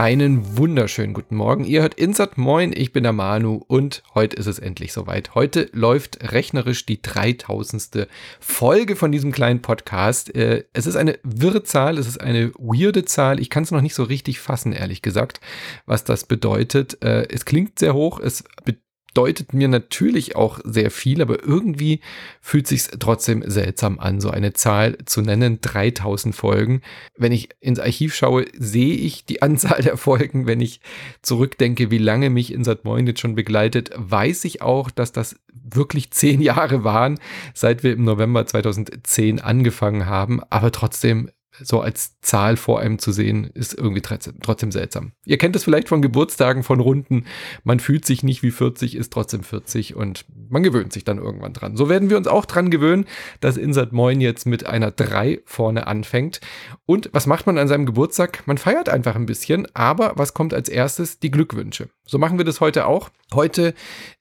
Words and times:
Einen 0.00 0.56
wunderschönen 0.56 1.12
guten 1.12 1.36
Morgen. 1.36 1.62
Ihr 1.62 1.82
hört 1.82 1.92
Insert 1.92 2.38
Moin, 2.38 2.72
ich 2.74 2.94
bin 2.94 3.02
der 3.02 3.12
Manu 3.12 3.60
und 3.66 4.02
heute 4.14 4.34
ist 4.34 4.46
es 4.46 4.58
endlich 4.58 4.94
soweit. 4.94 5.34
Heute 5.34 5.68
läuft 5.74 6.32
rechnerisch 6.32 6.86
die 6.86 7.02
3000. 7.02 8.08
Folge 8.40 8.96
von 8.96 9.12
diesem 9.12 9.30
kleinen 9.30 9.60
Podcast. 9.60 10.34
Äh, 10.34 10.64
es 10.72 10.86
ist 10.86 10.96
eine 10.96 11.18
wirre 11.22 11.64
Zahl, 11.64 11.98
es 11.98 12.06
ist 12.06 12.18
eine 12.18 12.50
weirde 12.54 13.04
Zahl. 13.04 13.40
Ich 13.40 13.50
kann 13.50 13.64
es 13.64 13.72
noch 13.72 13.82
nicht 13.82 13.94
so 13.94 14.04
richtig 14.04 14.40
fassen, 14.40 14.72
ehrlich 14.72 15.02
gesagt, 15.02 15.38
was 15.84 16.02
das 16.02 16.24
bedeutet. 16.24 17.04
Äh, 17.04 17.28
es 17.28 17.44
klingt 17.44 17.78
sehr 17.78 17.92
hoch, 17.92 18.20
es 18.20 18.44
bedeutet 18.64 18.89
deutet 19.14 19.52
mir 19.52 19.68
natürlich 19.68 20.36
auch 20.36 20.60
sehr 20.64 20.90
viel, 20.90 21.22
aber 21.22 21.42
irgendwie 21.42 22.00
fühlt 22.40 22.66
sich 22.66 22.88
trotzdem 22.98 23.42
seltsam 23.46 23.98
an, 23.98 24.20
so 24.20 24.30
eine 24.30 24.52
Zahl 24.52 24.98
zu 25.04 25.22
nennen, 25.22 25.60
3000 25.60 26.34
Folgen. 26.34 26.82
Wenn 27.16 27.32
ich 27.32 27.50
ins 27.60 27.80
Archiv 27.80 28.14
schaue, 28.14 28.46
sehe 28.58 28.94
ich 28.94 29.24
die 29.24 29.42
Anzahl 29.50 29.82
der 29.82 29.96
Folgen. 29.96 30.46
Wenn 30.46 30.60
ich 30.60 30.80
zurückdenke, 31.22 31.90
wie 31.90 31.98
lange 31.98 32.30
mich 32.30 32.52
Insert 32.52 32.84
Moin 32.84 33.06
jetzt 33.06 33.20
schon 33.20 33.34
begleitet, 33.34 33.90
weiß 33.96 34.44
ich 34.44 34.62
auch, 34.62 34.90
dass 34.90 35.12
das 35.12 35.36
wirklich 35.52 36.10
zehn 36.10 36.40
Jahre 36.40 36.84
waren, 36.84 37.18
seit 37.54 37.82
wir 37.82 37.92
im 37.92 38.04
November 38.04 38.46
2010 38.46 39.40
angefangen 39.40 40.06
haben. 40.06 40.40
Aber 40.50 40.72
trotzdem 40.72 41.30
so 41.62 41.80
als 41.80 42.20
Zahl 42.20 42.56
vor 42.56 42.80
einem 42.80 42.98
zu 42.98 43.12
sehen, 43.12 43.50
ist 43.54 43.74
irgendwie 43.74 44.00
trotzdem 44.00 44.72
seltsam. 44.72 45.12
Ihr 45.24 45.38
kennt 45.38 45.56
es 45.56 45.64
vielleicht 45.64 45.88
von 45.88 46.02
Geburtstagen, 46.02 46.62
von 46.62 46.80
Runden. 46.80 47.26
Man 47.64 47.80
fühlt 47.80 48.04
sich 48.04 48.22
nicht 48.22 48.42
wie 48.42 48.50
40, 48.50 48.96
ist 48.96 49.12
trotzdem 49.12 49.42
40 49.42 49.96
und 49.96 50.24
man 50.48 50.62
gewöhnt 50.62 50.92
sich 50.92 51.04
dann 51.04 51.18
irgendwann 51.18 51.52
dran. 51.52 51.76
So 51.76 51.88
werden 51.88 52.10
wir 52.10 52.16
uns 52.16 52.28
auch 52.28 52.46
dran 52.46 52.70
gewöhnen, 52.70 53.04
dass 53.40 53.56
Insert 53.56 53.92
Moin 53.92 54.20
jetzt 54.20 54.46
mit 54.46 54.66
einer 54.66 54.90
3 54.90 55.40
vorne 55.44 55.86
anfängt. 55.86 56.40
Und 56.86 57.10
was 57.12 57.26
macht 57.26 57.46
man 57.46 57.58
an 57.58 57.68
seinem 57.68 57.86
Geburtstag? 57.86 58.46
Man 58.46 58.58
feiert 58.58 58.88
einfach 58.88 59.16
ein 59.16 59.26
bisschen, 59.26 59.66
aber 59.74 60.12
was 60.16 60.34
kommt 60.34 60.54
als 60.54 60.68
erstes? 60.68 61.18
Die 61.18 61.30
Glückwünsche. 61.30 61.88
So 62.06 62.18
machen 62.18 62.38
wir 62.38 62.44
das 62.44 62.60
heute 62.60 62.86
auch. 62.86 63.10
Heute 63.32 63.74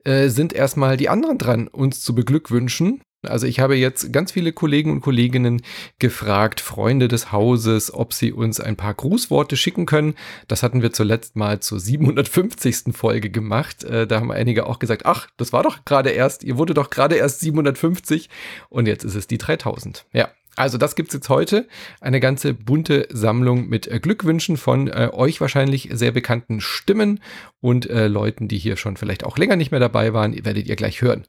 äh, 0.03 0.30
sind 0.30 0.53
erstmal 0.53 0.97
die 0.97 1.09
anderen 1.09 1.38
dran, 1.38 1.67
uns 1.67 2.02
zu 2.02 2.14
beglückwünschen. 2.14 3.02
Also 3.28 3.48
ich 3.48 3.59
habe 3.59 3.75
jetzt 3.75 4.14
ganz 4.14 4.31
viele 4.31 4.53
Kollegen 4.53 4.92
und 4.92 5.02
Kolleginnen 5.02 5.62
gefragt, 6.00 6.62
Freunde 6.62 7.09
des 7.09 7.34
Hauses, 7.34 7.94
ob 7.94 8.14
sie 8.14 8.31
uns 8.31 8.61
ein 8.61 8.78
paar 8.78 8.94
Grußworte 8.94 9.58
schicken 9.58 9.86
können. 9.86 10.16
Das 10.48 10.64
hatten 10.64 10.81
wir 10.81 10.94
zuletzt 10.94 11.36
mal 11.36 11.59
zur 11.59 11.80
750. 11.80 12.94
Folge 12.94 13.30
gemacht. 13.30 13.84
Äh, 13.84 14.08
da 14.08 14.22
haben 14.22 14.31
einige 14.31 14.67
auch 14.67 14.80
gesagt, 14.80 15.06
ach, 15.06 15.28
das 15.36 15.52
war 15.52 15.64
doch 15.64 15.84
gerade 15.84 16.11
erst, 16.11 16.44
ihr 16.44 16.58
wurde 16.58 16.73
doch 16.73 16.89
gerade 16.89 17.16
erst 17.16 17.42
750 17.42 18.30
und 18.70 18.88
jetzt 18.88 19.03
ist 19.03 19.16
es 19.16 19.28
die 19.28 19.38
3000. 19.38 20.06
Ja, 20.14 20.30
also 20.59 20.78
das 20.78 20.95
gibt's 20.95 21.14
jetzt 21.14 21.30
heute. 21.30 21.67
Eine 22.02 22.20
ganze 22.20 22.54
bunte 22.54 23.08
Sammlung 23.11 23.70
mit 23.70 23.88
äh, 23.88 24.00
Glückwünschen 24.02 24.58
von 24.58 24.88
äh, 24.88 25.09
euch 25.14 25.39
wahrscheinlich 25.39 25.89
sehr 25.94 26.11
bekannten 26.11 26.59
Stimmen 26.59 27.22
und 27.61 27.89
äh, 27.89 28.08
Leuten, 28.08 28.50
die 28.50 28.58
hier 28.58 28.76
schon 28.76 28.98
vielleicht 28.98 29.23
auch 29.23 29.38
länger 29.38 29.56
nicht 29.56 29.72
mehr 29.72 29.80
dabei 29.80 30.14
waren, 30.14 30.33
werdet 30.44 30.67
ihr 30.67 30.76
gleich 30.76 31.02
hören. 31.02 31.26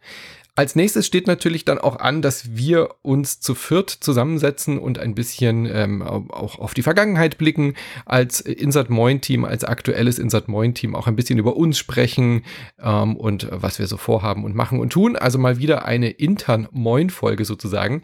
Als 0.54 0.76
nächstes 0.76 1.06
steht 1.06 1.26
natürlich 1.26 1.64
dann 1.64 1.78
auch 1.78 1.96
an, 1.96 2.22
dass 2.22 2.56
wir 2.56 2.90
uns 3.02 3.40
zu 3.40 3.54
viert 3.54 3.90
zusammensetzen 3.90 4.78
und 4.78 4.98
ein 4.98 5.14
bisschen 5.14 5.66
ähm, 5.66 6.02
auch 6.02 6.58
auf 6.58 6.74
die 6.74 6.82
Vergangenheit 6.82 7.38
blicken, 7.38 7.74
als 8.04 8.40
Insert 8.40 8.90
Moin 8.90 9.20
Team, 9.20 9.44
als 9.44 9.64
aktuelles 9.64 10.18
Insert 10.18 10.48
Moin 10.48 10.74
Team 10.74 10.94
auch 10.94 11.06
ein 11.06 11.16
bisschen 11.16 11.38
über 11.38 11.56
uns 11.56 11.78
sprechen 11.78 12.42
ähm, 12.78 13.16
und 13.16 13.48
was 13.50 13.78
wir 13.78 13.86
so 13.86 13.96
vorhaben 13.96 14.44
und 14.44 14.54
machen 14.54 14.80
und 14.80 14.92
tun. 14.92 15.16
Also 15.16 15.38
mal 15.38 15.58
wieder 15.58 15.84
eine 15.84 16.10
intern 16.10 16.68
Moin 16.72 17.10
Folge 17.10 17.44
sozusagen. 17.44 18.02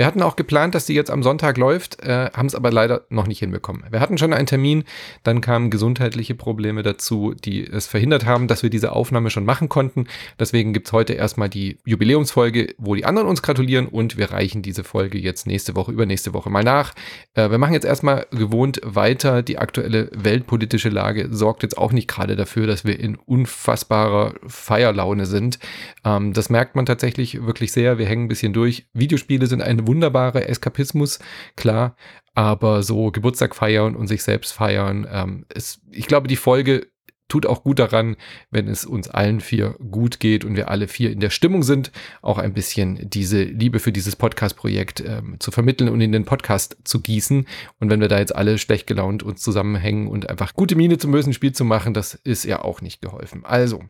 Wir 0.00 0.06
hatten 0.06 0.22
auch 0.22 0.36
geplant, 0.36 0.74
dass 0.74 0.86
die 0.86 0.94
jetzt 0.94 1.10
am 1.10 1.22
Sonntag 1.22 1.58
läuft, 1.58 2.02
äh, 2.02 2.30
haben 2.32 2.46
es 2.46 2.54
aber 2.54 2.72
leider 2.72 3.02
noch 3.10 3.26
nicht 3.26 3.40
hinbekommen. 3.40 3.84
Wir 3.90 4.00
hatten 4.00 4.16
schon 4.16 4.32
einen 4.32 4.46
Termin, 4.46 4.84
dann 5.24 5.42
kamen 5.42 5.68
gesundheitliche 5.68 6.34
Probleme 6.34 6.82
dazu, 6.82 7.34
die 7.34 7.66
es 7.66 7.86
verhindert 7.86 8.24
haben, 8.24 8.48
dass 8.48 8.62
wir 8.62 8.70
diese 8.70 8.92
Aufnahme 8.92 9.28
schon 9.28 9.44
machen 9.44 9.68
konnten. 9.68 10.06
Deswegen 10.38 10.72
gibt 10.72 10.86
es 10.86 10.94
heute 10.94 11.12
erstmal 11.12 11.50
die 11.50 11.76
Jubiläumsfolge, 11.84 12.74
wo 12.78 12.94
die 12.94 13.04
anderen 13.04 13.28
uns 13.28 13.42
gratulieren 13.42 13.88
und 13.88 14.16
wir 14.16 14.30
reichen 14.30 14.62
diese 14.62 14.84
Folge 14.84 15.18
jetzt 15.18 15.46
nächste 15.46 15.76
Woche, 15.76 15.92
übernächste 15.92 16.32
Woche 16.32 16.48
mal 16.48 16.64
nach. 16.64 16.94
Äh, 17.34 17.50
wir 17.50 17.58
machen 17.58 17.74
jetzt 17.74 17.84
erstmal 17.84 18.26
gewohnt 18.30 18.80
weiter. 18.82 19.42
Die 19.42 19.58
aktuelle 19.58 20.10
weltpolitische 20.14 20.88
Lage 20.88 21.28
sorgt 21.30 21.62
jetzt 21.62 21.76
auch 21.76 21.92
nicht 21.92 22.08
gerade 22.08 22.36
dafür, 22.36 22.66
dass 22.66 22.86
wir 22.86 22.98
in 22.98 23.16
unfassbarer 23.16 24.32
Feierlaune 24.46 25.26
sind. 25.26 25.58
Ähm, 26.06 26.32
das 26.32 26.48
merkt 26.48 26.74
man 26.74 26.86
tatsächlich 26.86 27.44
wirklich 27.44 27.70
sehr. 27.70 27.98
Wir 27.98 28.06
hängen 28.06 28.24
ein 28.24 28.28
bisschen 28.28 28.54
durch. 28.54 28.86
Videospiele 28.94 29.46
sind 29.46 29.60
ein 29.60 29.89
wunderbarer 29.90 30.48
Eskapismus, 30.48 31.18
klar, 31.56 31.96
aber 32.34 32.84
so 32.84 33.10
Geburtstag 33.10 33.56
feiern 33.56 33.96
und 33.96 34.06
sich 34.06 34.22
selbst 34.22 34.52
feiern, 34.52 35.04
ähm, 35.10 35.46
ist, 35.52 35.80
ich 35.90 36.06
glaube, 36.06 36.28
die 36.28 36.36
Folge 36.36 36.86
tut 37.28 37.46
auch 37.46 37.62
gut 37.62 37.78
daran, 37.78 38.16
wenn 38.50 38.68
es 38.68 38.84
uns 38.84 39.08
allen 39.08 39.40
vier 39.40 39.76
gut 39.90 40.20
geht 40.20 40.44
und 40.44 40.56
wir 40.56 40.68
alle 40.68 40.88
vier 40.88 41.10
in 41.10 41.20
der 41.20 41.30
Stimmung 41.30 41.62
sind, 41.62 41.92
auch 42.22 42.38
ein 42.38 42.52
bisschen 42.52 43.08
diese 43.08 43.42
Liebe 43.42 43.78
für 43.78 43.92
dieses 43.92 44.16
Podcast-Projekt 44.16 45.02
ähm, 45.06 45.36
zu 45.38 45.50
vermitteln 45.50 45.88
und 45.88 46.00
in 46.00 46.12
den 46.12 46.24
Podcast 46.24 46.76
zu 46.84 47.00
gießen. 47.00 47.46
Und 47.78 47.90
wenn 47.90 48.00
wir 48.00 48.08
da 48.08 48.18
jetzt 48.18 48.34
alle 48.34 48.58
schlecht 48.58 48.86
gelaunt 48.86 49.22
uns 49.22 49.42
zusammenhängen 49.42 50.08
und 50.08 50.28
einfach 50.28 50.54
gute 50.54 50.76
Miene 50.76 50.98
zum 50.98 51.12
bösen 51.12 51.32
Spiel 51.32 51.52
zu 51.52 51.64
machen, 51.64 51.94
das 51.94 52.14
ist 52.14 52.44
ja 52.44 52.62
auch 52.62 52.80
nicht 52.80 53.00
geholfen. 53.00 53.44
Also, 53.44 53.84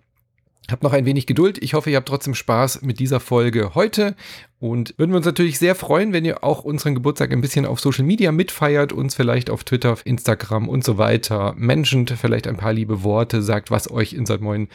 Habt 0.71 0.85
noch 0.85 0.93
ein 0.93 1.07
wenig 1.07 1.27
Geduld. 1.27 1.59
Ich 1.61 1.75
hoffe, 1.75 1.91
ihr 1.91 1.97
habt 1.97 2.09
trotzdem 2.09 2.35
Spaß 2.35 2.83
mit 2.83 3.01
dieser 3.01 3.19
Folge 3.19 3.75
heute 3.75 4.15
und 4.61 4.93
würden 4.99 5.13
wir 5.13 5.17
uns 5.17 5.25
natürlich 5.25 5.59
sehr 5.59 5.75
freuen, 5.75 6.13
wenn 6.13 6.27
ihr 6.27 6.45
auch 6.45 6.65
unseren 6.65 6.95
Geburtstag 6.95 7.33
ein 7.33 7.41
bisschen 7.41 7.65
auf 7.65 7.81
Social 7.81 8.05
Media 8.05 8.31
mitfeiert, 8.31 8.93
uns 8.93 9.15
vielleicht 9.15 9.49
auf 9.49 9.65
Twitter, 9.65 9.97
Instagram 10.05 10.69
und 10.69 10.85
so 10.85 10.99
weiter 10.99 11.55
menschend, 11.57 12.11
vielleicht 12.11 12.47
ein 12.47 12.59
paar 12.59 12.75
liebe 12.75 13.03
Worte, 13.03 13.41
sagt, 13.41 13.71
was 13.71 13.91
euch 13.91 14.13
Insert 14.13 14.43
Moin 14.43 14.69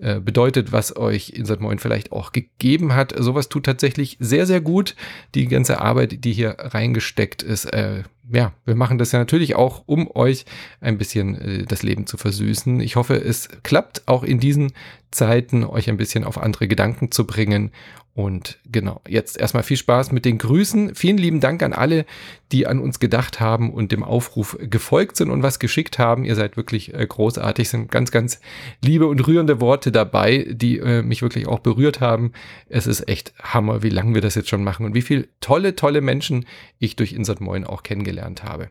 äh, 0.00 0.20
bedeutet, 0.20 0.70
was 0.70 0.96
euch 0.96 1.30
Insert 1.30 1.60
Moin 1.60 1.80
vielleicht 1.80 2.12
auch 2.12 2.30
gegeben 2.30 2.94
hat. 2.94 3.14
Sowas 3.18 3.48
tut 3.48 3.64
tatsächlich 3.64 4.16
sehr, 4.20 4.46
sehr 4.46 4.60
gut. 4.60 4.94
Die 5.34 5.48
ganze 5.48 5.80
Arbeit, 5.80 6.24
die 6.24 6.32
hier 6.32 6.54
reingesteckt 6.58 7.42
ist, 7.42 7.64
äh, 7.64 8.04
ja, 8.32 8.52
wir 8.64 8.76
machen 8.76 8.98
das 8.98 9.10
ja 9.10 9.18
natürlich 9.18 9.56
auch, 9.56 9.82
um 9.86 10.08
euch 10.14 10.44
ein 10.80 10.98
bisschen 10.98 11.34
äh, 11.34 11.64
das 11.64 11.82
Leben 11.82 12.06
zu 12.06 12.16
versüßen. 12.16 12.78
Ich 12.78 12.94
hoffe, 12.94 13.16
es 13.16 13.48
klappt 13.64 14.06
auch 14.06 14.22
in 14.22 14.38
diesen 14.38 14.72
Zeiten, 15.10 15.64
euch 15.64 15.90
ein 15.90 15.96
bisschen 15.96 16.22
auf 16.22 16.38
andere 16.38 16.68
Gedanken 16.68 17.10
zu 17.10 17.26
bringen 17.26 17.72
und 18.14 18.58
genau, 18.70 19.00
jetzt 19.08 19.40
erstmal 19.40 19.62
viel 19.62 19.78
Spaß 19.78 20.12
mit 20.12 20.26
den 20.26 20.36
Grüßen. 20.36 20.94
Vielen 20.94 21.16
lieben 21.16 21.40
Dank 21.40 21.62
an 21.62 21.72
alle, 21.72 22.04
die 22.52 22.66
an 22.66 22.78
uns 22.78 23.00
gedacht 23.00 23.40
haben 23.40 23.72
und 23.72 23.90
dem 23.90 24.02
Aufruf 24.02 24.58
gefolgt 24.60 25.16
sind 25.16 25.30
und 25.30 25.42
was 25.42 25.58
geschickt 25.58 25.98
haben. 25.98 26.26
Ihr 26.26 26.34
seid 26.34 26.58
wirklich 26.58 26.92
äh, 26.92 27.06
großartig, 27.06 27.70
sind 27.70 27.90
ganz, 27.90 28.10
ganz 28.10 28.40
liebe 28.84 29.06
und 29.06 29.26
rührende 29.26 29.62
Worte 29.62 29.92
dabei, 29.92 30.46
die 30.50 30.78
äh, 30.78 31.00
mich 31.00 31.22
wirklich 31.22 31.46
auch 31.48 31.60
berührt 31.60 32.00
haben. 32.00 32.32
Es 32.68 32.86
ist 32.86 33.08
echt 33.08 33.32
Hammer, 33.42 33.82
wie 33.82 33.88
lange 33.88 34.12
wir 34.12 34.20
das 34.20 34.34
jetzt 34.34 34.50
schon 34.50 34.62
machen 34.62 34.84
und 34.84 34.94
wie 34.94 35.02
viele 35.02 35.26
tolle, 35.40 35.74
tolle 35.74 36.02
Menschen 36.02 36.44
ich 36.78 36.96
durch 36.96 37.14
Insert 37.14 37.40
Moin 37.40 37.64
auch 37.64 37.82
kennengelernt 37.82 38.44
habe. 38.44 38.68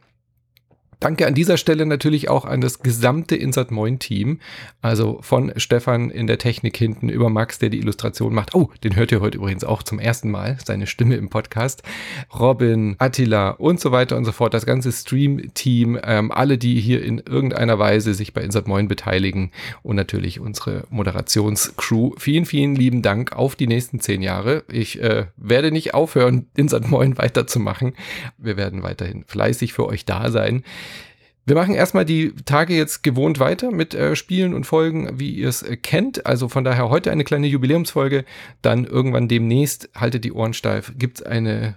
Danke 1.02 1.26
an 1.26 1.34
dieser 1.34 1.58
Stelle 1.58 1.88
natürlich 1.88 2.30
auch 2.30 2.46
an 2.46 2.62
das 2.62 2.84
gesamte 2.84 3.36
Insert 3.36 3.72
Moin 3.72 3.98
Team. 3.98 4.38
Also 4.84 5.18
von 5.24 5.52
Stefan 5.58 6.12
in 6.12 6.28
der 6.28 6.38
Technik 6.38 6.78
hinten 6.78 7.10
über 7.10 7.28
Max, 7.32 7.58
der 7.58 7.70
die 7.70 7.80
Illustration 7.80 8.36
macht. 8.36 8.54
Oh, 8.54 8.70
den 8.84 8.96
hört 8.96 9.12
ihr 9.12 9.20
heute 9.20 9.40
übrigens 9.40 9.64
auch 9.64 9.82
zum 9.82 9.98
ersten 9.98 10.30
Mal, 10.30 10.60
seine 10.64 10.86
Stimme 10.86 11.16
im 11.16 11.30
Podcast. 11.30 11.82
Robin, 12.40 12.98
Attila 13.00 13.50
und 13.50 13.80
so 13.80 13.92
weiter 13.92 14.16
und 14.16 14.26
so 14.26 14.32
fort. 14.32 14.54
Das 14.54 14.68
ganze 14.68 14.92
Stream-Team, 14.92 16.00
ähm, 16.04 16.32
alle, 16.32 16.60
die 16.60 16.80
hier 16.80 17.04
in 17.04 17.18
irgendeiner 17.18 17.80
Weise 17.80 18.14
sich 18.14 18.34
bei 18.34 18.44
Insert 18.44 18.68
Moin 18.68 18.88
beteiligen 18.88 19.50
und 19.82 19.96
natürlich 19.96 20.40
unsere 20.40 20.84
Moderationscrew. 20.92 22.12
Vielen, 22.20 22.46
vielen 22.46 22.76
lieben 22.76 23.02
Dank 23.02 23.32
auf 23.32 23.56
die 23.56 23.66
nächsten 23.66 24.02
zehn 24.02 24.22
Jahre. 24.22 24.66
Ich 24.72 25.02
äh, 25.02 25.26
werde 25.36 25.72
nicht 25.72 25.96
aufhören, 25.96 26.46
Insert 26.56 26.92
Moin 26.92 27.18
weiterzumachen. 27.18 27.94
Wir 28.38 28.56
werden 28.56 28.84
weiterhin 28.84 29.24
fleißig 29.26 29.74
für 29.74 29.88
euch 29.88 30.06
da 30.06 30.30
sein. 30.30 30.64
Wir 31.52 31.58
machen 31.58 31.76
erstmal 31.76 32.06
die 32.06 32.34
Tage 32.46 32.74
jetzt 32.78 33.04
gewohnt 33.04 33.40
weiter 33.40 33.72
mit 33.72 33.94
äh, 33.94 34.16
Spielen 34.16 34.54
und 34.54 34.64
Folgen, 34.64 35.20
wie 35.20 35.32
ihr 35.32 35.50
es 35.50 35.64
äh, 35.64 35.76
kennt. 35.76 36.26
Also 36.26 36.48
von 36.48 36.64
daher 36.64 36.88
heute 36.88 37.12
eine 37.12 37.26
kleine 37.26 37.48
Jubiläumsfolge. 37.48 38.24
Dann 38.62 38.86
irgendwann 38.86 39.28
demnächst, 39.28 39.90
haltet 39.94 40.24
die 40.24 40.32
Ohren 40.32 40.54
steif, 40.54 40.94
gibt 40.98 41.20
es 41.20 41.24
eine 41.26 41.76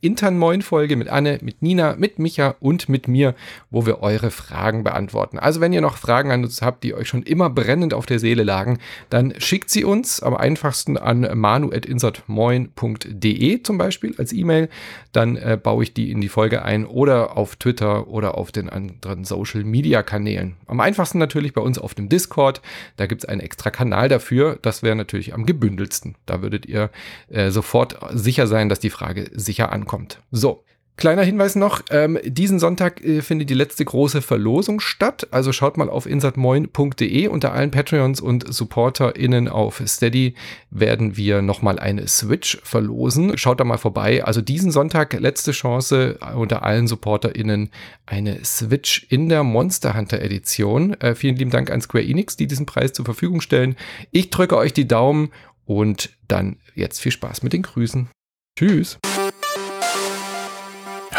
intern 0.00 0.38
Moin 0.38 0.62
Folge 0.62 0.96
mit 0.96 1.08
Anne, 1.08 1.40
mit 1.42 1.60
Nina, 1.60 1.96
mit 1.96 2.20
Micha 2.20 2.54
und 2.60 2.88
mit 2.88 3.08
mir, 3.08 3.34
wo 3.70 3.84
wir 3.84 4.00
eure 4.00 4.30
Fragen 4.30 4.84
beantworten. 4.84 5.40
Also 5.40 5.60
wenn 5.60 5.72
ihr 5.72 5.80
noch 5.80 5.96
Fragen 5.96 6.30
an 6.30 6.44
uns 6.44 6.62
habt, 6.62 6.84
die 6.84 6.94
euch 6.94 7.08
schon 7.08 7.24
immer 7.24 7.50
brennend 7.50 7.92
auf 7.92 8.06
der 8.06 8.20
Seele 8.20 8.44
lagen, 8.44 8.78
dann 9.10 9.34
schickt 9.38 9.70
sie 9.70 9.82
uns 9.84 10.22
am 10.22 10.36
einfachsten 10.36 10.96
an 10.96 11.28
manu@insertmoin.de 11.34 13.62
zum 13.62 13.78
Beispiel 13.78 14.14
als 14.18 14.32
E-Mail. 14.32 14.68
Dann 15.10 15.34
äh, 15.36 15.58
baue 15.60 15.82
ich 15.82 15.94
die 15.94 16.12
in 16.12 16.20
die 16.20 16.28
Folge 16.28 16.64
ein 16.64 16.86
oder 16.86 17.36
auf 17.36 17.56
Twitter 17.56 18.06
oder 18.06 18.38
auf 18.38 18.52
den 18.52 18.70
anderen 18.70 19.24
Social 19.24 19.64
Media 19.64 20.04
Kanälen. 20.04 20.54
Am 20.66 20.78
einfachsten 20.78 21.18
natürlich 21.18 21.54
bei 21.54 21.60
uns 21.60 21.78
auf 21.78 21.94
dem 21.94 22.08
Discord. 22.08 22.62
Da 22.96 23.06
gibt 23.06 23.24
es 23.24 23.28
einen 23.28 23.40
extra 23.40 23.70
Kanal 23.70 24.08
dafür. 24.08 24.60
Das 24.62 24.84
wäre 24.84 24.94
natürlich 24.94 25.34
am 25.34 25.44
gebündelsten. 25.44 26.14
Da 26.24 26.40
würdet 26.40 26.66
ihr 26.66 26.90
äh, 27.28 27.50
sofort 27.50 27.98
sicher 28.12 28.46
sein, 28.46 28.68
dass 28.68 28.78
die 28.78 28.90
Frage 28.90 29.28
sicher 29.34 29.71
ankommt. 29.72 30.22
So, 30.30 30.64
Kleiner 30.96 31.22
Hinweis 31.22 31.56
noch, 31.56 31.82
ähm, 31.90 32.18
diesen 32.22 32.58
Sonntag 32.58 33.02
äh, 33.02 33.22
findet 33.22 33.48
die 33.50 33.54
letzte 33.54 33.84
große 33.84 34.20
Verlosung 34.20 34.78
statt. 34.78 35.26
Also 35.30 35.50
schaut 35.50 35.78
mal 35.78 35.88
auf 35.88 36.06
insatmoin.de. 36.06 37.28
Unter 37.28 37.52
allen 37.52 37.70
Patreons 37.70 38.20
und 38.20 38.44
SupporterInnen 38.52 39.48
auf 39.48 39.82
Steady 39.86 40.34
werden 40.70 41.16
wir 41.16 41.40
nochmal 41.40 41.78
eine 41.78 42.06
Switch 42.08 42.58
verlosen. 42.62 43.36
Schaut 43.38 43.58
da 43.58 43.64
mal 43.64 43.78
vorbei. 43.78 44.22
Also 44.22 44.42
diesen 44.42 44.70
Sonntag 44.70 45.14
letzte 45.14 45.52
Chance 45.52 46.18
unter 46.36 46.62
allen 46.62 46.86
SupporterInnen 46.86 47.70
eine 48.04 48.44
Switch 48.44 49.06
in 49.08 49.30
der 49.30 49.44
Monster 49.44 49.96
Hunter 49.96 50.20
Edition. 50.20 50.92
Äh, 51.00 51.14
vielen 51.14 51.36
lieben 51.36 51.50
Dank 51.50 51.70
an 51.70 51.80
Square 51.80 52.04
Enix, 52.04 52.36
die 52.36 52.46
diesen 52.46 52.66
Preis 52.66 52.92
zur 52.92 53.06
Verfügung 53.06 53.40
stellen. 53.40 53.76
Ich 54.10 54.28
drücke 54.28 54.56
euch 54.56 54.74
die 54.74 54.86
Daumen 54.86 55.32
und 55.64 56.10
dann 56.28 56.58
jetzt 56.74 57.00
viel 57.00 57.12
Spaß 57.12 57.42
mit 57.42 57.54
den 57.54 57.62
Grüßen. 57.62 58.08
Tschüss. 58.56 58.98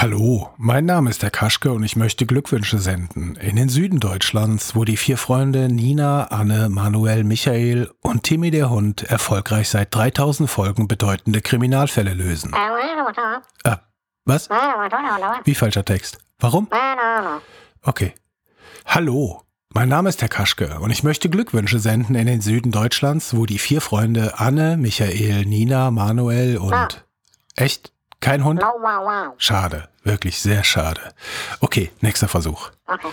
Hallo, 0.03 0.49
mein 0.57 0.83
Name 0.83 1.09
ist 1.09 1.23
der 1.23 1.31
Kaschke 1.31 1.71
und 1.71 1.81
ich 1.81 1.95
möchte 1.95 2.25
Glückwünsche 2.25 2.77
senden. 2.77 3.37
In 3.37 3.55
den 3.55 3.69
Süden 3.69 4.01
Deutschlands, 4.01 4.75
wo 4.75 4.83
die 4.83 4.97
vier 4.97 5.17
Freunde 5.17 5.69
Nina, 5.69 6.25
Anne, 6.25 6.67
Manuel, 6.67 7.23
Michael 7.23 7.89
und 8.01 8.23
Timmy 8.23 8.51
der 8.51 8.69
Hund 8.69 9.03
erfolgreich 9.03 9.69
seit 9.69 9.95
3000 9.95 10.49
Folgen 10.49 10.89
bedeutende 10.89 11.39
Kriminalfälle 11.39 12.13
lösen. 12.13 12.53
Äh, 13.63 13.77
was? 14.25 14.49
Wie 15.45 15.55
falscher 15.55 15.85
Text? 15.85 16.17
Warum? 16.37 16.67
Okay. 17.81 18.13
Hallo, 18.85 19.43
mein 19.73 19.87
Name 19.87 20.09
ist 20.09 20.21
Herr 20.21 20.27
Kaschke 20.27 20.81
und 20.81 20.91
ich 20.91 21.03
möchte 21.03 21.29
Glückwünsche 21.29 21.79
senden 21.79 22.15
in 22.15 22.27
den 22.27 22.41
Süden 22.41 22.73
Deutschlands, 22.73 23.37
wo 23.37 23.45
die 23.45 23.57
vier 23.57 23.79
Freunde 23.79 24.37
Anne, 24.37 24.75
Michael, 24.75 25.45
Nina, 25.45 25.91
Manuel 25.91 26.57
und... 26.57 27.05
Echt? 27.55 27.92
Kein 28.23 28.45
Hund? 28.45 28.61
Schade, 29.37 29.89
wirklich 30.05 30.41
sehr 30.41 30.63
schade. 30.63 31.01
Okay, 31.59 31.91
nächster 31.99 32.29
Versuch. 32.29 32.69
Okay. 32.87 33.09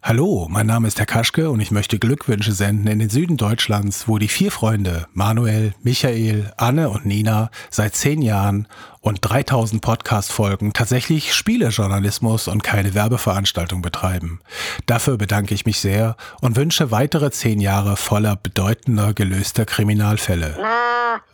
Hallo, 0.00 0.46
mein 0.48 0.68
Name 0.68 0.86
ist 0.86 1.00
Herr 1.00 1.06
Kaschke 1.06 1.50
und 1.50 1.58
ich 1.58 1.72
möchte 1.72 1.98
Glückwünsche 1.98 2.52
senden 2.52 2.86
in 2.86 3.00
den 3.00 3.10
Süden 3.10 3.36
Deutschlands, 3.36 4.06
wo 4.06 4.18
die 4.18 4.28
vier 4.28 4.52
Freunde 4.52 5.08
Manuel, 5.12 5.74
Michael, 5.82 6.52
Anne 6.56 6.88
und 6.88 7.04
Nina 7.04 7.50
seit 7.68 7.96
zehn 7.96 8.22
Jahren 8.22 8.68
und 9.00 9.18
3000 9.22 9.82
Podcast-Folgen 9.82 10.72
tatsächlich 10.72 11.34
Spielejournalismus 11.34 12.46
und 12.46 12.62
keine 12.62 12.94
Werbeveranstaltung 12.94 13.82
betreiben. 13.82 14.40
Dafür 14.86 15.18
bedanke 15.18 15.52
ich 15.52 15.66
mich 15.66 15.80
sehr 15.80 16.16
und 16.40 16.54
wünsche 16.54 16.92
weitere 16.92 17.32
zehn 17.32 17.60
Jahre 17.60 17.96
voller 17.96 18.36
bedeutender 18.36 19.14
gelöster 19.14 19.64
Kriminalfälle. 19.64 20.56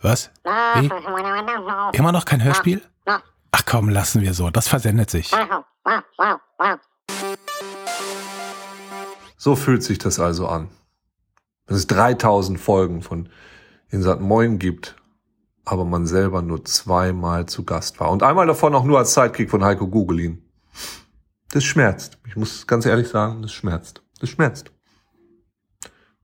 Was? 0.01 0.31
Wie? 0.43 0.89
Immer 1.95 2.11
noch 2.11 2.25
kein 2.25 2.43
Hörspiel? 2.43 2.81
Ach 3.05 3.65
komm, 3.65 3.89
lassen 3.89 4.21
wir 4.21 4.33
so. 4.33 4.49
Das 4.49 4.67
versendet 4.67 5.09
sich. 5.09 5.31
So 9.37 9.55
fühlt 9.55 9.83
sich 9.83 9.97
das 9.97 10.19
also 10.19 10.47
an. 10.47 10.69
Wenn 11.67 11.77
es 11.77 11.87
3000 11.87 12.59
Folgen 12.59 13.01
von 13.01 13.29
Insat 13.89 14.21
Moin 14.21 14.59
gibt, 14.59 14.95
aber 15.63 15.85
man 15.85 16.05
selber 16.05 16.41
nur 16.41 16.63
zweimal 16.65 17.47
zu 17.47 17.63
Gast 17.63 17.99
war. 17.99 18.11
Und 18.11 18.23
einmal 18.23 18.47
davon 18.47 18.75
auch 18.75 18.83
nur 18.83 18.99
als 18.99 19.13
Sidekick 19.13 19.49
von 19.49 19.63
Heiko 19.63 19.87
Gugelin. 19.87 20.43
Das 21.51 21.63
schmerzt. 21.63 22.17
Ich 22.27 22.35
muss 22.35 22.67
ganz 22.67 22.85
ehrlich 22.85 23.07
sagen, 23.07 23.41
das 23.41 23.51
schmerzt. 23.51 24.03
Das 24.19 24.29
schmerzt. 24.29 24.71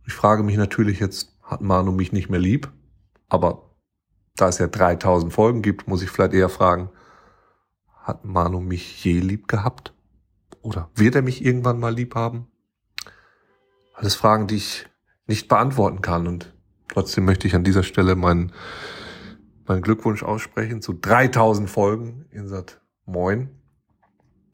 Ich 0.05 0.13
frage 0.13 0.43
mich 0.43 0.57
natürlich 0.57 0.99
jetzt, 0.99 1.35
hat 1.41 1.61
Manu 1.61 1.91
mich 1.91 2.11
nicht 2.11 2.29
mehr 2.29 2.39
lieb? 2.39 2.71
Aber 3.29 3.70
da 4.35 4.47
es 4.47 4.57
ja 4.57 4.67
3000 4.67 5.31
Folgen 5.33 5.61
gibt, 5.61 5.87
muss 5.87 6.01
ich 6.01 6.09
vielleicht 6.09 6.33
eher 6.33 6.49
fragen, 6.49 6.89
hat 8.01 8.25
Manu 8.25 8.59
mich 8.59 9.03
je 9.03 9.19
lieb 9.19 9.47
gehabt? 9.47 9.93
Oder 10.61 10.89
wird 10.95 11.15
er 11.15 11.21
mich 11.21 11.43
irgendwann 11.43 11.79
mal 11.79 11.93
lieb 11.93 12.15
haben? 12.15 12.47
Alles 13.93 14.15
Fragen, 14.15 14.47
die 14.47 14.55
ich 14.55 14.87
nicht 15.27 15.47
beantworten 15.47 16.01
kann. 16.01 16.27
Und 16.27 16.53
trotzdem 16.87 17.25
möchte 17.25 17.47
ich 17.47 17.55
an 17.55 17.63
dieser 17.63 17.83
Stelle 17.83 18.15
meinen, 18.15 18.51
meinen 19.65 19.81
Glückwunsch 19.81 20.23
aussprechen 20.23 20.81
zu 20.81 20.93
3000 20.93 21.69
Folgen 21.69 22.25
in 22.31 22.47
Sat 22.47 22.81
Moin. 23.05 23.49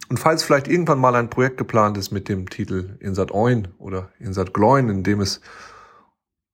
Und 0.10 0.20
falls 0.20 0.44
vielleicht 0.44 0.68
irgendwann 0.68 1.00
mal 1.00 1.16
ein 1.16 1.30
Projekt 1.30 1.58
geplant 1.58 1.98
ist 1.98 2.12
mit 2.12 2.30
dem 2.30 2.50
Titel 2.50 2.98
Insat 3.00 3.32
Oin 3.32 3.68
oder 3.78 4.12
Insat 4.20 4.54
Gloin, 4.54 4.90
in 4.90 5.04
dem 5.04 5.20
es 5.20 5.42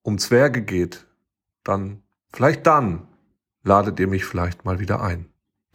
um 0.02 0.18
Zwerge 0.18 0.64
geht, 0.64 1.06
dann, 1.64 2.02
vielleicht 2.34 2.66
dann, 2.66 3.08
ladet 3.64 4.00
ihr 4.00 4.08
mich 4.08 4.26
vielleicht 4.26 4.66
mal 4.66 4.80
wieder 4.80 5.02
ein. 5.02 5.30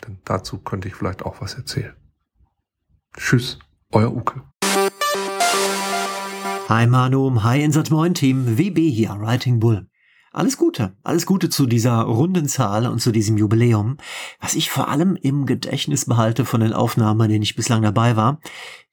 Denn 0.06 0.18
dazu 0.24 0.58
könnte 0.58 0.88
ich 0.88 0.94
vielleicht 0.94 1.22
auch 1.22 1.40
was 1.40 1.54
erzählen. 1.54 1.94
Tschüss, 3.16 3.58
euer 3.90 4.14
Uke. 4.14 4.42
Hi 6.68 6.86
Manu, 6.86 7.42
hi 7.42 7.62
Insat 7.62 7.90
Moin 7.90 8.14
Team, 8.14 8.58
WB 8.58 8.90
hier, 8.90 9.16
Writing 9.18 9.58
Bull. 9.58 9.88
Alles 10.30 10.58
Gute, 10.58 10.94
alles 11.02 11.24
Gute 11.24 11.48
zu 11.48 11.66
dieser 11.66 12.02
runden 12.02 12.46
Zahl 12.46 12.86
und 12.86 13.00
zu 13.00 13.10
diesem 13.10 13.38
Jubiläum. 13.38 13.96
Was 14.38 14.54
ich 14.54 14.70
vor 14.70 14.88
allem 14.88 15.16
im 15.16 15.46
Gedächtnis 15.46 16.04
behalte 16.04 16.44
von 16.44 16.60
den 16.60 16.74
Aufnahmen, 16.74 17.22
an 17.22 17.30
denen 17.30 17.42
ich 17.42 17.56
bislang 17.56 17.80
dabei 17.80 18.14
war, 18.14 18.38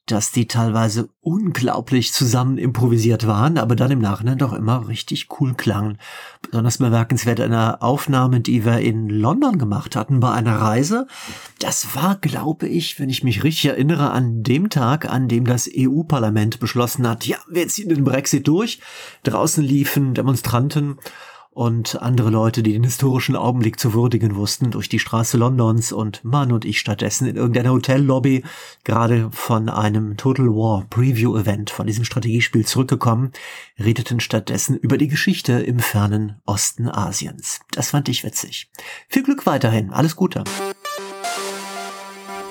dass 0.05 0.31
die 0.31 0.47
teilweise 0.47 1.09
unglaublich 1.21 2.13
zusammen 2.13 2.59
improvisiert 2.59 3.25
waren, 3.25 3.57
aber 3.57 3.75
dann 3.75 3.89
im 3.89 3.99
Nachhinein 3.99 4.37
doch 4.37 4.53
immer 4.53 4.87
richtig 4.87 5.27
cool 5.39 5.55
klangen. 5.55 5.97
Besonders 6.43 6.77
bemerkenswert 6.77 7.39
eine 7.39 7.81
Aufnahme, 7.81 8.39
die 8.39 8.65
wir 8.65 8.79
in 8.79 9.09
London 9.09 9.57
gemacht 9.57 9.95
hatten 9.95 10.19
bei 10.19 10.31
einer 10.31 10.57
Reise. 10.57 11.07
Das 11.59 11.95
war, 11.95 12.17
glaube 12.17 12.67
ich, 12.67 12.99
wenn 12.99 13.09
ich 13.09 13.23
mich 13.23 13.43
richtig 13.43 13.65
erinnere, 13.65 14.11
an 14.11 14.43
dem 14.43 14.69
Tag, 14.69 15.09
an 15.09 15.27
dem 15.27 15.45
das 15.45 15.67
EU-Parlament 15.75 16.59
beschlossen 16.59 17.07
hat, 17.07 17.25
ja, 17.25 17.37
wir 17.49 17.67
ziehen 17.67 17.89
den 17.89 18.03
Brexit 18.03 18.47
durch. 18.47 18.79
Draußen 19.23 19.63
liefen 19.63 20.13
Demonstranten 20.13 20.99
und 21.55 22.01
andere 22.01 22.31
Leute, 22.31 22.63
die 22.63 22.73
den 22.73 22.83
historischen 22.83 23.37
Augenblick 23.37 23.79
zu 23.79 23.93
würdigen 23.93 24.35
wussten, 24.35 24.71
durch 24.71 24.89
die 24.89 24.99
Straße 24.99 25.37
Londons 25.37 25.93
und 25.93 26.21
Mann 26.25 26.51
und 26.51 26.65
ich 26.65 26.79
stattdessen 26.79 27.27
in 27.29 27.37
irgendeiner 27.37 27.71
Hotellobby 27.71 28.43
gerade 28.83 29.29
von 29.31 29.69
einem 29.69 30.17
Total 30.17 30.47
War 30.47 30.85
Preview 30.89 31.37
Event 31.37 31.69
von 31.69 31.87
diesem 31.87 32.03
Strategiespiel 32.03 32.65
zurückgekommen, 32.65 33.31
redeten 33.79 34.19
stattdessen 34.19 34.75
über 34.75 34.97
die 34.97 35.07
Geschichte 35.07 35.53
im 35.53 35.79
fernen 35.79 36.41
Osten 36.45 36.89
Asiens. 36.89 37.61
Das 37.71 37.91
fand 37.91 38.09
ich 38.09 38.25
witzig. 38.25 38.69
Viel 39.07 39.23
Glück 39.23 39.45
weiterhin, 39.45 39.91
alles 39.91 40.17
Gute. 40.17 40.43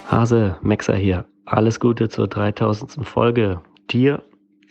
Hase, 0.06 0.56
Maxer 0.62 0.96
hier. 0.96 1.26
Alles 1.44 1.78
Gute 1.78 2.08
zur 2.08 2.26
3000. 2.26 3.06
Folge. 3.06 3.60
Dir 3.90 4.22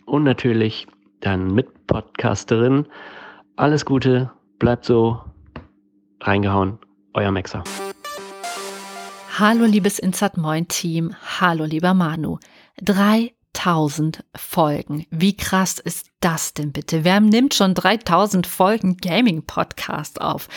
und 0.06 0.24
natürlich 0.24 0.88
deinen 1.20 1.54
Mitpodcasterin 1.54 2.86
alles 3.56 3.84
Gute, 3.84 4.30
bleibt 4.58 4.84
so. 4.84 5.20
Reingehauen, 6.20 6.78
euer 7.12 7.30
Maxer. 7.30 7.62
Hallo 9.38 9.64
liebes 9.64 9.98
Insat 9.98 10.36
Moin 10.36 10.68
Team, 10.68 11.14
hallo 11.40 11.64
lieber 11.64 11.92
Manu. 11.92 12.38
3000 12.82 14.24
Folgen. 14.34 15.06
Wie 15.10 15.36
krass 15.36 15.78
ist 15.78 16.06
das 16.20 16.54
denn 16.54 16.72
bitte? 16.72 17.04
Wer 17.04 17.20
nimmt 17.20 17.54
schon 17.54 17.74
3000 17.74 18.46
Folgen 18.46 18.96
Gaming 18.96 19.44
Podcast 19.44 20.20
auf? 20.20 20.48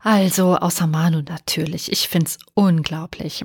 Also, 0.00 0.56
außer 0.56 0.86
Manu 0.86 1.22
natürlich. 1.22 1.90
Ich 1.90 2.08
find's 2.08 2.38
unglaublich. 2.54 3.44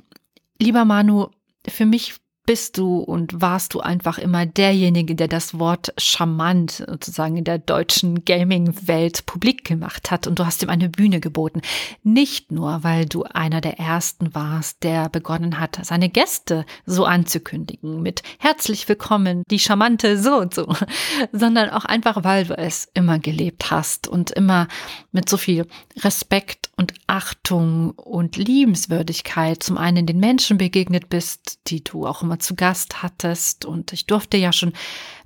Lieber 0.60 0.86
Manu, 0.86 1.30
für 1.68 1.86
mich 1.86 2.21
bist 2.45 2.77
du 2.77 2.98
und 2.98 3.39
warst 3.39 3.74
du 3.74 3.81
einfach 3.81 4.17
immer 4.17 4.45
derjenige, 4.45 5.15
der 5.15 5.27
das 5.27 5.60
Wort 5.60 5.93
charmant 5.98 6.83
sozusagen 6.88 7.38
in 7.38 7.43
der 7.43 7.60
deutschen 7.60 8.25
Gaming-Welt 8.25 9.25
publik 9.25 9.63
gemacht 9.63 10.10
hat 10.10 10.25
und 10.25 10.39
du 10.39 10.45
hast 10.45 10.63
ihm 10.63 10.69
eine 10.69 10.89
Bühne 10.89 11.19
geboten. 11.19 11.62
Nicht 12.03 12.51
nur, 12.51 12.83
weil 12.83 13.05
du 13.05 13.24
einer 13.24 13.62
der 13.62 13.79
ersten 13.79 14.33
warst, 14.33 14.83
der 14.83 15.10
begonnen 15.10 15.60
hat, 15.60 15.79
seine 15.83 16.10
Gäste 16.10 16.65
so 16.86 17.05
anzukündigen 17.05 18.01
mit 18.01 18.24
herzlich 18.39 18.89
willkommen, 18.89 19.43
die 19.51 19.60
charmante 19.60 20.17
so 20.17 20.38
und 20.38 20.53
so, 20.53 20.74
sondern 21.31 21.69
auch 21.69 21.86
einfach, 21.86 22.24
weil 22.24 22.45
du 22.45 22.57
es 22.57 22.89
immer 22.93 23.19
gelebt 23.19 23.69
hast 23.69 24.07
und 24.07 24.31
immer 24.31 24.67
mit 25.12 25.29
so 25.29 25.38
viel 25.38 25.67
Respekt 26.00 26.71
und 26.75 26.93
Achtung 27.05 27.91
und 27.91 28.38
Liebenswürdigkeit 28.38 29.62
zum 29.62 29.77
einen 29.77 30.07
den 30.07 30.19
Menschen 30.19 30.57
begegnet 30.57 31.10
bist, 31.10 31.60
die 31.67 31.83
du 31.83 32.07
auch 32.07 32.24
immer 32.32 32.40
zu 32.40 32.56
Gast 32.56 33.04
hattest. 33.04 33.66
Und 33.66 33.92
ich 33.92 34.08
durfte 34.08 34.38
ja 34.38 34.54
schon 34.54 34.72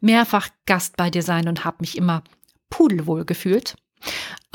mehrfach 0.01 0.49
Gast 0.65 0.97
bei 0.97 1.11
dir 1.11 1.21
sein 1.21 1.47
und 1.47 1.63
habe 1.63 1.77
mich 1.81 1.97
immer 1.97 2.23
pudelwohl 2.71 3.25
gefühlt. 3.25 3.75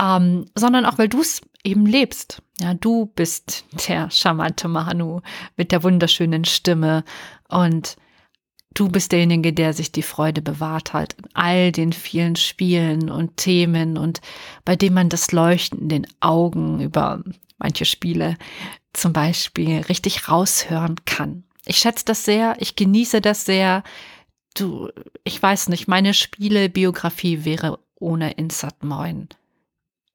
Ähm, 0.00 0.46
sondern 0.56 0.84
auch, 0.84 0.98
weil 0.98 1.08
du 1.08 1.20
es 1.20 1.42
eben 1.62 1.86
lebst. 1.86 2.42
Ja, 2.58 2.74
du 2.74 3.06
bist 3.06 3.64
der 3.88 4.10
charmante 4.10 4.66
Manu 4.66 5.20
mit 5.56 5.70
der 5.70 5.82
wunderschönen 5.82 6.44
Stimme 6.44 7.04
und 7.48 7.96
du 8.74 8.88
bist 8.88 9.12
derjenige, 9.12 9.52
der 9.52 9.72
sich 9.72 9.92
die 9.92 10.02
Freude 10.02 10.42
bewahrt 10.42 10.92
hat 10.92 11.14
in 11.14 11.24
all 11.34 11.72
den 11.72 11.92
vielen 11.92 12.36
Spielen 12.36 13.10
und 13.10 13.36
Themen 13.36 13.96
und 13.96 14.20
bei 14.64 14.76
dem 14.76 14.94
man 14.94 15.08
das 15.08 15.32
Leuchten 15.32 15.80
in 15.80 15.88
den 15.88 16.06
Augen 16.20 16.80
über 16.80 17.22
manche 17.58 17.84
Spiele 17.84 18.36
zum 18.92 19.12
Beispiel 19.12 19.80
richtig 19.82 20.28
raushören 20.28 20.96
kann. 21.04 21.44
Ich 21.66 21.78
schätze 21.78 22.04
das 22.04 22.24
sehr, 22.24 22.56
ich 22.58 22.76
genieße 22.76 23.20
das 23.20 23.44
sehr. 23.44 23.82
Du, 24.54 24.90
ich 25.24 25.40
weiß 25.40 25.68
nicht, 25.68 25.88
meine 25.88 26.14
Spielebiografie 26.14 27.44
wäre 27.44 27.78
ohne 27.94 28.32
Insert 28.32 28.82
Moin 28.82 29.28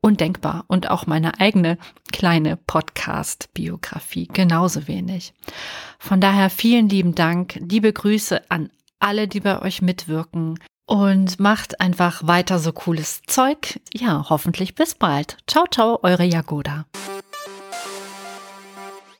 undenkbar 0.05 0.65
und 0.67 0.91
auch 0.91 1.07
meine 1.07 1.39
eigene 1.39 1.79
kleine 2.11 2.57
Podcast-Biografie 2.57 4.27
genauso 4.27 4.87
wenig. 4.87 5.33
Von 5.97 6.21
daher 6.21 6.51
vielen 6.51 6.89
lieben 6.89 7.15
Dank, 7.15 7.55
liebe 7.55 7.91
Grüße 7.91 8.51
an 8.51 8.69
alle, 8.99 9.27
die 9.27 9.39
bei 9.39 9.59
euch 9.63 9.81
mitwirken 9.81 10.59
und 10.85 11.39
macht 11.39 11.81
einfach 11.81 12.27
weiter 12.27 12.59
so 12.59 12.71
cooles 12.71 13.23
Zeug. 13.25 13.79
Ja, 13.93 14.27
hoffentlich 14.29 14.75
bis 14.75 14.93
bald. 14.93 15.37
Ciao, 15.47 15.65
ciao, 15.71 15.99
eure 16.03 16.23
Jagoda. 16.23 16.85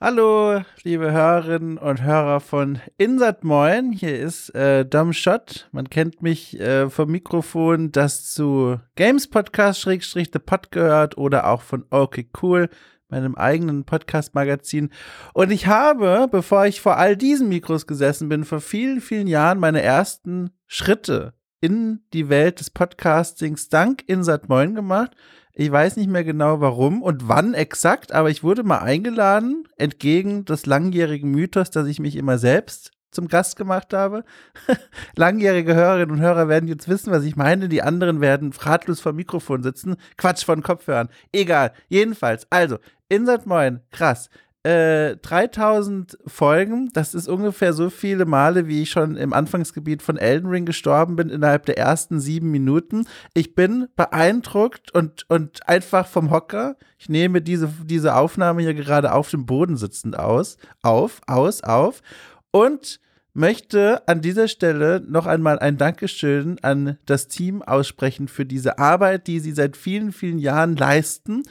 Hallo, 0.08 0.62
liebe 0.84 1.12
Hörerinnen 1.12 1.80
und 1.80 2.04
Hörer 2.04 2.40
von 2.40 2.80
Insert 3.00 3.44
Moin. 3.44 3.92
Hier 3.92 4.20
ist 4.20 4.54
äh, 4.54 4.86
Dom 4.86 5.14
Schott. 5.14 5.68
Man 5.72 5.90
kennt 5.90 6.22
mich 6.22 6.60
äh, 6.60 6.92
vom 6.92 7.10
Mikrofon, 7.10 7.92
das 7.92 8.32
zu 8.32 8.80
Games 8.94 9.28
Podcast 9.28 9.80
Schrägstrich 9.80 10.30
The 10.32 10.38
Pod 10.38 10.72
gehört 10.72 11.18
oder 11.18 11.48
auch 11.48 11.64
von 11.64 11.86
Okay 11.90 12.30
Cool, 12.40 12.70
meinem 13.08 13.34
eigenen 13.34 13.84
Podcast-Magazin. 13.84 14.92
Und 15.34 15.50
ich 15.50 15.66
habe, 15.66 16.28
bevor 16.30 16.68
ich 16.68 16.82
vor 16.82 16.98
all 16.98 17.18
diesen 17.18 17.50
Mikros 17.50 17.88
gesessen 17.88 18.30
bin, 18.30 18.44
vor 18.44 18.62
vielen, 18.62 19.02
vielen 19.02 19.26
Jahren 19.26 19.58
meine 19.58 19.82
ersten 19.82 20.52
Schritte 20.68 21.34
in 21.62 22.04
die 22.14 22.30
Welt 22.30 22.60
des 22.60 22.70
Podcastings 22.70 23.70
dank 23.70 24.04
Insert 24.06 24.50
Moin 24.50 24.76
gemacht. 24.76 25.16
Ich 25.58 25.72
weiß 25.72 25.96
nicht 25.96 26.10
mehr 26.10 26.26
genau 26.26 26.60
warum 26.60 27.02
und 27.02 27.30
wann 27.30 27.54
exakt, 27.54 28.12
aber 28.12 28.30
ich 28.30 28.44
wurde 28.44 28.64
mal 28.64 28.80
eingeladen, 28.80 29.68
entgegen 29.78 30.44
des 30.44 30.66
langjährigen 30.66 31.32
Mythos, 31.32 31.72
dass 31.72 31.88
ich 31.88 32.00
mich 32.00 32.18
immer 32.18 32.38
selbst 32.38 32.92
zum 33.12 33.30
Gast 33.30 33.56
gemacht 33.56 33.94
habe. 33.94 34.26
Langjährige 35.16 35.74
Hörerinnen 35.74 36.12
und 36.12 36.22
Hörer 36.22 36.50
werden 36.50 36.68
jetzt 36.68 36.90
wissen, 36.90 37.12
was 37.12 37.24
ich 37.24 37.38
meine. 37.38 37.70
Die 37.70 37.82
anderen 37.82 38.20
werden 38.20 38.52
ratlos 38.60 39.00
vor 39.00 39.14
Mikrofon 39.14 39.64
sitzen. 39.64 39.96
Quatsch 40.18 40.44
von 40.44 40.62
Kopfhörern. 40.62 41.08
Egal. 41.32 41.72
Jedenfalls. 41.88 42.46
Also, 42.50 42.78
Insert 43.08 43.46
Moin. 43.46 43.80
Krass. 43.92 44.30
3000 44.66 46.14
äh, 46.14 46.18
Folgen, 46.26 46.90
das 46.94 47.14
ist 47.14 47.28
ungefähr 47.28 47.72
so 47.74 47.92
viele 47.92 48.26
Male, 48.26 48.68
wie 48.68 48.82
ich 48.82 48.90
schon 48.90 49.16
im 49.16 49.32
Anfangsgebiet 49.32 50.02
von 50.02 50.18
Elden 50.18 50.50
Ring 50.50 50.66
gestorben 50.66 51.16
bin 51.16 51.30
innerhalb 51.30 51.68
der 51.68 51.78
ersten 51.78 52.20
sieben 52.20 52.50
Minuten. 52.50 53.06
Ich 53.36 53.54
bin 53.54 53.90
beeindruckt 53.96 54.92
und, 54.92 55.30
und 55.30 55.70
einfach 55.70 56.08
vom 56.08 56.32
Hocker. 56.32 56.78
Ich 56.98 57.10
nehme 57.10 57.44
diese, 57.44 57.70
diese 57.84 58.16
Aufnahme 58.16 58.64
hier 58.64 58.74
gerade 58.74 59.14
auf 59.14 59.30
dem 59.30 59.46
Boden 59.46 59.78
sitzend 59.78 60.18
aus, 60.18 60.58
auf, 60.82 61.22
aus, 61.28 61.62
auf 61.62 62.02
und 62.50 63.00
möchte 63.36 64.08
an 64.08 64.22
dieser 64.22 64.48
Stelle 64.48 65.04
noch 65.08 65.26
einmal 65.28 65.60
ein 65.60 65.78
Dankeschön 65.78 66.58
an 66.62 66.98
das 67.06 67.28
Team 67.28 67.62
aussprechen 67.62 68.28
für 68.28 68.46
diese 68.46 68.80
Arbeit, 68.80 69.28
die 69.28 69.40
sie 69.40 69.52
seit 69.52 69.78
vielen, 69.78 70.12
vielen 70.12 70.40
Jahren 70.40 70.76
leisten 70.76 71.44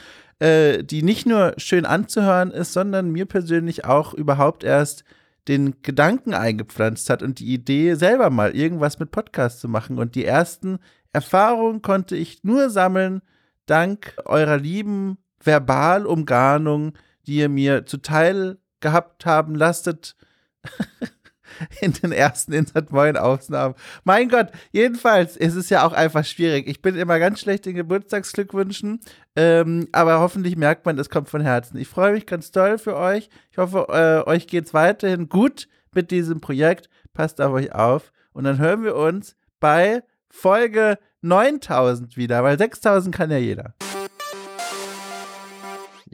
äh, 0.44 0.82
die 0.82 1.02
nicht 1.02 1.26
nur 1.26 1.54
schön 1.56 1.86
anzuhören 1.86 2.50
ist, 2.50 2.72
sondern 2.72 3.10
mir 3.10 3.26
persönlich 3.26 3.84
auch 3.84 4.14
überhaupt 4.14 4.64
erst 4.64 5.04
den 5.48 5.82
Gedanken 5.82 6.34
eingepflanzt 6.34 7.08
hat 7.10 7.22
und 7.22 7.38
die 7.38 7.52
Idee, 7.52 7.94
selber 7.94 8.30
mal 8.30 8.54
irgendwas 8.54 8.98
mit 8.98 9.10
Podcast 9.10 9.60
zu 9.60 9.68
machen. 9.68 9.98
Und 9.98 10.14
die 10.14 10.24
ersten 10.24 10.78
Erfahrungen 11.12 11.82
konnte 11.82 12.16
ich 12.16 12.44
nur 12.44 12.70
sammeln, 12.70 13.22
dank 13.66 14.14
eurer 14.24 14.56
lieben 14.56 15.18
Verbalumgarnung, 15.40 16.94
die 17.26 17.36
ihr 17.36 17.48
mir 17.48 17.86
zuteil 17.86 18.58
gehabt 18.80 19.26
haben 19.26 19.54
lasset. 19.54 20.16
in 21.80 21.92
den 21.92 22.12
ersten 22.12 22.52
Insert 22.52 22.92
Moin 22.92 23.16
Aufnahmen. 23.16 23.74
Mein 24.04 24.28
Gott, 24.28 24.48
jedenfalls 24.72 25.36
ist 25.36 25.54
es 25.54 25.70
ja 25.70 25.86
auch 25.86 25.92
einfach 25.92 26.24
schwierig. 26.24 26.68
Ich 26.68 26.82
bin 26.82 26.96
immer 26.96 27.18
ganz 27.18 27.40
schlecht 27.40 27.66
in 27.66 27.74
Geburtstagsglückwünschen, 27.74 29.00
ähm, 29.36 29.88
aber 29.92 30.20
hoffentlich 30.20 30.56
merkt 30.56 30.86
man, 30.86 30.98
es 30.98 31.10
kommt 31.10 31.28
von 31.28 31.40
Herzen. 31.40 31.76
Ich 31.76 31.88
freue 31.88 32.12
mich 32.12 32.26
ganz 32.26 32.50
toll 32.50 32.78
für 32.78 32.96
euch. 32.96 33.28
Ich 33.50 33.58
hoffe, 33.58 33.86
äh, 33.88 34.28
euch 34.28 34.46
es 34.52 34.74
weiterhin 34.74 35.28
gut 35.28 35.68
mit 35.94 36.10
diesem 36.10 36.40
Projekt. 36.40 36.88
Passt 37.12 37.40
auf 37.40 37.52
euch 37.52 37.72
auf. 37.72 38.12
Und 38.32 38.44
dann 38.44 38.58
hören 38.58 38.82
wir 38.84 38.96
uns 38.96 39.36
bei 39.60 40.02
Folge 40.28 40.98
9000 41.22 42.16
wieder, 42.16 42.42
weil 42.42 42.58
6000 42.58 43.14
kann 43.14 43.30
ja 43.30 43.38
jeder. 43.38 43.74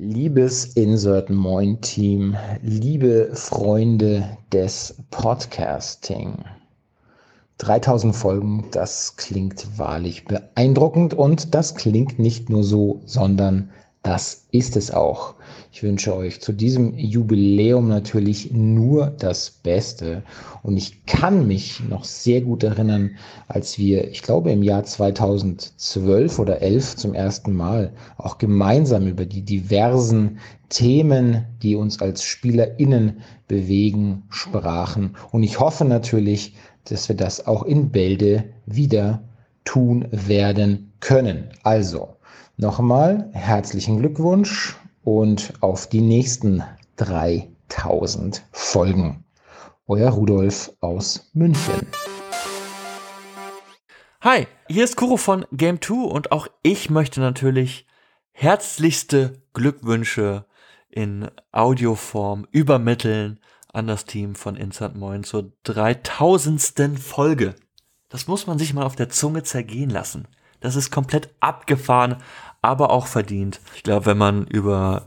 Liebes 0.03 0.65
Insert 0.65 1.29
Moin 1.29 1.79
Team, 1.83 2.35
liebe 2.63 3.33
Freunde 3.35 4.39
des 4.51 4.95
Podcasting. 5.11 6.43
3000 7.59 8.17
Folgen, 8.17 8.65
das 8.71 9.17
klingt 9.17 9.79
wahrlich 9.79 10.25
beeindruckend 10.25 11.13
und 11.13 11.55
das 11.55 11.75
klingt 11.75 12.19
nicht 12.19 12.49
nur 12.49 12.65
so, 12.65 13.03
sondern 13.05 13.73
das 14.03 14.47
ist 14.51 14.77
es 14.77 14.91
auch. 14.91 15.35
Ich 15.73 15.83
wünsche 15.83 16.17
euch 16.17 16.41
zu 16.41 16.53
diesem 16.53 16.97
Jubiläum 16.97 17.89
natürlich 17.89 18.51
nur 18.51 19.09
das 19.09 19.51
Beste. 19.51 20.23
Und 20.63 20.79
ich 20.79 21.05
kann 21.05 21.47
mich 21.47 21.81
noch 21.89 22.05
sehr 22.05 22.41
gut 22.41 22.63
erinnern, 22.63 23.17
als 23.47 23.79
wir, 23.79 24.11
ich 24.11 24.23
glaube, 24.23 24.51
im 24.53 24.63
Jahr 24.63 24.85
2012 24.85 26.39
oder 26.39 26.63
11 26.63 26.97
zum 26.97 27.15
ersten 27.15 27.53
Mal 27.53 27.93
auch 28.17 28.39
gemeinsam 28.39 29.07
über 29.07 29.27
die 29.27 29.43
diversen 29.43 30.39
Themen, 30.71 31.45
die 31.63 31.77
uns 31.77 32.01
als 32.01 32.25
SpielerInnen 32.25 33.21
bewegen, 33.49 34.23
sprachen. 34.31 35.15
Und 35.31 35.43
ich 35.43 35.61
hoffe 35.61 35.85
natürlich, 35.85 36.55
dass 36.85 37.09
wir 37.09 37.17
das 37.17 37.47
auch 37.47 37.65
in 37.65 37.91
Bälde 37.91 38.45
wieder 38.65 39.23
tun 39.65 40.09
werden 40.11 40.93
können. 41.01 41.51
Also, 41.63 42.09
Nochmal 42.61 43.31
herzlichen 43.33 44.01
Glückwunsch 44.01 44.77
und 45.03 45.55
auf 45.63 45.87
die 45.87 46.03
nächsten 46.03 46.63
3000 46.97 48.45
Folgen. 48.53 49.25
Euer 49.87 50.11
Rudolf 50.11 50.71
aus 50.83 51.31
München. 51.33 51.87
Hi, 54.21 54.47
hier 54.69 54.85
ist 54.85 54.99
Kuro 54.99 55.17
von 55.17 55.47
Game 55.53 55.81
2 55.81 55.95
und 55.95 56.33
auch 56.33 56.49
ich 56.63 56.91
möchte 56.91 57.21
natürlich 57.21 57.87
herzlichste 58.33 59.41
Glückwünsche 59.55 60.45
in 60.91 61.31
Audioform 61.53 62.47
übermitteln 62.51 63.41
an 63.73 63.87
das 63.87 64.05
Team 64.05 64.35
von 64.35 64.57
Insert 64.57 64.97
Moin 64.97 65.25
zur 65.25 65.51
3000. 65.63 66.99
Folge. 66.99 67.55
Das 68.11 68.27
muss 68.27 68.47
man 68.47 68.59
sich 68.59 68.75
mal 68.75 68.85
auf 68.85 68.97
der 68.97 69.09
Zunge 69.09 69.45
zergehen 69.45 69.89
lassen. 69.89 70.29
Das 70.61 70.77
ist 70.77 70.91
komplett 70.91 71.31
abgefahren, 71.41 72.17
aber 72.63 72.91
auch 72.91 73.07
verdient. 73.07 73.61
Ich 73.75 73.83
glaube, 73.83 74.07
wenn 74.07 74.19
man 74.19 74.47
über 74.47 75.07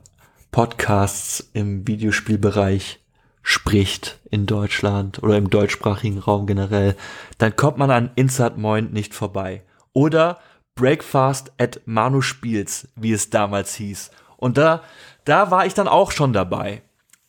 Podcasts 0.51 1.50
im 1.53 1.88
Videospielbereich 1.88 3.00
spricht 3.41 4.19
in 4.29 4.45
Deutschland 4.45 5.22
oder 5.22 5.38
im 5.38 5.50
deutschsprachigen 5.50 6.19
Raum 6.19 6.48
generell, 6.48 6.95
dann 7.38 7.55
kommt 7.55 7.77
man 7.77 7.91
an 7.91 8.12
Insert 8.15 8.57
Moin 8.57 8.91
nicht 8.91 9.13
vorbei. 9.13 9.63
Oder 9.91 10.39
Breakfast 10.75 11.51
at 11.57 11.81
Manu 11.86 12.22
Spiels, 12.22 12.88
wie 12.95 13.12
es 13.12 13.29
damals 13.29 13.75
hieß. 13.75 14.12
Und 14.38 14.57
da, 14.57 14.81
da 15.25 15.51
war 15.51 15.65
ich 15.65 15.74
dann 15.74 15.88
auch 15.88 16.12
schon 16.12 16.33
dabei. 16.33 16.81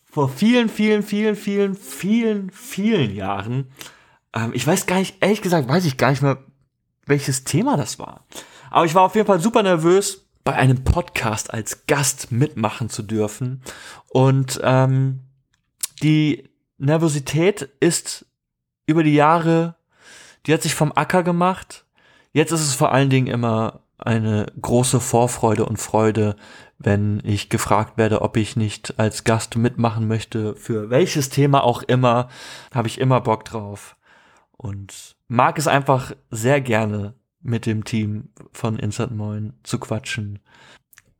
Vor 0.04 0.28
vielen, 0.28 0.68
vielen, 0.68 1.02
vielen, 1.02 1.36
vielen, 1.36 1.74
vielen, 1.74 2.50
vielen 2.50 3.14
Jahren. 3.14 3.68
Ähm, 4.34 4.52
ich 4.54 4.66
weiß 4.66 4.86
gar 4.86 4.98
nicht, 4.98 5.16
ehrlich 5.20 5.42
gesagt, 5.42 5.68
weiß 5.68 5.84
ich 5.84 5.96
gar 5.96 6.10
nicht 6.10 6.22
mehr, 6.22 6.38
welches 7.06 7.44
Thema 7.44 7.76
das 7.76 7.98
war. 7.98 8.24
Aber 8.74 8.86
ich 8.86 8.94
war 8.96 9.02
auf 9.04 9.14
jeden 9.14 9.28
Fall 9.28 9.38
super 9.38 9.62
nervös, 9.62 10.26
bei 10.42 10.54
einem 10.54 10.82
Podcast 10.82 11.54
als 11.54 11.86
Gast 11.86 12.32
mitmachen 12.32 12.90
zu 12.90 13.04
dürfen. 13.04 13.62
Und 14.08 14.60
ähm, 14.64 15.20
die 16.02 16.50
Nervosität 16.78 17.68
ist 17.78 18.26
über 18.86 19.04
die 19.04 19.14
Jahre, 19.14 19.76
die 20.44 20.52
hat 20.52 20.62
sich 20.62 20.74
vom 20.74 20.90
Acker 20.92 21.22
gemacht. 21.22 21.84
Jetzt 22.32 22.50
ist 22.50 22.62
es 22.62 22.74
vor 22.74 22.90
allen 22.90 23.10
Dingen 23.10 23.28
immer 23.28 23.82
eine 23.96 24.46
große 24.60 24.98
Vorfreude 24.98 25.66
und 25.66 25.76
Freude, 25.76 26.34
wenn 26.76 27.22
ich 27.22 27.50
gefragt 27.50 27.96
werde, 27.96 28.22
ob 28.22 28.36
ich 28.36 28.56
nicht 28.56 28.98
als 28.98 29.22
Gast 29.22 29.54
mitmachen 29.54 30.08
möchte. 30.08 30.56
Für 30.56 30.90
welches 30.90 31.28
Thema 31.28 31.62
auch 31.62 31.84
immer, 31.84 32.28
habe 32.74 32.88
ich 32.88 32.98
immer 32.98 33.20
Bock 33.20 33.44
drauf. 33.44 33.94
Und 34.50 35.14
mag 35.28 35.58
es 35.58 35.68
einfach 35.68 36.10
sehr 36.32 36.60
gerne, 36.60 37.14
mit 37.44 37.66
dem 37.66 37.84
Team 37.84 38.30
von 38.52 38.78
Insert 38.78 39.12
Moin 39.12 39.52
zu 39.62 39.78
quatschen. 39.78 40.40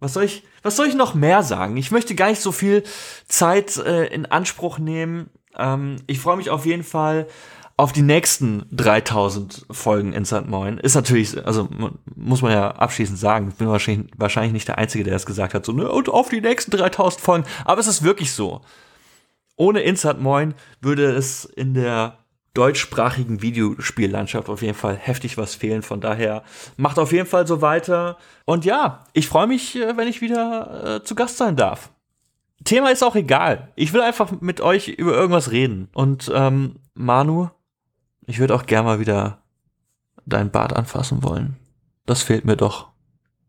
Was 0.01 0.15
soll 0.15 0.25
ich, 0.25 0.43
was 0.63 0.77
soll 0.77 0.87
ich 0.87 0.95
noch 0.95 1.15
mehr 1.15 1.43
sagen? 1.43 1.77
Ich 1.77 1.91
möchte 1.91 2.15
gar 2.15 2.29
nicht 2.29 2.41
so 2.41 2.51
viel 2.51 2.83
Zeit 3.29 3.77
äh, 3.77 4.07
in 4.07 4.27
Anspruch 4.27 4.79
nehmen. 4.79 5.31
Ähm, 5.57 5.97
ich 6.07 6.19
freue 6.19 6.37
mich 6.37 6.51
auf 6.51 6.67
jeden 6.67 6.83
Fall 6.83 7.29
auf 7.77 7.93
die 7.93 8.03
nächsten 8.03 8.67
3000 8.71 9.67
Folgen 9.71 10.13
Instant 10.13 10.49
Moin. 10.49 10.79
Ist 10.79 10.95
natürlich, 10.95 11.45
also 11.45 11.69
muss 12.15 12.43
man 12.43 12.53
ja 12.53 12.71
abschließend 12.71 13.19
sagen, 13.19 13.49
ich 13.49 13.55
bin 13.57 13.69
wahrscheinlich, 13.69 14.11
wahrscheinlich 14.17 14.53
nicht 14.53 14.69
der 14.69 14.79
Einzige, 14.79 15.05
der 15.05 15.13
das 15.13 15.27
gesagt 15.27 15.55
hat, 15.55 15.65
so, 15.67 15.73
ne, 15.73 15.91
und 15.91 16.09
auf 16.09 16.29
die 16.29 16.41
nächsten 16.41 16.71
3000 16.71 17.21
Folgen. 17.21 17.45
Aber 17.65 17.81
es 17.81 17.87
ist 17.87 18.03
wirklich 18.03 18.33
so. 18.33 18.61
Ohne 19.57 19.83
Instant 19.83 20.21
Moin 20.21 20.55
würde 20.81 21.13
es 21.13 21.45
in 21.45 21.75
der 21.75 22.24
deutschsprachigen 22.55 23.43
Videospiellandschaft 23.43 24.49
auf 24.49 24.63
jeden 24.63 24.77
Fall 24.77 24.97
heftig 24.97 25.37
was 25.37 25.55
fehlen. 25.55 25.83
Von 25.83 26.01
daher 26.01 26.45
macht 26.77 26.99
auf 26.99 27.13
jeden 27.13 27.27
Fall 27.27 27.47
so 27.47 27.61
weiter. 27.61 28.17
Und 28.45 28.65
ja, 28.65 29.05
ich 29.13 29.29
freue 29.29 29.47
mich, 29.47 29.77
äh, 29.77 29.97
wenn 29.97 30.09
ich 30.09 30.21
wieder 30.21 30.97
äh, 30.97 31.05
zu 31.05 31.15
Gast 31.15 31.37
sein 31.37 31.57
darf. 31.57 31.91
Thema 32.63 32.91
ist 32.91 33.03
auch 33.03 33.17
egal. 33.17 33.73
Ich 33.75 33.93
will 33.93 34.01
einfach 34.01 34.41
mit 34.41 34.61
euch 34.61 34.89
über 34.89 35.13
irgendwas 35.13 35.51
reden. 35.51 35.89
Und 35.93 36.31
ähm, 36.35 36.77
Manu, 36.95 37.51
ich 38.27 38.39
würde 38.39 38.55
auch 38.55 38.67
gerne 38.67 38.87
mal 38.87 39.01
wieder 39.01 39.43
dein 40.25 40.51
Bart 40.51 40.73
anfassen 40.73 41.23
wollen. 41.23 41.57
Das 42.07 42.23
fehlt 42.23 42.45
mir 42.45 42.57
doch 42.57 42.89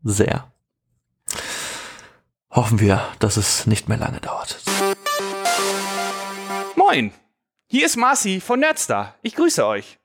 sehr. 0.02 0.50
Hoffen 2.50 2.80
wir, 2.80 3.02
dass 3.18 3.36
es 3.36 3.66
nicht 3.66 3.88
mehr 3.88 3.98
lange 3.98 4.20
dauert. 4.20 4.62
Moin, 6.76 7.12
hier 7.68 7.86
ist 7.86 7.96
Marci 7.96 8.40
von 8.40 8.60
Nerdstar. 8.60 9.14
Ich 9.22 9.34
grüße 9.34 9.66
euch. 9.66 9.98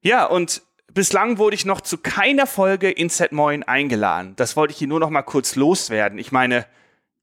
Ja, 0.00 0.26
und 0.26 0.62
bislang 0.94 1.38
wurde 1.38 1.56
ich 1.56 1.64
noch 1.64 1.80
zu 1.80 1.98
keiner 1.98 2.46
Folge 2.46 2.90
in 2.90 3.08
Set 3.08 3.32
Moin 3.32 3.62
eingeladen. 3.64 4.34
Das 4.36 4.56
wollte 4.56 4.72
ich 4.72 4.78
hier 4.78 4.88
nur 4.88 5.00
noch 5.00 5.10
mal 5.10 5.22
kurz 5.22 5.56
loswerden. 5.56 6.18
Ich 6.18 6.30
meine, 6.30 6.66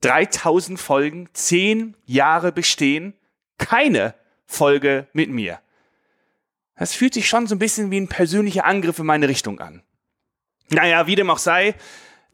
3000 0.02 0.80
Folgen, 0.80 1.30
10 1.34 1.96
Jahre 2.06 2.52
bestehen, 2.52 3.14
keine 3.58 4.14
Folge 4.46 5.08
mit 5.14 5.30
mir. 5.30 5.60
Das 6.78 6.94
fühlt 6.94 7.14
sich 7.14 7.28
schon 7.28 7.48
so 7.48 7.56
ein 7.56 7.60
bisschen 7.60 7.92
wie 7.92 8.00
ein 8.00 8.10
persönlicher 8.10 8.66
Angriff 8.66 9.00
in 9.00 9.06
meine 9.06 9.30
Richtung 9.30 9.62
an. 9.62 9.82
Naja, 10.70 11.08
wie 11.08 11.16
dem 11.16 11.30
auch 11.30 11.38
sei, 11.38 11.76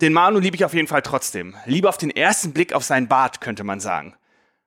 den 0.02 0.14
Manu 0.14 0.40
liebe 0.40 0.56
ich 0.56 0.66
auf 0.66 0.74
jeden 0.74 0.88
Fall 0.88 1.04
trotzdem. 1.04 1.56
Liebe 1.66 1.88
auf 1.88 1.98
den 1.98 2.10
ersten 2.10 2.54
Blick 2.54 2.74
auf 2.74 2.84
seinen 2.84 3.08
Bart, 3.08 3.42
könnte 3.42 3.64
man 3.64 3.80
sagen. 3.80 4.16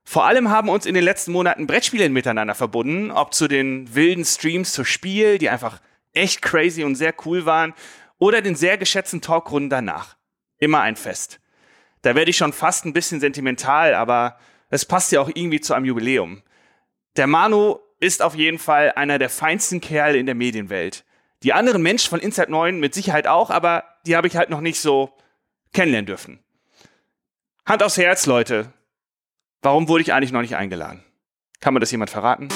Vor 0.04 0.26
allem 0.26 0.50
haben 0.50 0.68
uns 0.68 0.86
in 0.86 0.94
den 0.94 1.04
letzten 1.04 1.32
Monaten 1.32 1.66
Brettspiele 1.66 2.08
miteinander 2.10 2.54
verbunden, 2.54 3.10
ob 3.10 3.32
zu 3.32 3.48
den 3.48 3.94
wilden 3.94 4.24
Streams 4.24 4.72
zur 4.72 4.84
Spiel, 4.84 5.38
die 5.38 5.48
einfach 5.48 5.80
echt 6.12 6.42
crazy 6.42 6.84
und 6.84 6.94
sehr 6.94 7.14
cool 7.24 7.46
waren, 7.46 7.74
oder 8.18 8.42
den 8.42 8.54
sehr 8.54 8.78
geschätzten 8.78 9.22
Talkrunden 9.22 9.70
danach. 9.70 10.16
Immer 10.58 10.80
ein 10.82 10.96
Fest. 10.96 11.40
Da 12.02 12.14
werde 12.14 12.30
ich 12.30 12.36
schon 12.36 12.52
fast 12.52 12.84
ein 12.84 12.92
bisschen 12.92 13.18
sentimental, 13.18 13.94
aber 13.94 14.38
es 14.68 14.84
passt 14.84 15.10
ja 15.10 15.20
auch 15.20 15.30
irgendwie 15.32 15.60
zu 15.60 15.72
einem 15.72 15.86
Jubiläum. 15.86 16.42
Der 17.16 17.26
Manu 17.26 17.78
ist 17.98 18.22
auf 18.22 18.34
jeden 18.34 18.58
Fall 18.58 18.92
einer 18.92 19.18
der 19.18 19.30
feinsten 19.30 19.80
Kerle 19.80 20.18
in 20.18 20.26
der 20.26 20.34
Medienwelt. 20.34 21.04
Die 21.42 21.54
anderen 21.54 21.82
Menschen 21.82 22.10
von 22.10 22.20
Inside 22.20 22.50
9 22.50 22.78
mit 22.78 22.92
Sicherheit 22.92 23.26
auch, 23.26 23.50
aber 23.50 23.84
die 24.06 24.16
habe 24.16 24.26
ich 24.26 24.36
halt 24.36 24.50
noch 24.50 24.60
nicht 24.60 24.80
so 24.80 25.12
kennenlernen 25.72 26.06
dürfen. 26.06 26.44
Hand 27.64 27.82
aufs 27.82 27.96
Herz, 27.96 28.26
Leute. 28.26 28.72
Warum 29.64 29.88
wurde 29.88 30.02
ich 30.02 30.12
eigentlich 30.12 30.30
noch 30.30 30.42
nicht 30.42 30.56
eingeladen? 30.56 31.02
Kann 31.60 31.72
mir 31.72 31.80
das 31.80 31.90
jemand 31.90 32.10
verraten? 32.10 32.48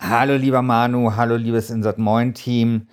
Hallo 0.00 0.34
lieber 0.34 0.62
Manu, 0.62 1.14
hallo 1.14 1.36
liebes 1.36 1.70
Insert 1.70 1.98
Moin 1.98 2.34
Team. 2.34 2.88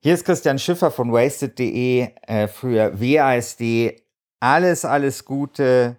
Hier 0.00 0.14
ist 0.14 0.24
Christian 0.24 0.58
Schiffer 0.58 0.90
von 0.90 1.12
wasted.de, 1.12 2.08
äh, 2.26 2.48
früher 2.48 2.98
WASD. 2.98 4.00
Alles, 4.40 4.86
alles 4.86 5.26
Gute 5.26 5.98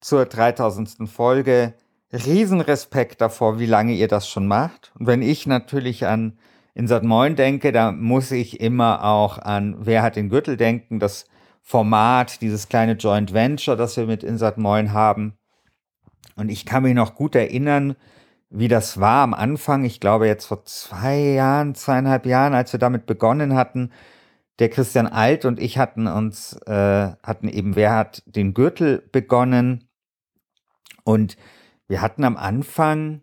zur 0.00 0.26
3000. 0.26 1.10
Folge. 1.10 1.74
Riesenrespekt 2.12 3.20
davor, 3.20 3.58
wie 3.58 3.66
lange 3.66 3.94
ihr 3.94 4.06
das 4.06 4.28
schon 4.28 4.46
macht. 4.46 4.92
Und 4.96 5.08
wenn 5.08 5.22
ich 5.22 5.48
natürlich 5.48 6.06
an 6.06 6.38
Insert 6.74 7.02
Moin 7.02 7.34
denke, 7.34 7.72
da 7.72 7.90
muss 7.90 8.30
ich 8.30 8.60
immer 8.60 9.02
auch 9.02 9.38
an 9.38 9.74
Wer 9.80 10.02
hat 10.02 10.14
den 10.14 10.28
Gürtel 10.28 10.56
denken, 10.56 11.00
das 11.00 11.26
Format, 11.68 12.40
dieses 12.40 12.70
kleine 12.70 12.94
Joint 12.94 13.34
Venture, 13.34 13.76
das 13.76 13.98
wir 13.98 14.06
mit 14.06 14.24
Insert 14.24 14.56
Moin 14.56 14.94
haben. 14.94 15.36
Und 16.34 16.48
ich 16.48 16.64
kann 16.64 16.82
mich 16.82 16.94
noch 16.94 17.14
gut 17.14 17.34
erinnern, 17.34 17.94
wie 18.48 18.68
das 18.68 19.00
war 19.00 19.22
am 19.22 19.34
Anfang. 19.34 19.84
Ich 19.84 20.00
glaube 20.00 20.26
jetzt 20.26 20.46
vor 20.46 20.64
zwei 20.64 21.18
Jahren, 21.18 21.74
zweieinhalb 21.74 22.24
Jahren, 22.24 22.54
als 22.54 22.72
wir 22.72 22.80
damit 22.80 23.04
begonnen 23.04 23.54
hatten. 23.54 23.92
Der 24.60 24.70
Christian 24.70 25.06
Alt 25.06 25.44
und 25.44 25.60
ich 25.60 25.76
hatten 25.76 26.06
uns, 26.06 26.54
äh, 26.64 27.12
hatten 27.22 27.50
eben, 27.50 27.76
wer 27.76 27.94
hat 27.94 28.22
den 28.24 28.54
Gürtel 28.54 29.06
begonnen. 29.12 29.90
Und 31.04 31.36
wir 31.86 32.00
hatten 32.00 32.24
am 32.24 32.38
Anfang 32.38 33.20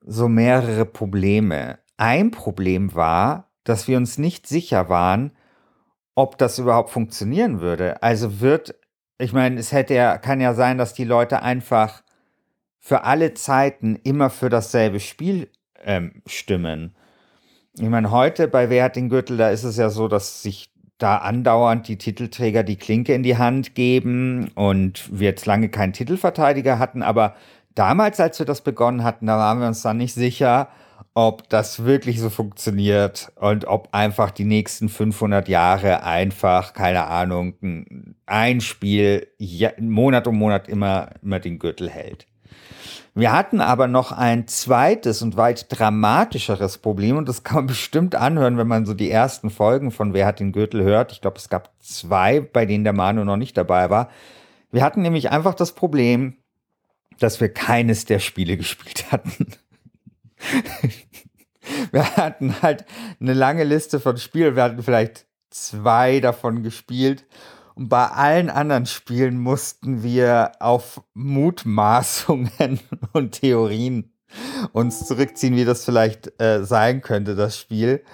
so 0.00 0.28
mehrere 0.28 0.84
Probleme. 0.84 1.80
Ein 1.96 2.30
Problem 2.30 2.94
war, 2.94 3.50
dass 3.64 3.88
wir 3.88 3.96
uns 3.96 4.16
nicht 4.16 4.46
sicher 4.46 4.88
waren, 4.88 5.32
ob 6.18 6.36
das 6.36 6.58
überhaupt 6.58 6.90
funktionieren 6.90 7.60
würde. 7.60 8.02
Also 8.02 8.40
wird, 8.40 8.74
ich 9.18 9.32
meine, 9.32 9.60
es 9.60 9.70
hätte 9.70 9.94
ja, 9.94 10.18
kann 10.18 10.40
ja 10.40 10.52
sein, 10.52 10.76
dass 10.76 10.92
die 10.92 11.04
Leute 11.04 11.42
einfach 11.42 12.02
für 12.80 13.04
alle 13.04 13.34
Zeiten 13.34 13.94
immer 14.02 14.28
für 14.28 14.48
dasselbe 14.48 14.98
Spiel 14.98 15.48
ähm, 15.84 16.20
stimmen. 16.26 16.96
Ich 17.74 17.88
meine, 17.88 18.10
heute 18.10 18.48
bei 18.48 18.68
Wer 18.68 18.82
hat 18.82 18.96
den 18.96 19.10
Gürtel, 19.10 19.36
da 19.36 19.50
ist 19.50 19.62
es 19.62 19.76
ja 19.76 19.90
so, 19.90 20.08
dass 20.08 20.42
sich 20.42 20.72
da 20.98 21.18
andauernd 21.18 21.86
die 21.86 21.98
Titelträger 21.98 22.64
die 22.64 22.78
Klinke 22.78 23.14
in 23.14 23.22
die 23.22 23.38
Hand 23.38 23.76
geben 23.76 24.50
und 24.56 25.08
wir 25.16 25.28
jetzt 25.28 25.46
lange 25.46 25.68
keinen 25.68 25.92
Titelverteidiger 25.92 26.80
hatten, 26.80 27.04
aber 27.04 27.36
damals, 27.76 28.18
als 28.18 28.40
wir 28.40 28.46
das 28.46 28.62
begonnen 28.62 29.04
hatten, 29.04 29.26
da 29.26 29.38
waren 29.38 29.60
wir 29.60 29.68
uns 29.68 29.82
dann 29.82 29.98
nicht 29.98 30.14
sicher, 30.14 30.66
ob 31.20 31.48
das 31.48 31.82
wirklich 31.82 32.20
so 32.20 32.30
funktioniert 32.30 33.32
und 33.34 33.64
ob 33.64 33.88
einfach 33.90 34.30
die 34.30 34.44
nächsten 34.44 34.88
500 34.88 35.48
Jahre 35.48 36.04
einfach, 36.04 36.74
keine 36.74 37.08
Ahnung, 37.08 37.54
ein 38.24 38.60
Spiel 38.60 39.26
Monat 39.80 40.28
um 40.28 40.38
Monat 40.38 40.68
immer, 40.68 41.10
immer 41.20 41.40
den 41.40 41.58
Gürtel 41.58 41.90
hält. 41.90 42.28
Wir 43.16 43.32
hatten 43.32 43.60
aber 43.60 43.88
noch 43.88 44.12
ein 44.12 44.46
zweites 44.46 45.20
und 45.20 45.36
weit 45.36 45.66
dramatischeres 45.70 46.78
Problem 46.78 47.16
und 47.16 47.28
das 47.28 47.42
kann 47.42 47.56
man 47.56 47.66
bestimmt 47.66 48.14
anhören, 48.14 48.56
wenn 48.56 48.68
man 48.68 48.86
so 48.86 48.94
die 48.94 49.10
ersten 49.10 49.50
Folgen 49.50 49.90
von 49.90 50.14
Wer 50.14 50.24
hat 50.24 50.38
den 50.38 50.52
Gürtel 50.52 50.84
hört. 50.84 51.10
Ich 51.10 51.20
glaube, 51.20 51.38
es 51.38 51.48
gab 51.48 51.72
zwei, 51.80 52.38
bei 52.38 52.64
denen 52.64 52.84
der 52.84 52.92
Manu 52.92 53.24
noch 53.24 53.36
nicht 53.36 53.56
dabei 53.56 53.90
war. 53.90 54.08
Wir 54.70 54.84
hatten 54.84 55.02
nämlich 55.02 55.32
einfach 55.32 55.54
das 55.54 55.72
Problem, 55.72 56.36
dass 57.18 57.40
wir 57.40 57.48
keines 57.48 58.04
der 58.04 58.20
Spiele 58.20 58.56
gespielt 58.56 59.10
hatten. 59.10 59.48
wir 61.92 62.16
hatten 62.16 62.60
halt 62.62 62.84
eine 63.20 63.34
lange 63.34 63.64
Liste 63.64 64.00
von 64.00 64.16
Spielen. 64.16 64.56
Wir 64.56 64.62
hatten 64.62 64.82
vielleicht 64.82 65.26
zwei 65.50 66.20
davon 66.20 66.62
gespielt. 66.62 67.26
Und 67.74 67.88
bei 67.88 68.06
allen 68.06 68.50
anderen 68.50 68.86
Spielen 68.86 69.38
mussten 69.38 70.02
wir 70.02 70.52
auf 70.58 71.00
Mutmaßungen 71.14 72.80
und 73.12 73.32
Theorien 73.32 74.12
uns 74.72 75.06
zurückziehen, 75.06 75.56
wie 75.56 75.64
das 75.64 75.84
vielleicht 75.84 76.40
äh, 76.40 76.64
sein 76.64 77.00
könnte, 77.00 77.34
das 77.34 77.56
Spiel. 77.58 78.04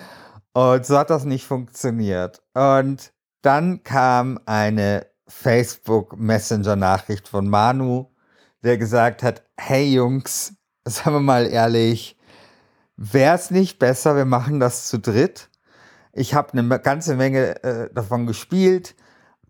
Und 0.53 0.87
so 0.87 0.99
hat 0.99 1.11
das 1.11 1.25
nicht 1.25 1.47
funktioniert. 1.47 2.43
Und 2.55 3.13
dann 3.43 3.83
kam 3.83 4.39
eine 4.47 5.07
Facebook 5.27 6.19
Messenger 6.19 6.77
Nachricht 6.77 7.29
von 7.29 7.49
Manu, 7.49 8.11
der 8.63 8.79
gesagt 8.79 9.23
hat, 9.23 9.43
hey 9.57 9.93
Jungs, 9.93 10.55
sagen 10.89 11.17
wir 11.17 11.21
mal 11.21 11.47
ehrlich, 11.47 12.17
wäre 12.97 13.35
es 13.35 13.51
nicht 13.51 13.79
besser, 13.79 14.17
wir 14.17 14.25
machen 14.25 14.61
das 14.61 14.89
zu 14.89 14.99
dritt? 14.99 15.49
Ich 16.13 16.35
habe 16.35 16.53
eine 16.57 16.79
ganze 16.79 17.17
Menge 17.17 17.63
äh, 17.65 17.93
davon 17.93 18.27
gespielt 18.27 18.95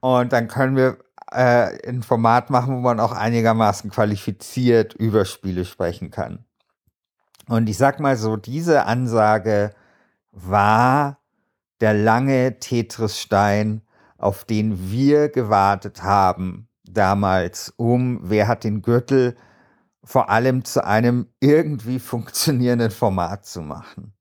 und 0.00 0.32
dann 0.32 0.48
können 0.48 0.76
wir 0.76 0.98
äh, 1.30 1.88
ein 1.88 2.02
Format 2.02 2.50
machen, 2.50 2.76
wo 2.76 2.80
man 2.80 3.00
auch 3.00 3.12
einigermaßen 3.12 3.90
qualifiziert 3.90 4.94
über 4.94 5.24
Spiele 5.24 5.64
sprechen 5.64 6.10
kann. 6.10 6.44
Und 7.48 7.68
ich 7.68 7.76
sag 7.76 8.00
mal 8.00 8.16
so, 8.16 8.36
diese 8.36 8.86
Ansage 8.86 9.74
war 10.30 11.18
der 11.80 11.92
lange 11.92 12.58
Tetris-Stein, 12.58 13.82
auf 14.16 14.44
den 14.44 14.90
wir 14.90 15.28
gewartet 15.28 16.02
haben 16.02 16.68
damals, 16.84 17.74
um 17.76 18.20
wer 18.22 18.48
hat 18.48 18.64
den 18.64 18.80
Gürtel 18.80 19.36
vor 20.04 20.28
allem 20.28 20.64
zu 20.64 20.84
einem 20.84 21.28
irgendwie 21.40 21.98
funktionierenden 21.98 22.90
Format 22.90 23.46
zu 23.46 23.62
machen. 23.62 24.14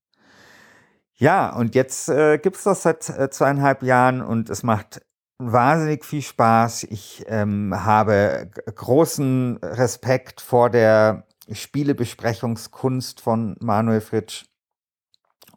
Ja, 1.16 1.56
und 1.56 1.76
jetzt 1.76 2.10
äh, 2.10 2.38
gibt 2.38 2.58
es 2.58 2.64
das 2.64 2.84
seit 2.84 3.10
äh, 3.10 3.30
zweieinhalb 3.30 3.84
Jahren 3.84 4.22
und 4.22 4.50
es 4.50 4.64
macht 4.64 5.02
wahnsinnig 5.38 6.06
viel 6.06 6.22
Spaß. 6.22 6.84
Ich 6.84 7.24
ähm, 7.28 7.74
habe 7.76 8.50
großen 8.66 9.58
Respekt 9.58 10.42
vor 10.42 10.70
der 10.70 11.28
Spielebesprechungskunst 11.52 13.22
von 13.22 13.56
Manuel 13.60 14.02
Fritsch 14.02 14.46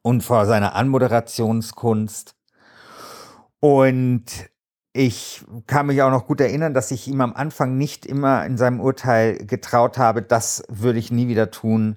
und 0.03 0.23
vor 0.23 0.47
seiner 0.47 0.75
Anmoderationskunst. 0.75 2.37
Und 3.61 4.25
ich 4.97 5.45
kann 5.67 5.87
mich 5.87 6.01
auch 6.03 6.11
noch 6.11 6.27
gut 6.27 6.41
erinnern, 6.41 6.73
dass 6.73 6.91
ich 6.91 7.07
ihm 7.07 7.21
am 7.21 7.35
Anfang 7.35 7.77
nicht 7.77 8.07
immer 8.07 8.47
in 8.47 8.57
seinem 8.57 8.81
Urteil 8.81 9.37
getraut 9.37 9.99
habe, 9.99 10.23
das 10.23 10.63
würde 10.69 10.99
ich 10.99 11.13
nie 11.13 11.29
wieder 11.29 11.51
tun, 11.51 11.97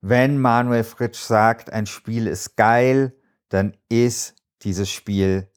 wenn 0.00 0.38
Manuel 0.38 0.84
Fritsch 0.84 1.18
sagt, 1.18 1.72
ein 1.72 1.86
Spiel 1.86 2.28
ist 2.28 2.56
geil, 2.56 3.14
dann 3.48 3.76
ist 3.88 4.36
dieses 4.62 4.88
Spiel 4.88 5.48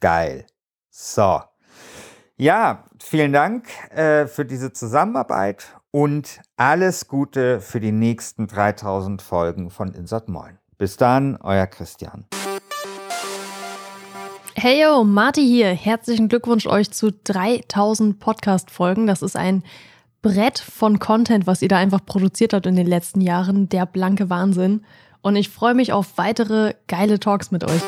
geil. 0.00 0.46
So. 0.90 1.40
Ja, 2.36 2.84
vielen 3.02 3.32
Dank 3.32 3.68
äh, 3.90 4.26
für 4.26 4.44
diese 4.44 4.72
Zusammenarbeit 4.72 5.66
und 5.90 6.40
alles 6.56 7.08
Gute 7.08 7.60
für 7.60 7.80
die 7.80 7.92
nächsten 7.92 8.46
3000 8.46 9.20
Folgen 9.22 9.70
von 9.70 9.92
Insert 9.94 10.28
Moin. 10.28 10.58
Bis 10.78 10.96
dann, 10.96 11.38
euer 11.42 11.66
Christian. 11.66 12.26
Hey 14.58 14.80
yo, 14.80 15.04
Marty 15.04 15.46
hier. 15.46 15.68
Herzlichen 15.74 16.28
Glückwunsch 16.28 16.66
euch 16.66 16.90
zu 16.90 17.12
3000 17.12 18.18
Podcast-Folgen. 18.18 19.06
Das 19.06 19.20
ist 19.20 19.36
ein 19.36 19.62
Brett 20.22 20.58
von 20.58 20.98
Content, 20.98 21.46
was 21.46 21.60
ihr 21.60 21.68
da 21.68 21.76
einfach 21.76 22.02
produziert 22.06 22.54
habt 22.54 22.64
in 22.64 22.74
den 22.74 22.86
letzten 22.86 23.20
Jahren. 23.20 23.68
Der 23.68 23.84
blanke 23.84 24.30
Wahnsinn. 24.30 24.80
Und 25.20 25.36
ich 25.36 25.50
freue 25.50 25.74
mich 25.74 25.92
auf 25.92 26.16
weitere 26.16 26.72
geile 26.86 27.20
Talks 27.20 27.50
mit 27.50 27.64
euch. 27.64 27.82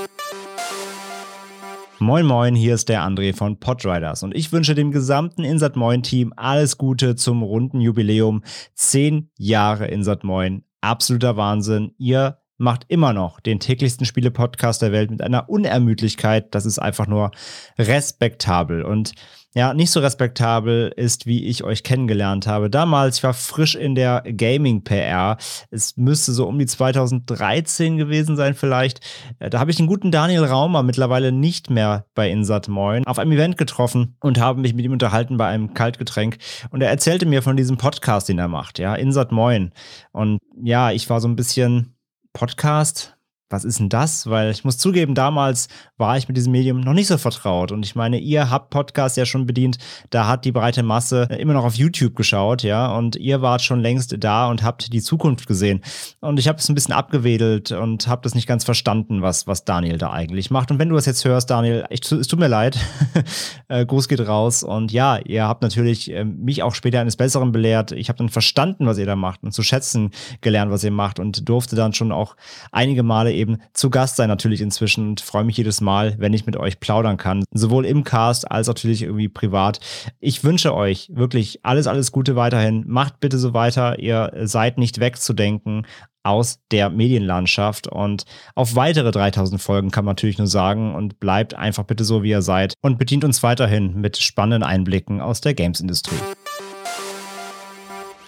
Moin 2.00 2.26
Moin, 2.26 2.54
hier 2.54 2.74
ist 2.74 2.90
der 2.90 3.00
André 3.00 3.34
von 3.34 3.58
Podriders 3.58 4.22
und 4.22 4.36
ich 4.36 4.52
wünsche 4.52 4.74
dem 4.74 4.92
gesamten 4.92 5.44
Insert 5.44 5.74
Moin 5.74 6.02
Team 6.02 6.34
alles 6.36 6.76
Gute 6.76 7.16
zum 7.16 7.42
runden 7.42 7.80
Jubiläum. 7.80 8.42
Zehn 8.74 9.30
Jahre 9.38 9.86
Insert 9.86 10.22
Moin. 10.22 10.64
Absoluter 10.82 11.38
Wahnsinn. 11.38 11.94
Ihr 11.96 12.36
macht 12.58 12.84
immer 12.88 13.12
noch 13.12 13.40
den 13.40 13.60
täglichsten 13.60 14.04
Spiele-Podcast 14.04 14.82
der 14.82 14.92
Welt 14.92 15.10
mit 15.10 15.22
einer 15.22 15.48
Unermüdlichkeit. 15.48 16.54
Das 16.54 16.66
ist 16.66 16.78
einfach 16.78 17.06
nur 17.06 17.30
respektabel. 17.78 18.82
Und 18.82 19.12
ja, 19.54 19.72
nicht 19.72 19.90
so 19.90 20.00
respektabel 20.00 20.92
ist, 20.94 21.26
wie 21.26 21.46
ich 21.46 21.64
euch 21.64 21.82
kennengelernt 21.82 22.46
habe. 22.46 22.68
Damals, 22.68 23.18
ich 23.18 23.22
war 23.22 23.32
frisch 23.32 23.74
in 23.74 23.94
der 23.94 24.22
Gaming-PR. 24.22 25.38
Es 25.70 25.96
müsste 25.96 26.32
so 26.32 26.46
um 26.46 26.58
die 26.58 26.66
2013 26.66 27.96
gewesen 27.96 28.36
sein 28.36 28.54
vielleicht. 28.54 29.00
Äh, 29.38 29.50
da 29.50 29.58
habe 29.58 29.70
ich 29.70 29.76
den 29.76 29.86
guten 29.86 30.10
Daniel 30.10 30.44
Raumer 30.44 30.82
mittlerweile 30.82 31.32
nicht 31.32 31.70
mehr 31.70 32.06
bei 32.14 32.30
Insat 32.30 32.68
Moin 32.68 33.06
auf 33.06 33.18
einem 33.18 33.32
Event 33.32 33.56
getroffen 33.56 34.16
und 34.20 34.38
habe 34.38 34.60
mich 34.60 34.74
mit 34.74 34.84
ihm 34.84 34.92
unterhalten 34.92 35.38
bei 35.38 35.46
einem 35.46 35.74
Kaltgetränk. 35.74 36.38
Und 36.70 36.82
er 36.82 36.90
erzählte 36.90 37.24
mir 37.24 37.42
von 37.42 37.56
diesem 37.56 37.78
Podcast, 37.78 38.28
den 38.28 38.38
er 38.38 38.48
macht, 38.48 38.78
ja, 38.78 38.94
Insat 38.94 39.32
Moin. 39.32 39.72
Und 40.12 40.38
ja, 40.62 40.90
ich 40.90 41.08
war 41.08 41.20
so 41.20 41.28
ein 41.28 41.36
bisschen 41.36 41.97
Podcast, 42.38 43.17
was 43.50 43.64
ist 43.64 43.78
denn 43.78 43.88
das? 43.88 44.28
Weil 44.28 44.50
ich 44.50 44.64
muss 44.64 44.78
zugeben, 44.78 45.14
damals 45.14 45.68
war 45.96 46.16
ich 46.16 46.28
mit 46.28 46.36
diesem 46.36 46.52
Medium 46.52 46.80
noch 46.80 46.92
nicht 46.92 47.06
so 47.06 47.16
vertraut. 47.16 47.72
Und 47.72 47.84
ich 47.84 47.94
meine, 47.94 48.18
ihr 48.18 48.50
habt 48.50 48.70
Podcasts 48.70 49.16
ja 49.16 49.24
schon 49.24 49.46
bedient, 49.46 49.78
da 50.10 50.26
hat 50.26 50.44
die 50.44 50.52
breite 50.52 50.82
Masse 50.82 51.28
immer 51.38 51.54
noch 51.54 51.64
auf 51.64 51.74
YouTube 51.74 52.14
geschaut, 52.14 52.62
ja, 52.62 52.94
und 52.94 53.16
ihr 53.16 53.42
wart 53.42 53.62
schon 53.62 53.80
längst 53.80 54.14
da 54.18 54.48
und 54.48 54.62
habt 54.62 54.92
die 54.92 55.00
Zukunft 55.00 55.46
gesehen. 55.46 55.82
Und 56.20 56.38
ich 56.38 56.48
habe 56.48 56.58
es 56.58 56.68
ein 56.68 56.74
bisschen 56.74 56.94
abgewedelt 56.94 57.72
und 57.72 58.06
habe 58.06 58.22
das 58.22 58.34
nicht 58.34 58.46
ganz 58.46 58.64
verstanden, 58.64 59.22
was, 59.22 59.46
was 59.46 59.64
Daniel 59.64 59.98
da 59.98 60.10
eigentlich 60.10 60.50
macht. 60.50 60.70
Und 60.70 60.78
wenn 60.78 60.88
du 60.88 60.94
das 60.94 61.06
jetzt 61.06 61.24
hörst, 61.24 61.50
Daniel, 61.50 61.86
ich, 61.90 62.00
es 62.12 62.26
tut 62.26 62.38
mir 62.38 62.48
leid, 62.48 62.78
äh, 63.68 63.86
Gruß 63.86 64.08
geht 64.08 64.26
raus. 64.26 64.62
Und 64.62 64.92
ja, 64.92 65.18
ihr 65.18 65.46
habt 65.46 65.62
natürlich 65.62 66.12
äh, 66.12 66.24
mich 66.24 66.62
auch 66.62 66.74
später 66.74 67.00
eines 67.00 67.16
Besseren 67.16 67.52
belehrt. 67.52 67.92
Ich 67.92 68.08
habe 68.08 68.18
dann 68.18 68.28
verstanden, 68.28 68.86
was 68.86 68.98
ihr 68.98 69.06
da 69.06 69.16
macht 69.16 69.42
und 69.42 69.52
zu 69.52 69.62
schätzen 69.62 70.10
gelernt, 70.40 70.70
was 70.70 70.84
ihr 70.84 70.90
macht 70.90 71.18
und 71.18 71.48
durfte 71.48 71.76
dann 71.76 71.94
schon 71.94 72.12
auch 72.12 72.36
einige 72.72 73.02
Male 73.02 73.37
eben 73.38 73.58
zu 73.72 73.90
Gast 73.90 74.16
sein 74.16 74.28
natürlich 74.28 74.60
inzwischen 74.60 75.08
und 75.08 75.20
freue 75.20 75.44
mich 75.44 75.56
jedes 75.56 75.80
Mal, 75.80 76.14
wenn 76.18 76.32
ich 76.32 76.46
mit 76.46 76.56
euch 76.56 76.80
plaudern 76.80 77.16
kann. 77.16 77.44
Sowohl 77.52 77.86
im 77.86 78.04
Cast 78.04 78.50
als 78.50 78.68
natürlich 78.68 79.02
irgendwie 79.02 79.28
privat. 79.28 79.80
Ich 80.20 80.44
wünsche 80.44 80.74
euch 80.74 81.10
wirklich 81.12 81.60
alles, 81.64 81.86
alles 81.86 82.12
Gute 82.12 82.36
weiterhin. 82.36 82.84
Macht 82.86 83.20
bitte 83.20 83.38
so 83.38 83.54
weiter. 83.54 83.98
Ihr 83.98 84.32
seid 84.44 84.78
nicht 84.78 85.00
wegzudenken 85.00 85.86
aus 86.22 86.60
der 86.70 86.90
Medienlandschaft 86.90 87.86
und 87.86 88.24
auf 88.54 88.74
weitere 88.74 89.10
3000 89.10 89.60
Folgen 89.62 89.90
kann 89.90 90.04
man 90.04 90.12
natürlich 90.12 90.36
nur 90.36 90.46
sagen 90.46 90.94
und 90.94 91.20
bleibt 91.20 91.54
einfach 91.54 91.84
bitte 91.84 92.04
so, 92.04 92.22
wie 92.22 92.30
ihr 92.30 92.42
seid 92.42 92.74
und 92.82 92.98
bedient 92.98 93.24
uns 93.24 93.42
weiterhin 93.42 93.98
mit 94.00 94.18
spannenden 94.18 94.62
Einblicken 94.62 95.22
aus 95.22 95.40
der 95.40 95.54
Games-Industrie. 95.54 96.16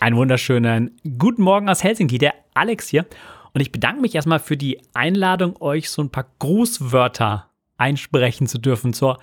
Einen 0.01 0.16
wunderschönen 0.16 0.99
guten 1.18 1.42
Morgen 1.42 1.68
aus 1.68 1.85
Helsinki, 1.85 2.16
der 2.16 2.33
Alex 2.55 2.88
hier. 2.88 3.05
Und 3.53 3.61
ich 3.61 3.73
bedanke 3.73 4.01
mich 4.01 4.15
erstmal 4.15 4.39
für 4.41 4.57
die 4.57 4.81
Einladung, 4.95 5.61
euch 5.61 5.91
so 5.91 6.03
ein 6.03 6.11
paar 6.11 6.27
Grußwörter 6.39 7.51
einsprechen 7.77 8.47
zu 8.47 8.59
dürfen 8.59 8.93
zur 8.93 9.19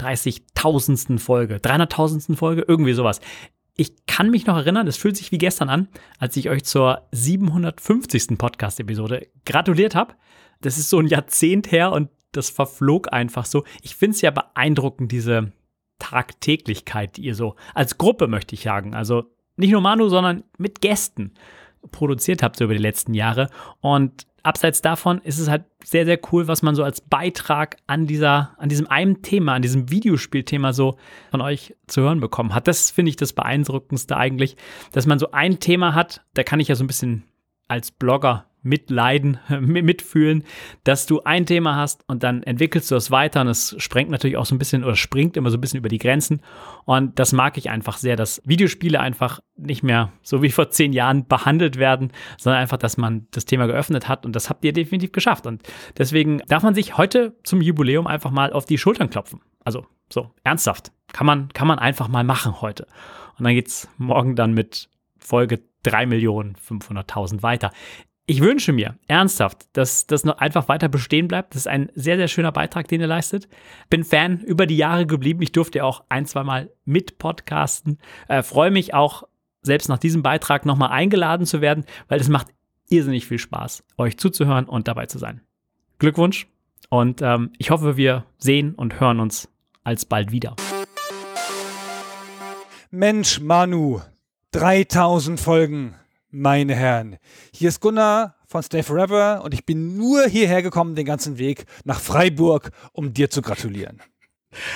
30.000. 0.00 1.18
Folge, 1.18 1.56
300.000. 1.56 2.36
Folge, 2.36 2.64
irgendwie 2.66 2.92
sowas. 2.92 3.20
Ich 3.74 4.06
kann 4.06 4.30
mich 4.30 4.46
noch 4.46 4.56
erinnern, 4.56 4.86
es 4.86 4.96
fühlt 4.96 5.16
sich 5.16 5.30
wie 5.30 5.38
gestern 5.38 5.68
an, 5.68 5.88
als 6.18 6.36
ich 6.36 6.48
euch 6.48 6.64
zur 6.64 7.06
750. 7.12 8.38
Podcast-Episode 8.38 9.28
gratuliert 9.44 9.94
habe. 9.94 10.14
Das 10.60 10.78
ist 10.78 10.90
so 10.90 10.98
ein 10.98 11.06
Jahrzehnt 11.06 11.70
her 11.70 11.92
und 11.92 12.10
das 12.32 12.50
verflog 12.50 13.12
einfach 13.12 13.44
so. 13.44 13.64
Ich 13.82 13.94
finde 13.94 14.16
es 14.16 14.20
ja 14.20 14.30
beeindruckend, 14.30 15.12
diese 15.12 15.52
Tagtäglichkeit, 15.98 17.16
die 17.16 17.22
ihr 17.22 17.34
so 17.34 17.56
als 17.74 17.98
Gruppe, 17.98 18.28
möchte 18.28 18.54
ich 18.54 18.62
sagen, 18.62 18.94
also 18.94 19.24
nicht 19.56 19.72
nur 19.72 19.80
Manu, 19.80 20.08
sondern 20.08 20.44
mit 20.56 20.80
Gästen 20.80 21.34
produziert 21.90 22.42
habt 22.42 22.56
so 22.56 22.64
über 22.64 22.74
die 22.74 22.80
letzten 22.80 23.14
Jahre. 23.14 23.48
Und 23.80 24.26
abseits 24.42 24.82
davon 24.82 25.20
ist 25.22 25.38
es 25.38 25.48
halt 25.48 25.64
sehr, 25.84 26.04
sehr 26.04 26.18
cool, 26.32 26.48
was 26.48 26.62
man 26.62 26.74
so 26.74 26.82
als 26.82 27.00
Beitrag 27.00 27.76
an 27.86 28.06
dieser, 28.06 28.54
an 28.58 28.68
diesem 28.68 28.86
einen 28.86 29.22
Thema, 29.22 29.54
an 29.54 29.62
diesem 29.62 29.90
Videospielthema 29.90 30.72
so 30.72 30.96
von 31.30 31.40
euch 31.40 31.74
zu 31.86 32.02
hören 32.02 32.20
bekommen 32.20 32.54
hat. 32.54 32.68
Das 32.68 32.90
finde 32.90 33.10
ich 33.10 33.16
das 33.16 33.32
Beeindruckendste 33.32 34.16
eigentlich, 34.16 34.56
dass 34.92 35.06
man 35.06 35.18
so 35.18 35.32
ein 35.32 35.60
Thema 35.60 35.94
hat, 35.94 36.22
da 36.34 36.42
kann 36.42 36.60
ich 36.60 36.68
ja 36.68 36.74
so 36.74 36.84
ein 36.84 36.88
bisschen 36.88 37.24
als 37.68 37.90
Blogger 37.90 38.46
mitleiden, 38.62 39.38
mitfühlen, 39.60 40.44
dass 40.84 41.06
du 41.06 41.22
ein 41.22 41.46
Thema 41.46 41.76
hast 41.76 42.04
und 42.06 42.22
dann 42.22 42.42
entwickelst 42.42 42.90
du 42.90 42.94
das 42.94 43.10
weiter 43.10 43.40
und 43.40 43.48
es 43.48 43.74
sprengt 43.78 44.10
natürlich 44.10 44.36
auch 44.36 44.46
so 44.46 44.54
ein 44.54 44.58
bisschen 44.58 44.84
oder 44.84 44.96
springt 44.96 45.36
immer 45.36 45.50
so 45.50 45.56
ein 45.56 45.60
bisschen 45.60 45.78
über 45.78 45.88
die 45.88 45.98
Grenzen. 45.98 46.40
Und 46.84 47.18
das 47.18 47.32
mag 47.32 47.58
ich 47.58 47.70
einfach 47.70 47.98
sehr, 47.98 48.16
dass 48.16 48.42
Videospiele 48.44 49.00
einfach 49.00 49.40
nicht 49.56 49.82
mehr 49.82 50.12
so 50.22 50.42
wie 50.42 50.50
vor 50.50 50.70
zehn 50.70 50.92
Jahren 50.92 51.26
behandelt 51.26 51.76
werden, 51.76 52.12
sondern 52.36 52.60
einfach, 52.60 52.78
dass 52.78 52.96
man 52.96 53.26
das 53.30 53.44
Thema 53.44 53.66
geöffnet 53.66 54.08
hat 54.08 54.24
und 54.24 54.34
das 54.34 54.50
habt 54.50 54.64
ihr 54.64 54.72
definitiv 54.72 55.12
geschafft. 55.12 55.46
Und 55.46 55.62
deswegen 55.96 56.38
darf 56.48 56.62
man 56.62 56.74
sich 56.74 56.96
heute 56.96 57.36
zum 57.42 57.60
Jubiläum 57.60 58.06
einfach 58.06 58.30
mal 58.30 58.52
auf 58.52 58.64
die 58.64 58.78
Schultern 58.78 59.10
klopfen. 59.10 59.40
Also 59.64 59.86
so 60.12 60.30
ernsthaft. 60.44 60.92
Kann 61.12 61.26
man, 61.26 61.48
kann 61.48 61.68
man 61.68 61.78
einfach 61.78 62.08
mal 62.08 62.24
machen 62.24 62.60
heute. 62.60 62.86
Und 63.38 63.44
dann 63.44 63.54
geht 63.54 63.68
es 63.68 63.88
morgen 63.96 64.36
dann 64.36 64.52
mit 64.52 64.88
Folge 65.18 65.60
3.500.000 65.84 67.42
weiter. 67.42 67.72
Ich 68.30 68.42
wünsche 68.42 68.74
mir 68.74 68.94
ernsthaft, 69.08 69.70
dass 69.72 70.06
das 70.06 70.22
noch 70.24 70.36
einfach 70.36 70.68
weiter 70.68 70.90
bestehen 70.90 71.28
bleibt. 71.28 71.54
Das 71.54 71.62
ist 71.62 71.66
ein 71.66 71.90
sehr, 71.94 72.18
sehr 72.18 72.28
schöner 72.28 72.52
Beitrag, 72.52 72.86
den 72.86 73.00
ihr 73.00 73.06
leistet. 73.06 73.48
Bin 73.88 74.04
Fan 74.04 74.40
über 74.40 74.66
die 74.66 74.76
Jahre 74.76 75.06
geblieben. 75.06 75.40
Ich 75.40 75.52
durfte 75.52 75.82
auch 75.82 76.04
ein, 76.10 76.26
zwei 76.26 76.44
Mal 76.44 76.70
mit 76.84 77.16
podcasten. 77.16 77.98
Äh, 78.28 78.42
Freue 78.42 78.70
mich 78.70 78.92
auch, 78.92 79.22
selbst 79.62 79.88
nach 79.88 79.96
diesem 79.96 80.22
Beitrag 80.22 80.66
nochmal 80.66 80.90
eingeladen 80.90 81.46
zu 81.46 81.62
werden, 81.62 81.86
weil 82.08 82.20
es 82.20 82.28
macht 82.28 82.48
irrsinnig 82.90 83.26
viel 83.26 83.38
Spaß, 83.38 83.82
euch 83.96 84.18
zuzuhören 84.18 84.66
und 84.66 84.88
dabei 84.88 85.06
zu 85.06 85.16
sein. 85.16 85.40
Glückwunsch 85.98 86.48
und 86.90 87.22
ähm, 87.22 87.52
ich 87.56 87.70
hoffe, 87.70 87.96
wir 87.96 88.26
sehen 88.36 88.74
und 88.74 89.00
hören 89.00 89.20
uns 89.20 89.48
alsbald 89.84 90.32
wieder. 90.32 90.54
Mensch, 92.90 93.40
Manu, 93.40 94.02
3000 94.52 95.40
Folgen 95.40 95.94
meine 96.30 96.74
Herren. 96.74 97.16
Hier 97.54 97.68
ist 97.68 97.80
Gunnar 97.80 98.36
von 98.46 98.62
Stay 98.62 98.82
Forever 98.82 99.42
und 99.44 99.54
ich 99.54 99.64
bin 99.64 99.96
nur 99.96 100.24
hierher 100.24 100.62
gekommen, 100.62 100.94
den 100.94 101.06
ganzen 101.06 101.38
Weg 101.38 101.64
nach 101.84 102.00
Freiburg, 102.00 102.70
um 102.92 103.12
dir 103.12 103.30
zu 103.30 103.42
gratulieren. 103.42 104.00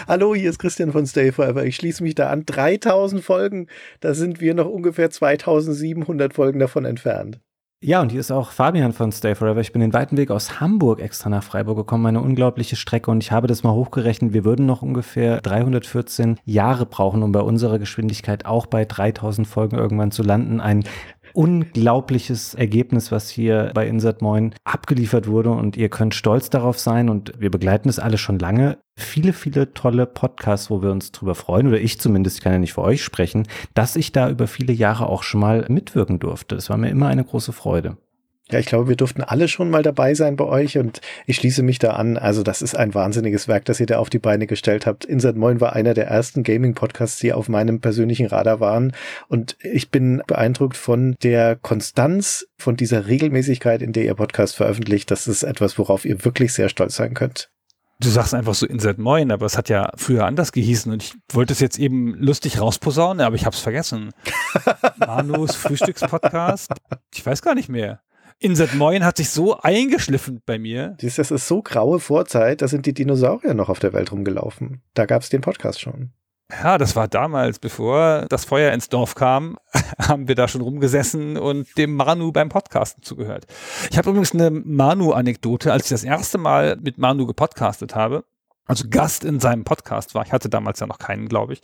Hallo, 0.06 0.34
hier 0.34 0.50
ist 0.50 0.58
Christian 0.58 0.92
von 0.92 1.06
Stay 1.06 1.32
Forever. 1.32 1.64
Ich 1.64 1.76
schließe 1.76 2.02
mich 2.02 2.14
da 2.14 2.28
an. 2.28 2.44
3000 2.44 3.24
Folgen, 3.24 3.68
da 4.00 4.14
sind 4.14 4.40
wir 4.40 4.54
noch 4.54 4.66
ungefähr 4.66 5.10
2700 5.10 6.34
Folgen 6.34 6.58
davon 6.58 6.84
entfernt. 6.84 7.40
Ja, 7.84 8.00
und 8.00 8.12
hier 8.12 8.20
ist 8.20 8.30
auch 8.30 8.52
Fabian 8.52 8.92
von 8.92 9.10
Stay 9.10 9.34
Forever. 9.34 9.60
Ich 9.60 9.72
bin 9.72 9.80
den 9.80 9.92
weiten 9.92 10.16
Weg 10.16 10.30
aus 10.30 10.60
Hamburg 10.60 11.00
extra 11.00 11.28
nach 11.30 11.42
Freiburg 11.42 11.78
gekommen, 11.78 12.06
eine 12.06 12.20
unglaubliche 12.20 12.76
Strecke 12.76 13.10
und 13.10 13.24
ich 13.24 13.32
habe 13.32 13.48
das 13.48 13.64
mal 13.64 13.72
hochgerechnet. 13.72 14.32
Wir 14.32 14.44
würden 14.44 14.66
noch 14.66 14.82
ungefähr 14.82 15.40
314 15.40 16.38
Jahre 16.44 16.86
brauchen, 16.86 17.24
um 17.24 17.32
bei 17.32 17.40
unserer 17.40 17.80
Geschwindigkeit 17.80 18.46
auch 18.46 18.66
bei 18.66 18.84
3000 18.84 19.48
Folgen 19.48 19.78
irgendwann 19.78 20.12
zu 20.12 20.22
landen. 20.22 20.60
Ein 20.60 20.84
unglaubliches 21.34 22.54
Ergebnis, 22.54 23.12
was 23.12 23.30
hier 23.30 23.70
bei 23.74 23.86
Insert 23.86 24.22
Moin 24.22 24.54
abgeliefert 24.64 25.26
wurde 25.26 25.50
und 25.50 25.76
ihr 25.76 25.88
könnt 25.88 26.14
stolz 26.14 26.50
darauf 26.50 26.78
sein 26.78 27.08
und 27.08 27.32
wir 27.38 27.50
begleiten 27.50 27.88
das 27.88 27.98
alle 27.98 28.18
schon 28.18 28.38
lange. 28.38 28.78
Viele, 28.96 29.32
viele 29.32 29.72
tolle 29.72 30.06
Podcasts, 30.06 30.70
wo 30.70 30.82
wir 30.82 30.90
uns 30.90 31.12
drüber 31.12 31.34
freuen 31.34 31.66
oder 31.66 31.80
ich 31.80 31.98
zumindest, 31.98 32.38
ich 32.38 32.42
kann 32.44 32.52
ja 32.52 32.58
nicht 32.58 32.74
für 32.74 32.82
euch 32.82 33.02
sprechen, 33.02 33.46
dass 33.74 33.96
ich 33.96 34.12
da 34.12 34.28
über 34.28 34.46
viele 34.46 34.72
Jahre 34.72 35.06
auch 35.06 35.22
schon 35.22 35.40
mal 35.40 35.64
mitwirken 35.68 36.18
durfte. 36.18 36.56
Es 36.56 36.70
war 36.70 36.76
mir 36.76 36.90
immer 36.90 37.08
eine 37.08 37.24
große 37.24 37.52
Freude. 37.52 37.96
Ja, 38.52 38.58
ich 38.58 38.66
glaube, 38.66 38.88
wir 38.88 38.96
durften 38.96 39.22
alle 39.22 39.48
schon 39.48 39.70
mal 39.70 39.82
dabei 39.82 40.12
sein 40.12 40.36
bei 40.36 40.44
euch 40.44 40.76
und 40.76 41.00
ich 41.26 41.36
schließe 41.36 41.62
mich 41.62 41.78
da 41.78 41.92
an. 41.92 42.18
Also 42.18 42.42
das 42.42 42.60
ist 42.60 42.76
ein 42.76 42.92
wahnsinniges 42.92 43.48
Werk, 43.48 43.64
das 43.64 43.80
ihr 43.80 43.86
da 43.86 43.98
auf 43.98 44.10
die 44.10 44.18
Beine 44.18 44.46
gestellt 44.46 44.84
habt. 44.84 45.06
Insert 45.06 45.36
Moin 45.36 45.62
war 45.62 45.72
einer 45.72 45.94
der 45.94 46.06
ersten 46.06 46.42
Gaming-Podcasts, 46.42 47.18
die 47.18 47.32
auf 47.32 47.48
meinem 47.48 47.80
persönlichen 47.80 48.26
Radar 48.26 48.60
waren 48.60 48.92
und 49.28 49.56
ich 49.62 49.90
bin 49.90 50.22
beeindruckt 50.26 50.76
von 50.76 51.16
der 51.22 51.56
Konstanz, 51.56 52.46
von 52.58 52.76
dieser 52.76 53.06
Regelmäßigkeit, 53.06 53.80
in 53.80 53.94
der 53.94 54.04
ihr 54.04 54.14
Podcast 54.14 54.54
veröffentlicht. 54.56 55.10
Das 55.10 55.26
ist 55.26 55.44
etwas, 55.44 55.78
worauf 55.78 56.04
ihr 56.04 56.22
wirklich 56.22 56.52
sehr 56.52 56.68
stolz 56.68 56.96
sein 56.96 57.14
könnt. 57.14 57.50
Du 58.00 58.10
sagst 58.10 58.34
einfach 58.34 58.54
so 58.54 58.66
Insert 58.66 58.98
Moin, 58.98 59.30
aber 59.30 59.46
es 59.46 59.56
hat 59.56 59.70
ja 59.70 59.92
früher 59.96 60.26
anders 60.26 60.52
gehießen 60.52 60.92
und 60.92 61.02
ich 61.02 61.14
wollte 61.32 61.54
es 61.54 61.60
jetzt 61.60 61.78
eben 61.78 62.14
lustig 62.16 62.60
rausposaunen, 62.60 63.24
aber 63.24 63.36
ich 63.36 63.46
hab's 63.46 63.60
vergessen. 63.60 64.10
Manus 64.98 65.54
Frühstückspodcast. 65.54 66.72
Ich 67.14 67.24
weiß 67.24 67.40
gar 67.40 67.54
nicht 67.54 67.70
mehr. 67.70 68.02
Insert 68.42 68.74
Moin 68.74 69.04
hat 69.04 69.18
sich 69.18 69.30
so 69.30 69.56
eingeschliffen 69.60 70.42
bei 70.44 70.58
mir. 70.58 70.96
Das 71.00 71.18
ist 71.18 71.28
so 71.46 71.62
graue 71.62 72.00
Vorzeit, 72.00 72.60
da 72.60 72.66
sind 72.66 72.86
die 72.86 72.92
Dinosaurier 72.92 73.54
noch 73.54 73.68
auf 73.68 73.78
der 73.78 73.92
Welt 73.92 74.10
rumgelaufen. 74.10 74.82
Da 74.94 75.06
gab 75.06 75.22
es 75.22 75.28
den 75.28 75.42
Podcast 75.42 75.80
schon. 75.80 76.10
Ja, 76.50 76.76
das 76.76 76.96
war 76.96 77.06
damals, 77.06 77.60
bevor 77.60 78.26
das 78.28 78.44
Feuer 78.44 78.72
ins 78.72 78.88
Dorf 78.88 79.14
kam, 79.14 79.58
haben 79.98 80.26
wir 80.26 80.34
da 80.34 80.48
schon 80.48 80.60
rumgesessen 80.60 81.36
und 81.38 81.78
dem 81.78 81.94
Manu 81.94 82.32
beim 82.32 82.48
Podcasten 82.48 83.04
zugehört. 83.04 83.46
Ich 83.90 83.96
habe 83.96 84.10
übrigens 84.10 84.34
eine 84.34 84.50
Manu-Anekdote, 84.50 85.72
als 85.72 85.84
ich 85.84 85.90
das 85.90 86.04
erste 86.04 86.38
Mal 86.38 86.76
mit 86.82 86.98
Manu 86.98 87.26
gepodcastet 87.26 87.94
habe, 87.94 88.24
also 88.66 88.86
Gast 88.90 89.22
in 89.24 89.38
seinem 89.38 89.62
Podcast 89.62 90.16
war. 90.16 90.26
Ich 90.26 90.32
hatte 90.32 90.48
damals 90.48 90.80
ja 90.80 90.88
noch 90.88 90.98
keinen, 90.98 91.28
glaube 91.28 91.52
ich. 91.52 91.60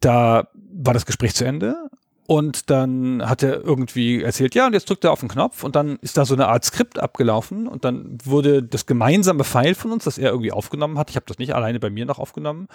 Da 0.00 0.48
war 0.54 0.94
das 0.94 1.04
Gespräch 1.04 1.34
zu 1.34 1.44
Ende 1.44 1.90
und 2.30 2.70
dann 2.70 3.28
hat 3.28 3.42
er 3.42 3.64
irgendwie 3.64 4.22
erzählt, 4.22 4.54
ja, 4.54 4.68
und 4.68 4.72
jetzt 4.72 4.88
drückt 4.88 5.02
er 5.02 5.10
auf 5.10 5.18
den 5.18 5.28
Knopf 5.28 5.64
und 5.64 5.74
dann 5.74 5.96
ist 5.96 6.16
da 6.16 6.24
so 6.24 6.34
eine 6.34 6.46
Art 6.46 6.64
Skript 6.64 7.00
abgelaufen 7.00 7.66
und 7.66 7.84
dann 7.84 8.18
wurde 8.22 8.62
das 8.62 8.86
gemeinsame 8.86 9.42
File 9.42 9.74
von 9.74 9.90
uns, 9.90 10.04
das 10.04 10.16
er 10.16 10.30
irgendwie 10.30 10.52
aufgenommen 10.52 10.96
hat, 10.96 11.10
ich 11.10 11.16
habe 11.16 11.26
das 11.26 11.38
nicht 11.38 11.56
alleine 11.56 11.80
bei 11.80 11.90
mir 11.90 12.06
noch 12.06 12.20
aufgenommen, 12.20 12.68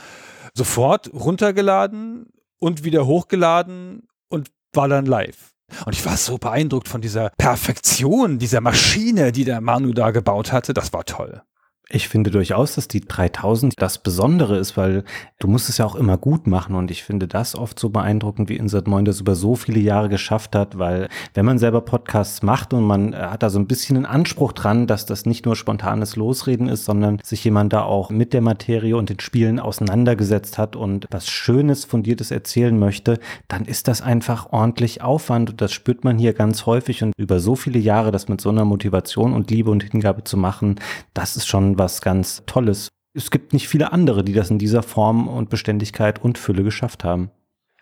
sofort 0.53 1.09
runtergeladen 1.13 2.25
und 2.59 2.83
wieder 2.83 3.05
hochgeladen 3.05 4.09
und 4.27 4.51
war 4.73 4.89
dann 4.89 5.05
live. 5.05 5.53
Und 5.85 5.93
ich 5.95 6.05
war 6.05 6.17
so 6.17 6.37
beeindruckt 6.37 6.89
von 6.89 6.99
dieser 6.99 7.29
Perfektion 7.37 8.39
dieser 8.39 8.59
Maschine, 8.59 9.31
die 9.31 9.45
der 9.45 9.61
Manu 9.61 9.93
da 9.93 10.11
gebaut 10.11 10.51
hatte. 10.51 10.73
Das 10.73 10.91
war 10.91 11.05
toll. 11.05 11.43
Ich 11.89 12.09
finde 12.09 12.31
durchaus, 12.31 12.73
dass 12.75 12.87
die 12.87 13.01
3000 13.01 13.75
das 13.77 13.99
Besondere 13.99 14.57
ist, 14.57 14.75
weil 14.75 15.03
du 15.37 15.47
musst 15.47 15.69
es 15.69 15.77
ja 15.77 15.85
auch 15.85 15.93
immer 15.93 16.17
gut 16.17 16.47
machen 16.47 16.73
und 16.73 16.89
ich 16.89 17.03
finde 17.03 17.27
das 17.27 17.55
oft 17.55 17.77
so 17.77 17.89
beeindruckend, 17.89 18.49
wie 18.49 18.55
Insert 18.55 18.87
Moin 18.87 19.05
das 19.05 19.19
über 19.19 19.35
so 19.35 19.55
viele 19.55 19.79
Jahre 19.79 20.09
geschafft 20.09 20.55
hat, 20.55 20.79
weil 20.79 21.09
wenn 21.35 21.45
man 21.45 21.59
selber 21.59 21.81
Podcasts 21.81 22.41
macht 22.41 22.73
und 22.73 22.83
man 22.85 23.13
äh, 23.13 23.17
hat 23.17 23.43
da 23.43 23.51
so 23.51 23.59
ein 23.59 23.67
bisschen 23.67 23.97
einen 23.97 24.07
Anspruch 24.07 24.53
dran, 24.53 24.87
dass 24.87 25.05
das 25.05 25.27
nicht 25.27 25.45
nur 25.45 25.55
spontanes 25.55 26.15
Losreden 26.15 26.69
ist, 26.69 26.85
sondern 26.85 27.19
sich 27.23 27.43
jemand 27.43 27.71
da 27.71 27.83
auch 27.83 28.09
mit 28.09 28.33
der 28.33 28.41
Materie 28.41 28.97
und 28.97 29.09
den 29.09 29.19
Spielen 29.19 29.59
auseinandergesetzt 29.59 30.57
hat 30.57 30.75
und 30.75 31.05
was 31.11 31.27
Schönes, 31.29 31.85
Fundiertes 31.85 32.31
erzählen 32.31 32.77
möchte, 32.79 33.19
dann 33.47 33.65
ist 33.65 33.87
das 33.87 34.01
einfach 34.01 34.51
ordentlich 34.51 35.03
Aufwand 35.03 35.51
und 35.51 35.61
das 35.61 35.71
spürt 35.71 36.03
man 36.03 36.17
hier 36.17 36.33
ganz 36.33 36.65
häufig 36.65 37.03
und 37.03 37.13
über 37.15 37.39
so 37.39 37.55
viele 37.55 37.77
Jahre 37.77 38.11
das 38.11 38.27
mit 38.27 38.41
so 38.41 38.49
einer 38.49 38.65
Motivation 38.65 39.33
und 39.33 39.51
Liebe 39.51 39.69
und 39.69 39.83
Hingabe 39.83 40.23
zu 40.23 40.35
machen, 40.35 40.79
das 41.13 41.35
ist 41.35 41.47
schon 41.47 41.74
was 41.77 42.01
ganz 42.01 42.43
Tolles. 42.45 42.89
Es 43.13 43.31
gibt 43.31 43.53
nicht 43.53 43.67
viele 43.67 43.91
andere, 43.91 44.23
die 44.23 44.33
das 44.33 44.51
in 44.51 44.59
dieser 44.59 44.83
Form 44.83 45.27
und 45.27 45.49
Beständigkeit 45.49 46.21
und 46.23 46.37
Fülle 46.37 46.63
geschafft 46.63 47.03
haben. 47.03 47.31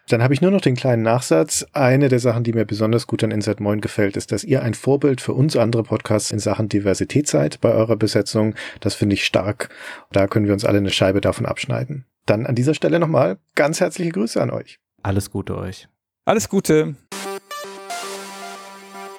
Dann 0.10 0.21
habe 0.21 0.34
ich 0.34 0.41
nur 0.41 0.51
noch 0.51 0.62
den 0.62 0.75
kleinen 0.75 1.01
Nachsatz. 1.01 1.65
Eine 1.71 2.10
der 2.10 2.19
Sachen, 2.19 2.43
die 2.43 2.51
mir 2.51 2.65
besonders 2.65 3.08
gut 3.08 3.23
an 3.23 3.32
Insert 3.32 3.62
Moin 3.62 3.79
gefällt, 3.79 4.17
ist, 4.17 4.32
dass 4.34 4.43
ihr 4.43 4.62
ein 4.62 4.73
Vorbild 4.73 5.21
für 5.21 5.34
uns 5.34 5.56
andere 5.56 5.84
Podcasts 5.84 6.32
in 6.32 6.39
Sachen 6.39 6.67
Diversität 6.67 7.27
seid 7.27 7.62
bei 7.62 7.71
eurer 7.71 7.95
Besetzung. 7.95 8.53
Das 8.82 8.95
finde 8.95 9.13
ich 9.13 9.23
stark. 9.23 9.69
Da 10.12 10.27
können 10.27 10.45
wir 10.45 10.53
uns 10.53 10.65
alle 10.65 10.79
eine 10.79 10.91
Scheibe 10.91 11.21
davon 11.21 11.45
abschneiden. 11.45 12.06
Dann 12.25 12.45
an 12.45 12.56
dieser 12.56 12.73
Stelle 12.73 12.99
nochmal 12.99 13.38
ganz 13.56 13.79
herzliche 13.79 14.12
Grüße 14.12 14.41
an 14.41 14.49
euch. 14.49 14.79
Alles 15.03 15.32
Gute 15.32 15.58
euch. 15.58 15.88
Alles 16.25 16.49
Gute. 16.49 16.95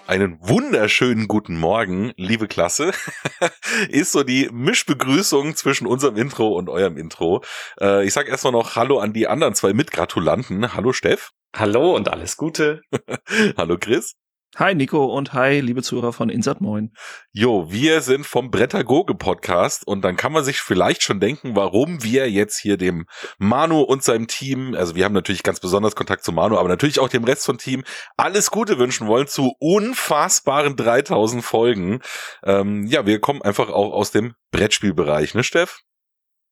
Einen 0.07 0.39
wunderschönen 0.47 1.29
guten 1.29 1.59
Morgen, 1.59 2.13
liebe 2.17 2.47
Klasse. 2.47 2.93
ist 3.89 4.13
so 4.13 4.23
die 4.23 4.51
Mischbegrüßung 4.53 5.57
zwischen 5.57 5.87
unserem 5.87 6.19
Intro 6.19 6.49
und 6.49 6.69
eurem 6.69 6.99
Intro. 6.99 7.43
Äh, 7.81 8.05
ich 8.05 8.13
sag 8.13 8.29
erstmal 8.29 8.53
noch 8.53 8.77
Hallo 8.77 8.99
an 8.99 9.15
die 9.15 9.27
anderen 9.27 9.55
zwei 9.55 9.73
Mitgratulanten. 9.73 10.75
Hallo 10.75 10.93
Steff. 10.93 11.31
Hallo 11.57 11.97
und 11.97 12.11
alles 12.11 12.37
Gute. 12.37 12.83
Hallo 13.57 13.79
Chris. 13.81 14.15
Hi 14.57 14.73
Nico 14.73 15.07
und 15.07 15.33
hi 15.33 15.59
liebe 15.59 15.83
Zuhörer 15.83 16.13
von 16.13 16.29
Insert 16.29 16.61
Moin. 16.61 16.93
Jo, 17.33 17.73
wir 17.73 18.03
sind 18.03 18.25
vom 18.25 18.53
Brettagoge 18.53 19.17
Podcast 19.17 19.85
und 19.85 20.03
dann 20.03 20.15
kann 20.15 20.31
man 20.31 20.45
sich 20.45 20.61
vielleicht 20.61 21.03
schon 21.03 21.19
denken, 21.19 21.57
warum 21.57 22.05
wir 22.05 22.31
jetzt 22.31 22.61
hier 22.61 22.77
dem 22.77 23.07
Manu 23.39 23.81
und 23.81 24.05
seinem 24.05 24.29
Team, 24.29 24.77
also 24.77 24.95
wir 24.95 25.07
haben 25.07 25.13
natürlich 25.13 25.43
ganz 25.43 25.59
besonders 25.59 25.97
Kontakt 25.97 26.23
zu 26.23 26.31
Manu, 26.31 26.57
aber 26.57 26.69
natürlich 26.69 27.01
auch 27.01 27.09
dem 27.09 27.25
Rest 27.25 27.47
vom 27.47 27.59
Team 27.59 27.83
alles 28.17 28.53
Gute 28.53 28.79
wünschen 28.79 29.09
wollen 29.09 29.27
zu 29.27 29.57
unfassbaren 29.59 30.77
3000 30.77 31.45
Folgen. 31.45 32.01
Ähm, 32.45 32.87
ja, 32.87 33.07
wir 33.07 33.19
kommen 33.19 33.43
einfach 33.43 33.71
auch 33.71 33.93
aus 33.93 34.13
dem 34.13 34.35
Brettspielbereich, 34.53 35.35
ne 35.35 35.43
Steff? 35.43 35.81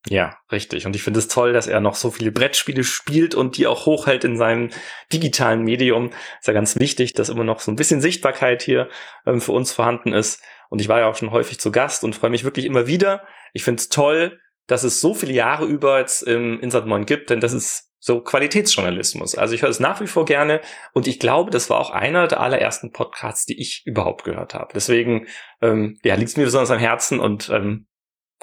Ja, 0.09 0.37
richtig. 0.51 0.85
Und 0.85 0.97
ich 0.97 1.03
finde 1.03 1.21
es 1.21 1.29
toll, 1.29 1.53
dass 1.53 1.69
er 1.69 1.81
noch 1.81 1.95
so 1.95 2.11
viele 2.11 2.33
Brettspiele 2.33 2.83
spielt 2.83 3.35
und 3.35 3.57
die 3.57 3.69
auch 3.69 3.87
hochhält 3.87 4.25
in 4.25 4.37
seinem 4.37 4.71
digitalen 5.13 5.63
Medium. 5.63 6.11
Ist 6.41 6.49
ja 6.49 6.53
ganz 6.53 6.79
wichtig, 6.79 7.13
dass 7.13 7.29
immer 7.29 7.45
noch 7.45 7.61
so 7.61 7.71
ein 7.71 7.77
bisschen 7.77 8.01
Sichtbarkeit 8.01 8.63
hier 8.63 8.89
ähm, 9.27 9.41
für 9.41 9.53
uns 9.53 9.73
vorhanden 9.73 10.13
ist. 10.13 10.43
Und 10.71 10.81
ich 10.81 10.89
war 10.89 10.99
ja 10.99 11.07
auch 11.09 11.15
schon 11.15 11.31
häufig 11.31 11.61
zu 11.61 11.71
Gast 11.71 12.03
und 12.03 12.17
freue 12.17 12.31
mich 12.31 12.43
wirklich 12.43 12.65
immer 12.65 12.87
wieder. 12.87 13.23
Ich 13.53 13.63
finde 13.63 13.81
es 13.81 13.91
toll, 13.91 14.41
dass 14.67 14.83
es 14.83 15.01
so 15.01 15.15
viele 15.15 15.33
Jahre 15.33 15.67
über 15.67 15.99
jetzt 15.99 16.23
im 16.23 16.59
Insert 16.61 16.87
Moin 16.87 17.07
gibt, 17.07 17.31
denn 17.31 17.41
das 17.41 17.53
ist 17.53 17.91
so 17.99 18.21
Qualitätsjournalismus. 18.21 19.37
Also 19.37 19.55
ich 19.55 19.63
höre 19.63 19.71
es 19.71 19.79
nach 19.79 20.01
wie 20.01 20.09
vor 20.09 20.25
gerne 20.25 20.61
und 20.93 21.07
ich 21.07 21.21
glaube, 21.21 21.53
das 21.53 21.71
war 21.71 21.79
auch 21.79 21.91
einer 21.91 22.27
der 22.27 22.41
allerersten 22.41 22.91
Podcasts, 22.91 23.47
die 23.47 23.61
ich 23.61 23.83
überhaupt 23.85 24.25
gehört 24.25 24.55
habe. 24.55 24.73
Deswegen 24.75 25.27
ähm, 25.61 25.99
ja, 26.03 26.17
liegt 26.17 26.31
es 26.31 26.37
mir 26.37 26.45
besonders 26.45 26.73
am 26.73 26.81
Herzen 26.81 27.21
und 27.21 27.49
ähm, 27.51 27.87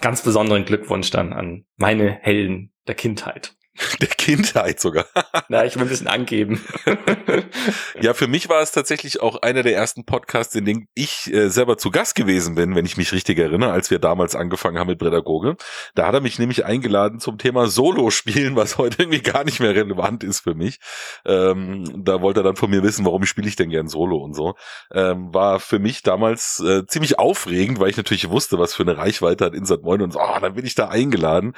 ganz 0.01 0.23
besonderen 0.23 0.65
Glückwunsch 0.65 1.09
dann 1.11 1.33
an 1.33 1.65
meine 1.77 2.11
Helden 2.11 2.71
der 2.87 2.95
Kindheit. 2.95 3.55
Der 4.01 4.07
Kindheit 4.07 4.79
sogar. 4.79 5.05
Na, 5.47 5.65
ich 5.65 5.75
will 5.75 5.83
ein 5.83 5.89
bisschen 5.89 6.07
angeben. 6.07 6.63
ja, 8.01 8.13
für 8.13 8.27
mich 8.27 8.49
war 8.49 8.61
es 8.61 8.71
tatsächlich 8.71 9.21
auch 9.21 9.41
einer 9.41 9.63
der 9.63 9.75
ersten 9.75 10.05
Podcasts, 10.05 10.55
in 10.55 10.65
denen 10.65 10.87
ich 10.95 11.31
äh, 11.33 11.49
selber 11.49 11.77
zu 11.77 11.91
Gast 11.91 12.15
gewesen 12.15 12.55
bin, 12.55 12.75
wenn 12.75 12.85
ich 12.85 12.97
mich 12.97 13.11
richtig 13.11 13.39
erinnere, 13.39 13.71
als 13.71 13.89
wir 13.91 13.99
damals 13.99 14.35
angefangen 14.35 14.77
haben 14.77 14.87
mit 14.87 14.99
Pädagoge. 14.99 15.55
Da 15.95 16.07
hat 16.07 16.13
er 16.13 16.21
mich 16.21 16.39
nämlich 16.39 16.65
eingeladen 16.65 17.19
zum 17.19 17.37
Thema 17.37 17.67
Solo-Spielen, 17.67 18.55
was 18.55 18.77
heute 18.77 19.03
irgendwie 19.03 19.21
gar 19.21 19.43
nicht 19.43 19.59
mehr 19.59 19.75
relevant 19.75 20.23
ist 20.23 20.41
für 20.41 20.55
mich. 20.55 20.79
Ähm, 21.25 22.03
da 22.03 22.21
wollte 22.21 22.41
er 22.41 22.43
dann 22.43 22.55
von 22.55 22.69
mir 22.69 22.83
wissen, 22.83 23.05
warum 23.05 23.25
spiele 23.25 23.47
ich 23.47 23.55
denn 23.55 23.69
gern 23.69 23.87
Solo 23.87 24.17
und 24.17 24.33
so. 24.33 24.55
Ähm, 24.93 25.33
war 25.33 25.59
für 25.59 25.79
mich 25.79 26.03
damals 26.03 26.59
äh, 26.59 26.85
ziemlich 26.85 27.19
aufregend, 27.19 27.79
weil 27.79 27.89
ich 27.89 27.97
natürlich 27.97 28.29
wusste, 28.29 28.59
was 28.59 28.73
für 28.73 28.83
eine 28.83 28.97
Reichweite 28.97 29.45
hat 29.45 29.53
Insert 29.53 29.83
Moin 29.83 30.01
und 30.01 30.11
so, 30.11 30.19
oh, 30.19 30.39
dann 30.41 30.55
bin 30.55 30.65
ich 30.65 30.75
da 30.75 30.89
eingeladen. 30.89 31.53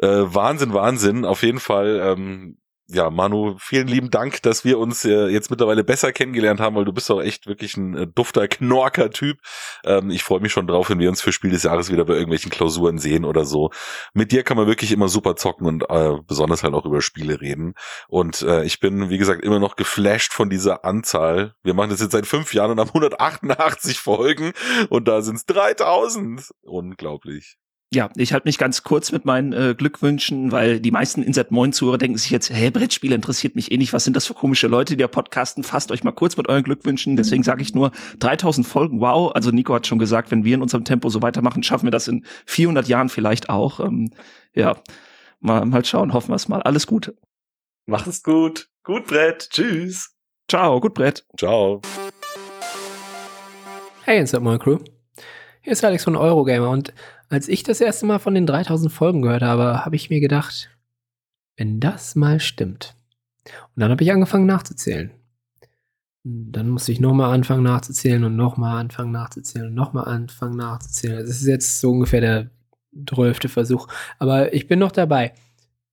Äh, 0.00 0.06
Wahnsinn, 0.08 0.72
Wahnsinn. 0.72 1.24
Auf 1.24 1.42
jeden 1.42 1.60
Fall 1.60 1.65
Fall, 1.66 2.00
ähm, 2.02 2.58
ja, 2.88 3.10
Manu, 3.10 3.56
vielen 3.58 3.88
lieben 3.88 4.10
Dank, 4.10 4.42
dass 4.42 4.64
wir 4.64 4.78
uns 4.78 5.04
äh, 5.04 5.26
jetzt 5.26 5.50
mittlerweile 5.50 5.82
besser 5.82 6.12
kennengelernt 6.12 6.60
haben, 6.60 6.76
weil 6.76 6.84
du 6.84 6.92
bist 6.92 7.10
auch 7.10 7.20
echt 7.20 7.48
wirklich 7.48 7.76
ein 7.76 7.96
äh, 7.96 8.06
dufter 8.06 8.46
Knorker-Typ. 8.46 9.38
Ähm, 9.84 10.10
ich 10.10 10.22
freue 10.22 10.38
mich 10.38 10.52
schon 10.52 10.68
drauf, 10.68 10.88
wenn 10.88 11.00
wir 11.00 11.08
uns 11.08 11.20
für 11.20 11.32
Spiel 11.32 11.50
des 11.50 11.64
Jahres 11.64 11.90
wieder 11.90 12.04
bei 12.04 12.14
irgendwelchen 12.14 12.52
Klausuren 12.52 12.98
sehen 12.98 13.24
oder 13.24 13.44
so. 13.44 13.70
Mit 14.14 14.30
dir 14.30 14.44
kann 14.44 14.56
man 14.56 14.68
wirklich 14.68 14.92
immer 14.92 15.08
super 15.08 15.34
zocken 15.34 15.66
und 15.66 15.82
äh, 15.90 16.12
besonders 16.28 16.62
halt 16.62 16.74
auch 16.74 16.86
über 16.86 17.02
Spiele 17.02 17.40
reden. 17.40 17.74
Und 18.06 18.42
äh, 18.42 18.62
ich 18.62 18.78
bin, 18.78 19.10
wie 19.10 19.18
gesagt, 19.18 19.44
immer 19.44 19.58
noch 19.58 19.74
geflasht 19.74 20.32
von 20.32 20.48
dieser 20.48 20.84
Anzahl. 20.84 21.54
Wir 21.64 21.74
machen 21.74 21.90
das 21.90 22.00
jetzt 22.00 22.12
seit 22.12 22.26
fünf 22.26 22.54
Jahren 22.54 22.70
und 22.70 22.78
haben 22.78 22.90
188 22.90 23.98
Folgen 23.98 24.52
und 24.90 25.08
da 25.08 25.22
sind 25.22 25.36
es 25.36 25.46
3000. 25.46 26.50
Unglaublich 26.62 27.56
ja, 27.92 28.10
ich 28.16 28.32
halte 28.32 28.48
mich 28.48 28.58
ganz 28.58 28.82
kurz 28.82 29.12
mit 29.12 29.24
meinen 29.24 29.52
äh, 29.52 29.74
Glückwünschen, 29.76 30.50
weil 30.50 30.80
die 30.80 30.90
meisten 30.90 31.22
Insert 31.22 31.52
Moin 31.52 31.72
Zuhörer 31.72 31.98
denken 31.98 32.18
sich 32.18 32.30
jetzt, 32.30 32.50
hey, 32.50 32.70
Brettspiele 32.70 33.14
interessiert 33.14 33.54
mich 33.54 33.70
eh 33.70 33.76
nicht. 33.76 33.92
Was 33.92 34.02
sind 34.02 34.16
das 34.16 34.26
für 34.26 34.34
komische 34.34 34.66
Leute, 34.66 34.96
die 34.96 35.02
da 35.02 35.08
podcasten? 35.08 35.62
Fasst 35.62 35.92
euch 35.92 36.02
mal 36.02 36.10
kurz 36.10 36.36
mit 36.36 36.48
euren 36.48 36.64
Glückwünschen. 36.64 37.16
Deswegen 37.16 37.44
sage 37.44 37.62
ich 37.62 37.74
nur 37.74 37.92
3000 38.18 38.66
Folgen. 38.66 39.00
Wow. 39.00 39.32
Also 39.34 39.52
Nico 39.52 39.72
hat 39.72 39.86
schon 39.86 40.00
gesagt, 40.00 40.32
wenn 40.32 40.44
wir 40.44 40.54
in 40.54 40.62
unserem 40.62 40.84
Tempo 40.84 41.08
so 41.10 41.22
weitermachen, 41.22 41.62
schaffen 41.62 41.86
wir 41.86 41.92
das 41.92 42.08
in 42.08 42.24
400 42.46 42.88
Jahren 42.88 43.08
vielleicht 43.08 43.48
auch. 43.50 43.78
Ähm, 43.78 44.10
ja, 44.52 44.76
mal, 45.38 45.64
mal 45.64 45.84
schauen. 45.84 46.12
Hoffen 46.12 46.30
wir 46.30 46.36
es 46.36 46.48
mal. 46.48 46.62
Alles 46.62 46.88
Gute. 46.88 47.16
Macht 47.86 48.08
es 48.08 48.24
gut. 48.24 48.68
Gut 48.82 49.06
Brett. 49.06 49.48
Tschüss. 49.50 50.12
Ciao. 50.48 50.80
Gut 50.80 50.94
Brett. 50.94 51.24
Ciao. 51.38 51.82
Hey, 54.02 54.18
Insert 54.18 54.42
Moin 54.42 54.58
Crew. 54.58 54.78
Hier 55.66 55.72
ist 55.72 55.84
Alex 55.84 56.04
von 56.04 56.14
Eurogamer 56.14 56.70
und 56.70 56.94
als 57.28 57.48
ich 57.48 57.64
das 57.64 57.80
erste 57.80 58.06
Mal 58.06 58.20
von 58.20 58.36
den 58.36 58.46
3000 58.46 58.92
Folgen 58.92 59.20
gehört 59.20 59.42
habe, 59.42 59.84
habe 59.84 59.96
ich 59.96 60.10
mir 60.10 60.20
gedacht, 60.20 60.70
wenn 61.56 61.80
das 61.80 62.14
mal 62.14 62.38
stimmt. 62.38 62.94
Und 63.44 63.80
dann 63.80 63.90
habe 63.90 64.04
ich 64.04 64.12
angefangen 64.12 64.46
nachzuzählen. 64.46 65.10
Dann 66.22 66.68
muss 66.68 66.88
ich 66.88 67.00
nochmal 67.00 67.34
anfangen 67.34 67.64
nachzuzählen 67.64 68.22
und 68.22 68.36
nochmal 68.36 68.78
anfangen 68.78 69.10
nachzuzählen 69.10 69.66
und 69.66 69.74
nochmal 69.74 70.04
anfangen 70.04 70.56
nachzuzählen. 70.56 71.18
Das 71.18 71.30
ist 71.30 71.48
jetzt 71.48 71.80
so 71.80 71.90
ungefähr 71.90 72.20
der 72.20 72.50
zwölfte 73.12 73.48
Versuch. 73.48 73.88
Aber 74.20 74.54
ich 74.54 74.68
bin 74.68 74.78
noch 74.78 74.92
dabei. 74.92 75.32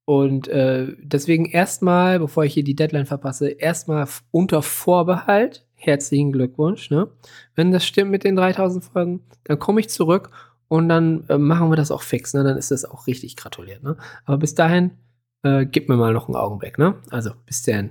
Und 0.05 0.49
äh, 0.49 0.95
deswegen 1.01 1.45
erstmal, 1.45 2.19
bevor 2.19 2.45
ich 2.45 2.53
hier 2.53 2.63
die 2.63 2.75
Deadline 2.75 3.07
verpasse, 3.07 3.49
erstmal 3.49 4.07
unter 4.29 4.61
Vorbehalt. 4.61 5.65
Herzlichen 5.85 6.31
Glückwunsch. 6.31 6.89
Ne? 6.89 7.09
Wenn 7.55 7.73
das 7.73 7.85
stimmt 7.85 8.09
mit 8.09 8.23
den 8.23 8.37
3000 8.37 8.85
Folgen, 8.85 9.19
dann 9.43 9.59
komme 9.59 9.81
ich 9.81 9.89
zurück 9.89 10.29
und 10.69 10.87
dann 10.87 11.25
äh, 11.27 11.37
machen 11.37 11.69
wir 11.69 11.75
das 11.75 11.91
auch 11.91 12.01
fix. 12.01 12.33
Ne? 12.33 12.45
Dann 12.45 12.57
ist 12.57 12.71
das 12.71 12.85
auch 12.85 13.05
richtig 13.05 13.35
gratuliert. 13.35 13.83
Ne? 13.83 13.97
Aber 14.23 14.37
bis 14.37 14.55
dahin, 14.55 14.91
äh, 15.43 15.65
gib 15.65 15.89
mir 15.89 15.97
mal 15.97 16.13
noch 16.13 16.29
einen 16.29 16.37
Augenblick. 16.37 16.77
Ne? 16.77 16.95
Also, 17.09 17.31
bis 17.45 17.63
dann. 17.63 17.89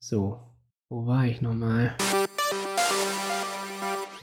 So, 0.00 0.40
wo 0.88 1.06
war 1.06 1.26
ich 1.26 1.42
nochmal? 1.42 1.94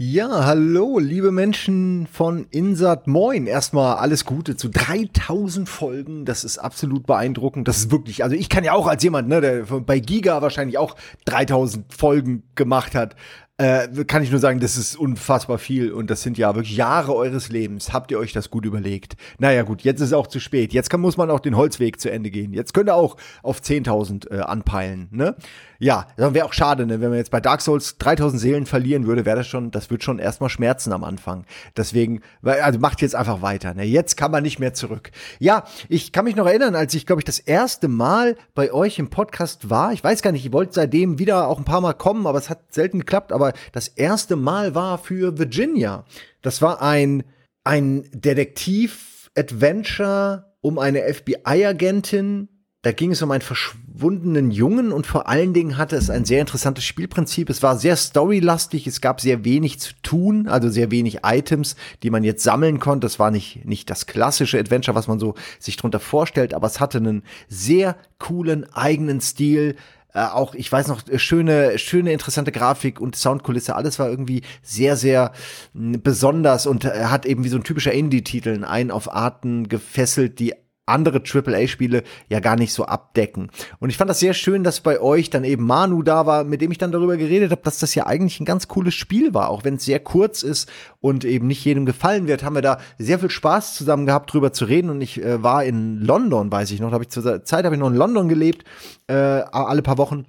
Ja, 0.03 0.45
hallo, 0.45 0.97
liebe 0.97 1.31
Menschen 1.31 2.07
von 2.07 2.47
Insert 2.49 3.05
Moin. 3.05 3.45
Erstmal 3.45 3.97
alles 3.97 4.25
Gute 4.25 4.57
zu 4.57 4.67
3000 4.67 5.69
Folgen. 5.69 6.25
Das 6.25 6.43
ist 6.43 6.57
absolut 6.57 7.05
beeindruckend. 7.05 7.67
Das 7.67 7.77
ist 7.77 7.91
wirklich, 7.91 8.23
also 8.23 8.35
ich 8.35 8.49
kann 8.49 8.63
ja 8.63 8.73
auch 8.73 8.87
als 8.87 9.03
jemand, 9.03 9.27
ne, 9.27 9.41
der 9.41 9.61
bei 9.61 9.99
Giga 9.99 10.41
wahrscheinlich 10.41 10.79
auch 10.79 10.95
3000 11.25 11.93
Folgen 11.93 12.41
gemacht 12.55 12.95
hat, 12.95 13.15
äh, 13.61 14.05
kann 14.05 14.23
ich 14.23 14.31
nur 14.31 14.39
sagen, 14.39 14.59
das 14.59 14.75
ist 14.75 14.95
unfassbar 14.95 15.59
viel 15.59 15.91
und 15.91 16.09
das 16.09 16.23
sind 16.23 16.37
ja 16.37 16.55
wirklich 16.55 16.75
Jahre 16.75 17.13
eures 17.13 17.49
Lebens. 17.49 17.93
Habt 17.93 18.09
ihr 18.09 18.17
euch 18.17 18.33
das 18.33 18.49
gut 18.49 18.65
überlegt? 18.65 19.15
Naja 19.37 19.61
gut, 19.61 19.83
jetzt 19.83 20.01
ist 20.01 20.07
es 20.07 20.13
auch 20.13 20.25
zu 20.25 20.39
spät. 20.39 20.73
Jetzt 20.73 20.89
kann, 20.89 20.99
muss 20.99 21.15
man 21.15 21.29
auch 21.29 21.39
den 21.39 21.55
Holzweg 21.55 21.99
zu 21.99 22.09
Ende 22.09 22.31
gehen. 22.31 22.53
Jetzt 22.53 22.73
könnt 22.73 22.89
ihr 22.89 22.95
auch 22.95 23.17
auf 23.43 23.59
10.000 23.59 24.31
äh, 24.31 24.39
anpeilen, 24.41 25.09
ne? 25.11 25.35
Ja, 25.83 26.05
das 26.15 26.35
wäre 26.35 26.45
auch 26.45 26.53
schade, 26.53 26.85
ne? 26.85 27.01
wenn 27.01 27.09
man 27.09 27.17
jetzt 27.17 27.31
bei 27.31 27.41
Dark 27.41 27.59
Souls 27.59 27.97
3000 27.97 28.39
Seelen 28.39 28.65
verlieren 28.67 29.07
würde, 29.07 29.25
wäre 29.25 29.37
das 29.37 29.47
schon, 29.47 29.71
das 29.71 29.89
wird 29.89 30.03
schon 30.03 30.19
erstmal 30.19 30.51
schmerzen 30.51 30.93
am 30.93 31.03
Anfang. 31.03 31.43
Deswegen, 31.75 32.21
also 32.43 32.77
macht 32.77 33.01
jetzt 33.01 33.15
einfach 33.15 33.41
weiter. 33.41 33.73
Ne? 33.73 33.85
Jetzt 33.85 34.15
kann 34.15 34.29
man 34.29 34.43
nicht 34.43 34.59
mehr 34.59 34.75
zurück. 34.75 35.09
Ja, 35.39 35.63
ich 35.89 36.11
kann 36.11 36.25
mich 36.25 36.35
noch 36.35 36.45
erinnern, 36.45 36.75
als 36.75 36.93
ich, 36.93 37.07
glaube 37.07 37.21
ich, 37.21 37.25
das 37.25 37.39
erste 37.39 37.87
Mal 37.87 38.37
bei 38.53 38.71
euch 38.71 38.99
im 38.99 39.09
Podcast 39.09 39.71
war. 39.71 39.91
Ich 39.91 40.03
weiß 40.03 40.21
gar 40.21 40.31
nicht, 40.31 40.45
ich 40.45 40.53
wollte 40.53 40.73
seitdem 40.73 41.17
wieder 41.17 41.47
auch 41.47 41.57
ein 41.57 41.65
paar 41.65 41.81
Mal 41.81 41.93
kommen, 41.93 42.27
aber 42.27 42.37
es 42.37 42.51
hat 42.51 42.59
selten 42.69 42.99
geklappt. 42.99 43.33
Aber 43.33 43.50
das 43.71 43.87
erste 43.87 44.35
Mal 44.35 44.75
war 44.75 44.97
für 44.97 45.37
Virginia. 45.37 46.03
Das 46.41 46.61
war 46.61 46.81
ein, 46.81 47.23
ein 47.63 48.09
Detektiv-Adventure 48.13 50.51
um 50.61 50.77
eine 50.77 51.13
FBI-Agentin, 51.13 52.49
da 52.83 52.91
ging 52.91 53.11
es 53.11 53.21
um 53.21 53.29
einen 53.29 53.41
verschwundenen 53.41 54.49
Jungen 54.49 54.91
und 54.91 55.05
vor 55.05 55.29
allen 55.29 55.53
Dingen 55.53 55.77
hatte 55.77 55.95
es 55.95 56.09
ein 56.09 56.25
sehr 56.25 56.41
interessantes 56.41 56.83
Spielprinzip. 56.83 57.51
Es 57.51 57.61
war 57.61 57.77
sehr 57.77 57.95
storylastig, 57.95 58.87
es 58.87 59.01
gab 59.01 59.21
sehr 59.21 59.45
wenig 59.45 59.79
zu 59.79 59.93
tun, 60.01 60.47
also 60.47 60.67
sehr 60.67 60.89
wenig 60.89 61.19
Items, 61.23 61.75
die 62.01 62.09
man 62.09 62.23
jetzt 62.23 62.43
sammeln 62.43 62.79
konnte. 62.79 63.05
Es 63.05 63.19
war 63.19 63.29
nicht, 63.29 63.65
nicht 63.65 63.91
das 63.91 64.07
klassische 64.07 64.57
Adventure, 64.57 64.95
was 64.95 65.07
man 65.07 65.19
so 65.19 65.35
sich 65.59 65.77
drunter 65.77 65.99
vorstellt, 65.99 66.55
aber 66.55 66.65
es 66.65 66.79
hatte 66.79 66.97
einen 66.97 67.21
sehr 67.47 67.97
coolen 68.17 68.65
eigenen 68.73 69.21
Stil. 69.21 69.75
Äh, 70.13 70.25
auch, 70.25 70.55
ich 70.55 70.71
weiß 70.71 70.87
noch, 70.87 71.01
schöne, 71.17 71.77
schöne, 71.77 72.11
interessante 72.11 72.51
Grafik 72.51 72.99
und 72.99 73.15
Soundkulisse, 73.15 73.75
alles 73.75 73.97
war 73.99 74.09
irgendwie 74.09 74.41
sehr, 74.61 74.97
sehr 74.97 75.31
mh, 75.73 75.99
besonders 76.03 76.67
und 76.67 76.83
er 76.85 77.11
hat 77.11 77.25
eben 77.25 77.43
wie 77.43 77.49
so 77.49 77.57
ein 77.57 77.63
typischer 77.63 77.93
Indie-Titel 77.93 78.63
einen 78.65 78.91
auf 78.91 79.13
Arten 79.13 79.69
gefesselt, 79.69 80.39
die 80.39 80.53
andere 80.91 81.21
AAA-Spiele 81.23 82.03
ja 82.29 82.39
gar 82.39 82.55
nicht 82.55 82.73
so 82.73 82.85
abdecken. 82.85 83.49
Und 83.79 83.89
ich 83.89 83.97
fand 83.97 84.09
das 84.09 84.19
sehr 84.19 84.33
schön, 84.33 84.63
dass 84.63 84.81
bei 84.81 84.99
euch 84.99 85.29
dann 85.29 85.43
eben 85.43 85.65
Manu 85.65 86.03
da 86.03 86.25
war, 86.25 86.43
mit 86.43 86.61
dem 86.61 86.71
ich 86.71 86.77
dann 86.77 86.91
darüber 86.91 87.17
geredet 87.17 87.51
habe, 87.51 87.61
dass 87.63 87.79
das 87.79 87.95
ja 87.95 88.05
eigentlich 88.05 88.39
ein 88.39 88.45
ganz 88.45 88.67
cooles 88.67 88.93
Spiel 88.93 89.33
war, 89.33 89.49
auch 89.49 89.63
wenn 89.63 89.75
es 89.75 89.85
sehr 89.85 89.99
kurz 89.99 90.43
ist 90.43 90.69
und 90.99 91.25
eben 91.25 91.47
nicht 91.47 91.65
jedem 91.65 91.85
gefallen 91.85 92.27
wird, 92.27 92.43
haben 92.43 92.55
wir 92.55 92.61
da 92.61 92.77
sehr 92.97 93.19
viel 93.19 93.29
Spaß 93.29 93.75
zusammen 93.75 94.05
gehabt, 94.05 94.31
drüber 94.31 94.53
zu 94.53 94.65
reden. 94.65 94.89
Und 94.89 95.01
ich 95.01 95.21
äh, 95.23 95.41
war 95.41 95.63
in 95.63 95.99
London, 95.99 96.51
weiß 96.51 96.71
ich 96.71 96.79
noch, 96.79 96.89
da 96.89 96.93
habe 96.95 97.03
ich 97.03 97.09
zur 97.09 97.43
Zeit 97.43 97.65
habe 97.65 97.75
ich 97.75 97.79
noch 97.79 97.89
in 97.89 97.95
London 97.95 98.29
gelebt, 98.29 98.65
äh, 99.07 99.13
alle 99.13 99.81
paar 99.81 99.97
Wochen 99.97 100.25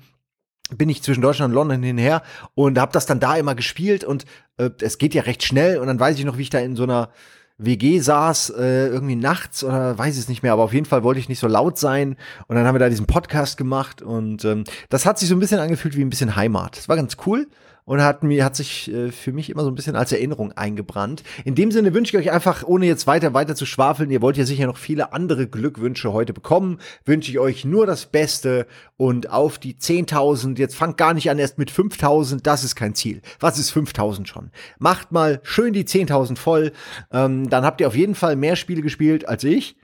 bin 0.77 0.89
ich 0.89 1.03
zwischen 1.03 1.23
Deutschland 1.23 1.51
und 1.51 1.55
London 1.55 1.83
hinher 1.83 2.23
und 2.55 2.79
habe 2.79 2.93
das 2.93 3.07
dann 3.07 3.21
da 3.21 3.37
immer 3.37 3.55
gespielt 3.55 4.05
und 4.05 4.25
äh, 4.57 4.71
es 4.81 4.99
geht 4.99 5.15
ja 5.15 5.23
recht 5.23 5.43
schnell 5.43 5.79
und 5.79 5.87
dann 5.87 6.01
weiß 6.01 6.19
ich 6.19 6.25
noch, 6.25 6.39
wie 6.39 6.43
ich 6.43 6.51
da 6.51 6.59
in 6.59 6.77
so 6.77 6.85
einer 6.85 7.11
WG 7.59 8.01
saß, 8.01 8.51
äh, 8.51 8.89
irgendwie 8.89 9.17
nachts 9.17 9.63
oder 9.63 9.97
weiß 9.97 10.19
es 10.19 10.29
nicht 10.29 10.43
mehr, 10.43 10.53
aber 10.53 10.65
auf 10.65 10.73
jeden 10.73 10.87
Fall 10.87 11.05
wollte 11.05 11.21
ich 11.21 11.29
nicht 11.29 11.39
so 11.39 11.47
laut 11.47 11.79
sein. 11.79 12.17
Und 12.47 12.57
dann 12.57 12.67
haben 12.67 12.75
wir 12.75 12.81
da 12.81 12.89
diesen 12.89 13.07
Podcast 13.07 13.57
gemacht 13.57 14.03
und 14.03 14.45
ähm, 14.45 14.65
das 14.89 15.07
hat 15.07 15.19
sich 15.19 15.29
so 15.29 15.37
ein 15.37 15.41
bisschen 15.41 15.61
angefühlt 15.61 15.97
wie 15.97 16.03
ein 16.03 16.11
bisschen 16.11 16.37
Heimat. 16.37 16.77
Das 16.77 16.89
war 16.89 16.97
ganz 16.97 17.17
cool 17.27 17.47
und 17.85 18.03
hat 18.03 18.23
mir 18.23 18.45
hat 18.45 18.57
sich 18.57 18.93
äh, 18.93 19.11
für 19.11 19.33
mich 19.33 19.51
immer 19.51 19.65
so 19.65 19.71
ein 19.71 19.75
bisschen 19.75 19.97
als 19.97 20.13
Erinnerung 20.13 20.53
eingebrannt. 20.53 21.23
In 21.45 21.55
dem 21.55 21.71
Sinne 21.71 21.95
wünsche 21.95 22.17
ich 22.17 22.27
euch 22.27 22.33
einfach, 22.33 22.65
ohne 22.65 22.87
jetzt 22.87 23.07
weiter 23.07 23.35
weiter 23.35 23.55
zu 23.55 23.67
schwafeln, 23.67 24.11
ihr 24.11 24.23
wollt 24.23 24.37
ja 24.37 24.47
sicher 24.47 24.67
noch 24.67 24.77
viele 24.77 25.13
andere 25.13 25.47
Glückwünsche 25.47 26.13
heute 26.13 26.33
bekommen, 26.33 26.79
wünsche 27.05 27.31
ich 27.31 27.39
euch 27.39 27.65
nur 27.65 27.87
das 27.87 28.07
Beste 28.07 28.67
und 28.97 29.31
auf 29.31 29.59
die 29.59 29.75
10.000. 29.75 30.59
Jetzt 30.59 30.77
fangt 30.77 30.97
gar 30.97 31.15
nicht 31.15 31.31
an 31.31 31.39
erst 31.39 31.59
mit 31.59 31.71
5.000, 31.71 32.43
das 32.43 32.65
ist 32.65 32.77
kein 32.77 32.95
Ziel. 32.95 33.23
Was 33.41 33.59
ist 33.59 33.73
5.000 33.73 34.27
schon? 34.27 34.51
Macht 34.79 35.13
mal 35.13 35.41
schön 35.43 35.73
die 35.73 35.85
10.000 35.85 36.37
voll, 36.37 36.73
ähm, 37.13 37.51
dann 37.51 37.65
habt 37.65 37.81
ihr 37.81 37.89
auf 37.89 37.97
jeden 37.97 38.15
Fall 38.15 38.37
mehr 38.37 38.57
Spiele 38.57 38.83
gespielt 38.83 39.29
als 39.29 39.45
ich 39.45 39.77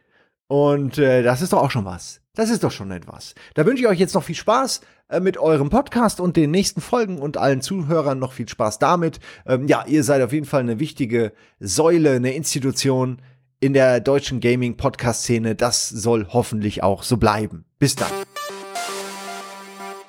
und 0.46 0.98
äh, 0.98 1.22
das 1.22 1.42
ist 1.42 1.52
doch 1.52 1.62
auch 1.62 1.70
schon 1.70 1.84
was. 1.84 2.20
Das 2.38 2.50
ist 2.50 2.62
doch 2.62 2.70
schon 2.70 2.92
etwas. 2.92 3.34
Da 3.54 3.66
wünsche 3.66 3.82
ich 3.82 3.88
euch 3.88 3.98
jetzt 3.98 4.14
noch 4.14 4.22
viel 4.22 4.36
Spaß 4.36 4.80
äh, 5.08 5.18
mit 5.18 5.38
eurem 5.38 5.70
Podcast 5.70 6.20
und 6.20 6.36
den 6.36 6.52
nächsten 6.52 6.80
Folgen 6.80 7.18
und 7.18 7.36
allen 7.36 7.62
Zuhörern 7.62 8.20
noch 8.20 8.32
viel 8.32 8.48
Spaß 8.48 8.78
damit. 8.78 9.18
Ähm, 9.44 9.66
ja, 9.66 9.84
ihr 9.88 10.04
seid 10.04 10.22
auf 10.22 10.32
jeden 10.32 10.46
Fall 10.46 10.60
eine 10.60 10.78
wichtige 10.78 11.32
Säule, 11.58 12.12
eine 12.12 12.34
Institution 12.34 13.20
in 13.58 13.72
der 13.72 13.98
deutschen 13.98 14.38
Gaming-Podcast-Szene. 14.38 15.56
Das 15.56 15.88
soll 15.88 16.28
hoffentlich 16.28 16.84
auch 16.84 17.02
so 17.02 17.16
bleiben. 17.16 17.64
Bis 17.80 17.96
dann. 17.96 18.12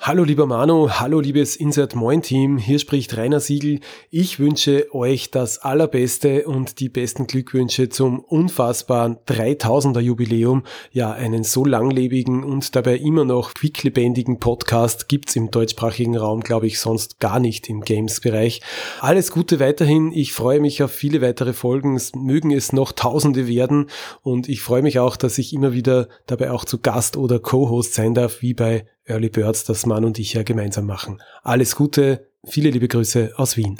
Hallo 0.02 0.24
lieber 0.24 0.46
Manu, 0.46 0.88
hallo 0.88 1.20
liebes 1.20 1.56
Insert 1.56 1.94
Moin 1.94 2.22
Team, 2.22 2.56
hier 2.56 2.78
spricht 2.78 3.14
Rainer 3.18 3.38
Siegel. 3.38 3.80
Ich 4.08 4.38
wünsche 4.38 4.86
euch 4.94 5.30
das 5.30 5.58
allerbeste 5.58 6.46
und 6.48 6.80
die 6.80 6.88
besten 6.88 7.26
Glückwünsche 7.26 7.90
zum 7.90 8.20
unfassbaren 8.20 9.18
3000er 9.28 10.00
Jubiläum. 10.00 10.62
Ja, 10.90 11.12
einen 11.12 11.44
so 11.44 11.66
langlebigen 11.66 12.44
und 12.44 12.74
dabei 12.76 12.96
immer 12.96 13.26
noch 13.26 13.52
quicklebendigen 13.52 14.38
Podcast 14.38 15.06
gibt's 15.06 15.36
im 15.36 15.50
deutschsprachigen 15.50 16.16
Raum, 16.16 16.40
glaube 16.40 16.66
ich, 16.66 16.80
sonst 16.80 17.20
gar 17.20 17.38
nicht 17.38 17.68
im 17.68 17.82
Games-Bereich. 17.82 18.62
Alles 19.00 19.30
Gute 19.30 19.60
weiterhin, 19.60 20.12
ich 20.12 20.32
freue 20.32 20.60
mich 20.60 20.82
auf 20.82 20.92
viele 20.92 21.20
weitere 21.20 21.52
Folgen, 21.52 21.94
es 21.94 22.14
mögen 22.14 22.52
es 22.52 22.72
noch 22.72 22.92
Tausende 22.92 23.46
werden 23.46 23.90
und 24.22 24.48
ich 24.48 24.62
freue 24.62 24.80
mich 24.80 24.98
auch, 24.98 25.16
dass 25.16 25.36
ich 25.36 25.52
immer 25.52 25.74
wieder 25.74 26.08
dabei 26.26 26.52
auch 26.52 26.64
zu 26.64 26.78
Gast 26.78 27.18
oder 27.18 27.38
Co-Host 27.38 27.92
sein 27.92 28.14
darf, 28.14 28.40
wie 28.40 28.54
bei 28.54 28.86
Early 29.04 29.28
Birds, 29.28 29.64
das 29.64 29.86
Mann 29.86 30.04
und 30.04 30.18
ich 30.18 30.34
ja 30.34 30.42
gemeinsam 30.42 30.86
machen. 30.86 31.22
Alles 31.42 31.76
Gute, 31.76 32.28
viele 32.46 32.70
liebe 32.70 32.88
Grüße 32.88 33.32
aus 33.36 33.56
Wien. 33.56 33.76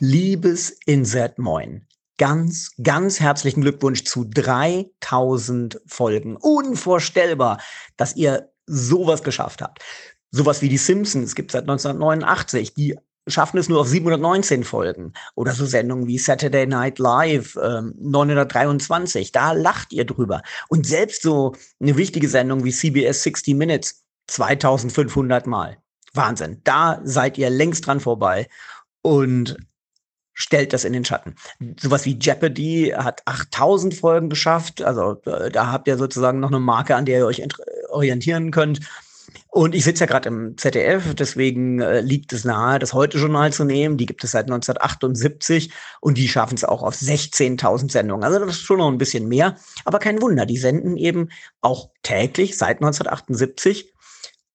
Liebes 0.00 0.78
Insert 0.86 1.38
Moin. 1.38 1.86
Ganz, 2.18 2.72
ganz 2.82 3.20
herzlichen 3.20 3.62
Glückwunsch 3.62 4.04
zu 4.04 4.24
3000 4.24 5.80
Folgen. 5.86 6.36
Unvorstellbar, 6.36 7.60
dass 7.96 8.16
ihr 8.16 8.52
sowas 8.66 9.22
geschafft 9.22 9.62
habt. 9.62 9.82
Sowas 10.30 10.60
wie 10.60 10.68
die 10.68 10.76
Simpsons 10.76 11.34
gibt 11.34 11.50
es 11.50 11.52
seit 11.52 11.62
1989. 11.62 12.74
Die 12.74 12.96
schaffen 13.30 13.58
es 13.58 13.68
nur 13.68 13.80
auf 13.80 13.88
719 13.88 14.64
Folgen. 14.64 15.12
Oder 15.34 15.52
so 15.52 15.66
Sendungen 15.66 16.06
wie 16.06 16.18
Saturday 16.18 16.66
Night 16.66 16.98
Live 16.98 17.56
ähm, 17.62 17.94
923. 17.98 19.32
Da 19.32 19.52
lacht 19.52 19.92
ihr 19.92 20.04
drüber. 20.04 20.42
Und 20.68 20.86
selbst 20.86 21.22
so 21.22 21.54
eine 21.80 21.96
wichtige 21.96 22.28
Sendung 22.28 22.64
wie 22.64 22.72
CBS 22.72 23.22
60 23.22 23.54
Minutes 23.54 24.04
2500 24.28 25.46
Mal. 25.46 25.78
Wahnsinn. 26.14 26.60
Da 26.64 27.00
seid 27.04 27.38
ihr 27.38 27.50
längst 27.50 27.86
dran 27.86 28.00
vorbei. 28.00 28.48
Und 29.02 29.56
stellt 30.38 30.72
das 30.72 30.84
in 30.84 30.92
den 30.92 31.04
Schatten. 31.04 31.34
Sowas 31.80 32.04
wie 32.04 32.16
Jeopardy 32.16 32.94
hat 32.96 33.22
8000 33.24 33.94
Folgen 33.94 34.30
geschafft. 34.30 34.82
Also 34.82 35.20
äh, 35.26 35.50
da 35.50 35.72
habt 35.72 35.88
ihr 35.88 35.98
sozusagen 35.98 36.38
noch 36.38 36.50
eine 36.50 36.60
Marke, 36.60 36.94
an 36.94 37.06
der 37.06 37.18
ihr 37.18 37.26
euch 37.26 37.42
orientieren 37.88 38.52
könnt. 38.52 38.80
Und 39.50 39.74
ich 39.74 39.84
sitze 39.84 40.04
ja 40.04 40.06
gerade 40.06 40.28
im 40.28 40.58
ZDF, 40.58 41.14
deswegen 41.14 41.80
äh, 41.80 42.00
liegt 42.00 42.32
es 42.34 42.44
nahe, 42.44 42.78
das 42.78 42.92
Heute-Journal 42.92 43.50
zu 43.52 43.64
nehmen. 43.64 43.96
Die 43.96 44.04
gibt 44.04 44.22
es 44.22 44.32
seit 44.32 44.44
1978 44.44 45.72
und 46.00 46.18
die 46.18 46.28
schaffen 46.28 46.54
es 46.54 46.64
auch 46.64 46.82
auf 46.82 46.94
16.000 46.94 47.90
Sendungen. 47.90 48.24
Also 48.24 48.38
das 48.38 48.56
ist 48.56 48.60
schon 48.60 48.78
noch 48.78 48.88
ein 48.88 48.98
bisschen 48.98 49.26
mehr. 49.26 49.56
Aber 49.86 50.00
kein 50.00 50.20
Wunder, 50.20 50.44
die 50.44 50.58
senden 50.58 50.98
eben 50.98 51.30
auch 51.62 51.90
täglich 52.02 52.58
seit 52.58 52.76
1978. 52.76 53.94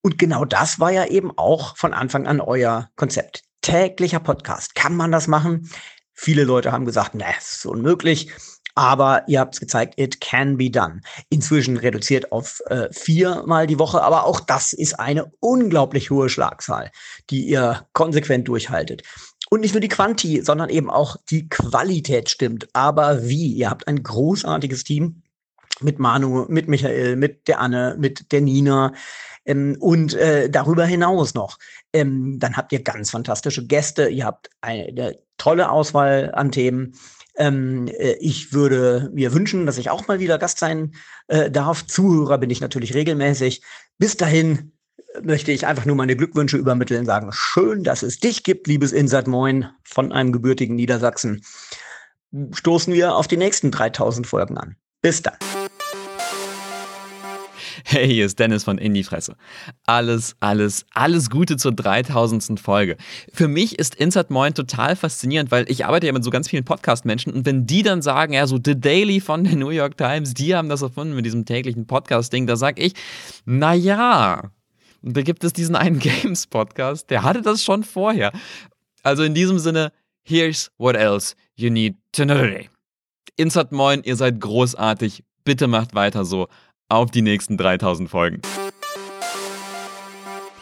Und 0.01 0.19
genau 0.19 0.45
das 0.45 0.79
war 0.79 0.91
ja 0.91 1.05
eben 1.05 1.35
auch 1.37 1.75
von 1.75 1.93
Anfang 1.93 2.27
an 2.27 2.39
euer 2.39 2.89
Konzept. 2.95 3.43
Täglicher 3.61 4.19
Podcast. 4.19 4.75
Kann 4.75 4.95
man 4.95 5.11
das 5.11 5.27
machen? 5.27 5.69
Viele 6.13 6.43
Leute 6.43 6.71
haben 6.71 6.85
gesagt, 6.85 7.11
na, 7.15 7.25
ist 7.37 7.65
unmöglich. 7.65 8.29
Aber 8.75 9.23
ihr 9.27 9.39
habt 9.39 9.55
es 9.55 9.59
gezeigt, 9.59 9.99
it 9.99 10.19
can 10.19 10.57
be 10.57 10.69
done. 10.69 11.01
Inzwischen 11.29 11.77
reduziert 11.77 12.31
auf 12.31 12.59
äh, 12.67 12.87
viermal 12.91 13.67
die 13.67 13.79
Woche, 13.79 14.01
aber 14.01 14.25
auch 14.25 14.39
das 14.39 14.73
ist 14.73 14.99
eine 14.99 15.31
unglaublich 15.39 16.09
hohe 16.09 16.29
Schlagzahl, 16.29 16.91
die 17.29 17.45
ihr 17.45 17.87
konsequent 17.93 18.47
durchhaltet. 18.47 19.03
Und 19.49 19.61
nicht 19.61 19.73
nur 19.73 19.81
die 19.81 19.89
Quanti, 19.89 20.41
sondern 20.41 20.69
eben 20.69 20.89
auch 20.89 21.17
die 21.29 21.47
Qualität 21.47 22.29
stimmt. 22.29 22.67
Aber 22.73 23.27
wie? 23.27 23.53
Ihr 23.53 23.69
habt 23.69 23.87
ein 23.87 24.01
großartiges 24.01 24.83
Team 24.83 25.21
mit 25.81 25.99
Manu, 25.99 26.45
mit 26.49 26.67
Michael, 26.67 27.15
mit 27.15 27.47
der 27.47 27.59
Anne, 27.59 27.95
mit 27.99 28.31
der 28.31 28.41
Nina 28.41 28.93
ähm, 29.45 29.77
und 29.79 30.13
äh, 30.15 30.49
darüber 30.49 30.85
hinaus 30.85 31.33
noch. 31.33 31.59
Ähm, 31.93 32.39
dann 32.39 32.55
habt 32.57 32.71
ihr 32.71 32.81
ganz 32.81 33.11
fantastische 33.11 33.65
Gäste. 33.65 34.07
Ihr 34.09 34.25
habt 34.25 34.49
eine 34.61 35.17
tolle 35.37 35.69
Auswahl 35.69 36.31
an 36.33 36.51
Themen. 36.51 36.95
Ähm, 37.35 37.87
äh, 37.87 38.13
ich 38.19 38.53
würde 38.53 39.09
mir 39.13 39.33
wünschen, 39.33 39.65
dass 39.65 39.77
ich 39.77 39.89
auch 39.89 40.07
mal 40.07 40.19
wieder 40.19 40.37
Gast 40.37 40.59
sein 40.59 40.93
äh, 41.27 41.49
darf. 41.49 41.85
Zuhörer 41.85 42.37
bin 42.37 42.49
ich 42.49 42.61
natürlich 42.61 42.93
regelmäßig. 42.93 43.63
Bis 43.97 44.17
dahin 44.17 44.73
möchte 45.21 45.51
ich 45.51 45.67
einfach 45.67 45.85
nur 45.85 45.95
meine 45.95 46.15
Glückwünsche 46.15 46.57
übermitteln, 46.57 47.05
sagen, 47.05 47.29
schön, 47.31 47.83
dass 47.83 48.03
es 48.03 48.19
dich 48.19 48.43
gibt, 48.43 48.67
liebes 48.67 48.91
Insert 48.91 49.27
Moin 49.27 49.67
von 49.83 50.11
einem 50.11 50.31
gebürtigen 50.31 50.75
Niedersachsen. 50.75 51.43
Stoßen 52.51 52.93
wir 52.93 53.15
auf 53.15 53.27
die 53.27 53.37
nächsten 53.37 53.71
3000 53.71 54.25
Folgen 54.25 54.57
an. 54.57 54.75
Bis 55.01 55.21
dann. 55.21 55.35
Hey, 57.85 58.07
hier 58.07 58.25
ist 58.25 58.39
Dennis 58.39 58.63
von 58.63 58.77
In 58.77 58.93
die 58.93 59.03
Fresse. 59.03 59.35
Alles, 59.85 60.37
alles, 60.39 60.85
alles 60.93 61.29
Gute 61.29 61.57
zur 61.57 61.73
3000. 61.73 62.59
Folge. 62.59 62.95
Für 63.33 63.49
mich 63.49 63.77
ist 63.77 63.95
Insert 63.95 64.31
Moin 64.31 64.53
total 64.53 64.95
faszinierend, 64.95 65.51
weil 65.51 65.69
ich 65.69 65.85
arbeite 65.85 66.07
ja 66.07 66.13
mit 66.13 66.23
so 66.23 66.29
ganz 66.29 66.47
vielen 66.47 66.63
Podcast-Menschen 66.63 67.33
und 67.33 67.45
wenn 67.45 67.67
die 67.67 67.83
dann 67.83 68.01
sagen, 68.01 68.33
ja, 68.33 68.47
so 68.47 68.57
The 68.63 68.79
Daily 68.79 69.19
von 69.19 69.43
der 69.43 69.57
New 69.57 69.69
York 69.69 69.97
Times, 69.97 70.33
die 70.33 70.55
haben 70.55 70.69
das 70.69 70.81
erfunden 70.81 71.13
mit 71.13 71.25
diesem 71.25 71.45
täglichen 71.45 71.85
Podcast-Ding, 71.85 72.47
da 72.47 72.55
sag 72.55 72.79
ich, 72.79 72.93
naja, 73.45 74.51
da 75.01 75.21
gibt 75.21 75.43
es 75.43 75.51
diesen 75.51 75.75
einen 75.75 75.99
Games-Podcast, 76.23 77.09
der 77.09 77.23
hatte 77.23 77.41
das 77.41 77.63
schon 77.63 77.83
vorher. 77.83 78.31
Also 79.03 79.23
in 79.23 79.33
diesem 79.33 79.59
Sinne, 79.59 79.91
here's 80.23 80.71
what 80.77 80.95
else 80.95 81.35
you 81.55 81.69
need 81.69 81.95
to 82.13 82.23
know. 82.23 82.47
Insert 83.35 83.71
Moin, 83.73 84.03
ihr 84.03 84.15
seid 84.15 84.39
großartig. 84.39 85.23
Bitte 85.43 85.67
macht 85.67 85.93
weiter 85.93 86.23
so. 86.23 86.47
Auf 86.93 87.09
die 87.09 87.23
nächsten 87.23 87.57
3000 87.57 88.07
Folgen. 88.07 88.39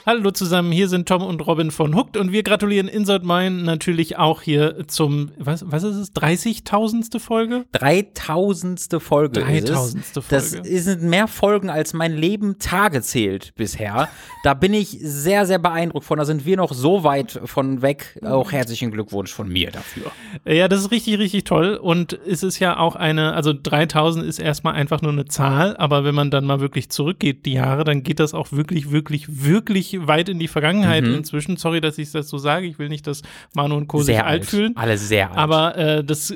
Hallo 0.04 0.32
zusammen, 0.32 0.72
hier 0.72 0.90
sind 0.90 1.08
Tom 1.08 1.22
und 1.22 1.46
Robin 1.46 1.70
von 1.70 1.96
Hooked 1.96 2.18
und 2.18 2.32
wir 2.32 2.42
gratulieren 2.42 2.88
Insert 2.88 3.24
Mine 3.24 3.62
natürlich 3.62 4.18
auch 4.18 4.42
hier 4.42 4.88
zum, 4.88 5.30
was, 5.38 5.64
was 5.68 5.84
ist 5.84 5.96
es, 5.96 6.16
30.000. 6.16 7.20
Folge? 7.20 7.66
3000. 7.74 8.88
Folge. 9.00 9.42
3000. 9.42 10.04
Folge. 10.06 10.26
Das 10.30 10.50
sind 10.50 11.04
mehr 11.04 11.28
Folgen, 11.28 11.70
als 11.70 11.94
mein 11.94 12.18
Leben 12.18 12.58
Tage 12.58 13.04
zählt 13.04 13.54
bisher. 13.56 14.10
da 14.44 14.56
bin 14.56 14.74
ich 14.74 14.98
sehr, 15.02 15.46
sehr 15.46 15.60
beeindruckt 15.60 16.06
von. 16.06 16.18
Da 16.18 16.26
sind 16.26 16.48
wir 16.48 16.58
noch 16.58 16.74
so 16.74 17.04
weit 17.04 17.40
von 17.46 17.84
weg. 17.84 18.20
Auch 18.26 18.52
herzlichen 18.52 18.90
Glückwunsch 18.90 19.32
von 19.32 19.50
mir 19.50 19.70
dafür. 19.70 20.12
Ja, 20.46 20.68
das 20.68 20.80
ist 20.80 20.90
richtig, 20.90 21.20
richtig 21.20 21.44
toll 21.44 21.76
und 21.76 22.20
es 22.26 22.42
ist 22.42 22.58
ja 22.58 22.78
auch 22.78 22.96
eine, 22.96 23.34
also 23.34 23.54
3000 23.54 24.26
ist 24.26 24.40
erstmal 24.40 24.74
einfach 24.74 25.04
nur 25.04 25.12
eine 25.12 25.26
Zahl, 25.26 25.78
aber 25.78 26.04
wenn 26.04 26.16
man 26.16 26.32
dann 26.32 26.46
mal 26.46 26.60
wirklich 26.60 26.90
zurückgeht, 26.90 27.46
die 27.46 27.54
Jahre, 27.54 27.84
dann 27.84 28.02
geht 28.02 28.20
das 28.20 28.34
auch 28.34 28.52
wirklich, 28.52 28.90
wirklich, 28.90 29.44
wirklich 29.44 29.91
weit 30.00 30.30
in 30.30 30.40
die 30.40 30.48
Vergangenheit 30.48 31.04
mhm. 31.04 31.16
inzwischen. 31.16 31.58
Sorry, 31.58 31.82
dass 31.82 31.98
ich 31.98 32.12
das 32.12 32.30
so 32.30 32.38
sage. 32.38 32.68
Ich 32.68 32.80
will 32.80 32.90
nicht, 32.90 33.08
dass 33.08 33.22
Manu 33.54 33.76
und 33.76 33.88
Co. 33.88 34.00
Sehr 34.02 34.16
sich 34.16 34.24
alt, 34.24 34.42
alt 34.42 34.46
fühlen. 34.46 34.78
Alle 34.78 34.98
sehr 34.98 35.30
alt. 35.30 35.38
Aber 35.38 35.78
äh, 35.78 36.04
das 36.04 36.34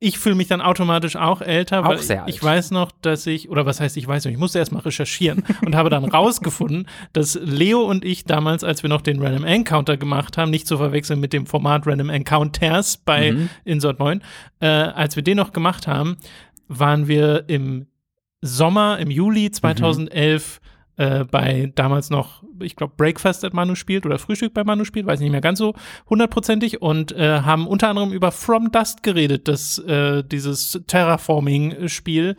ich 0.00 0.18
fühle 0.18 0.36
mich 0.36 0.46
dann 0.46 0.60
automatisch 0.60 1.16
auch 1.16 1.40
älter, 1.40 1.84
auch 1.84 1.88
weil 1.88 1.98
sehr 1.98 2.24
ich, 2.26 2.36
ich 2.36 2.42
weiß 2.42 2.70
noch, 2.70 2.92
dass 3.02 3.26
ich, 3.26 3.48
oder 3.48 3.66
was 3.66 3.80
heißt 3.80 3.96
ich 3.96 4.06
weiß 4.06 4.24
noch, 4.24 4.32
ich 4.32 4.38
musste 4.38 4.58
erstmal 4.58 4.82
recherchieren 4.82 5.42
und 5.66 5.74
habe 5.74 5.90
dann 5.90 6.04
rausgefunden, 6.04 6.86
dass 7.12 7.34
Leo 7.42 7.82
und 7.82 8.04
ich 8.04 8.24
damals, 8.24 8.62
als 8.62 8.82
wir 8.82 8.90
noch 8.90 9.00
den 9.00 9.20
Random 9.20 9.44
Encounter 9.44 9.96
gemacht 9.96 10.38
haben, 10.38 10.50
nicht 10.50 10.68
zu 10.68 10.76
verwechseln 10.76 11.18
mit 11.18 11.32
dem 11.32 11.46
Format 11.46 11.86
Random 11.86 12.10
Encounters 12.10 12.98
bei 12.98 13.32
Mhm. 13.32 13.48
Insert 13.64 13.98
9, 13.98 14.22
äh, 14.60 14.66
als 14.66 15.16
wir 15.16 15.22
den 15.22 15.36
noch 15.36 15.52
gemacht 15.52 15.86
haben, 15.86 16.16
waren 16.68 17.08
wir 17.08 17.44
im 17.48 17.86
Sommer, 18.40 18.98
im 18.98 19.10
Juli 19.10 19.50
2011 19.50 20.60
äh, 20.98 21.24
bei 21.24 21.72
damals 21.74 22.10
noch, 22.10 22.42
ich 22.60 22.76
glaube, 22.76 22.94
Breakfast 22.96 23.44
at 23.44 23.54
Manu 23.54 23.76
spielt 23.76 24.04
oder 24.04 24.18
Frühstück 24.18 24.52
bei 24.52 24.64
Manu 24.64 24.84
spielt, 24.84 25.06
weiß 25.06 25.20
nicht 25.20 25.30
mehr 25.30 25.40
ganz 25.40 25.60
so 25.60 25.74
hundertprozentig 26.10 26.82
und 26.82 27.12
äh, 27.12 27.40
haben 27.40 27.66
unter 27.66 27.88
anderem 27.88 28.12
über 28.12 28.32
From 28.32 28.72
Dust 28.72 29.02
geredet, 29.02 29.48
das, 29.48 29.78
äh, 29.78 30.24
dieses 30.24 30.80
Terraforming-Spiel. 30.86 32.36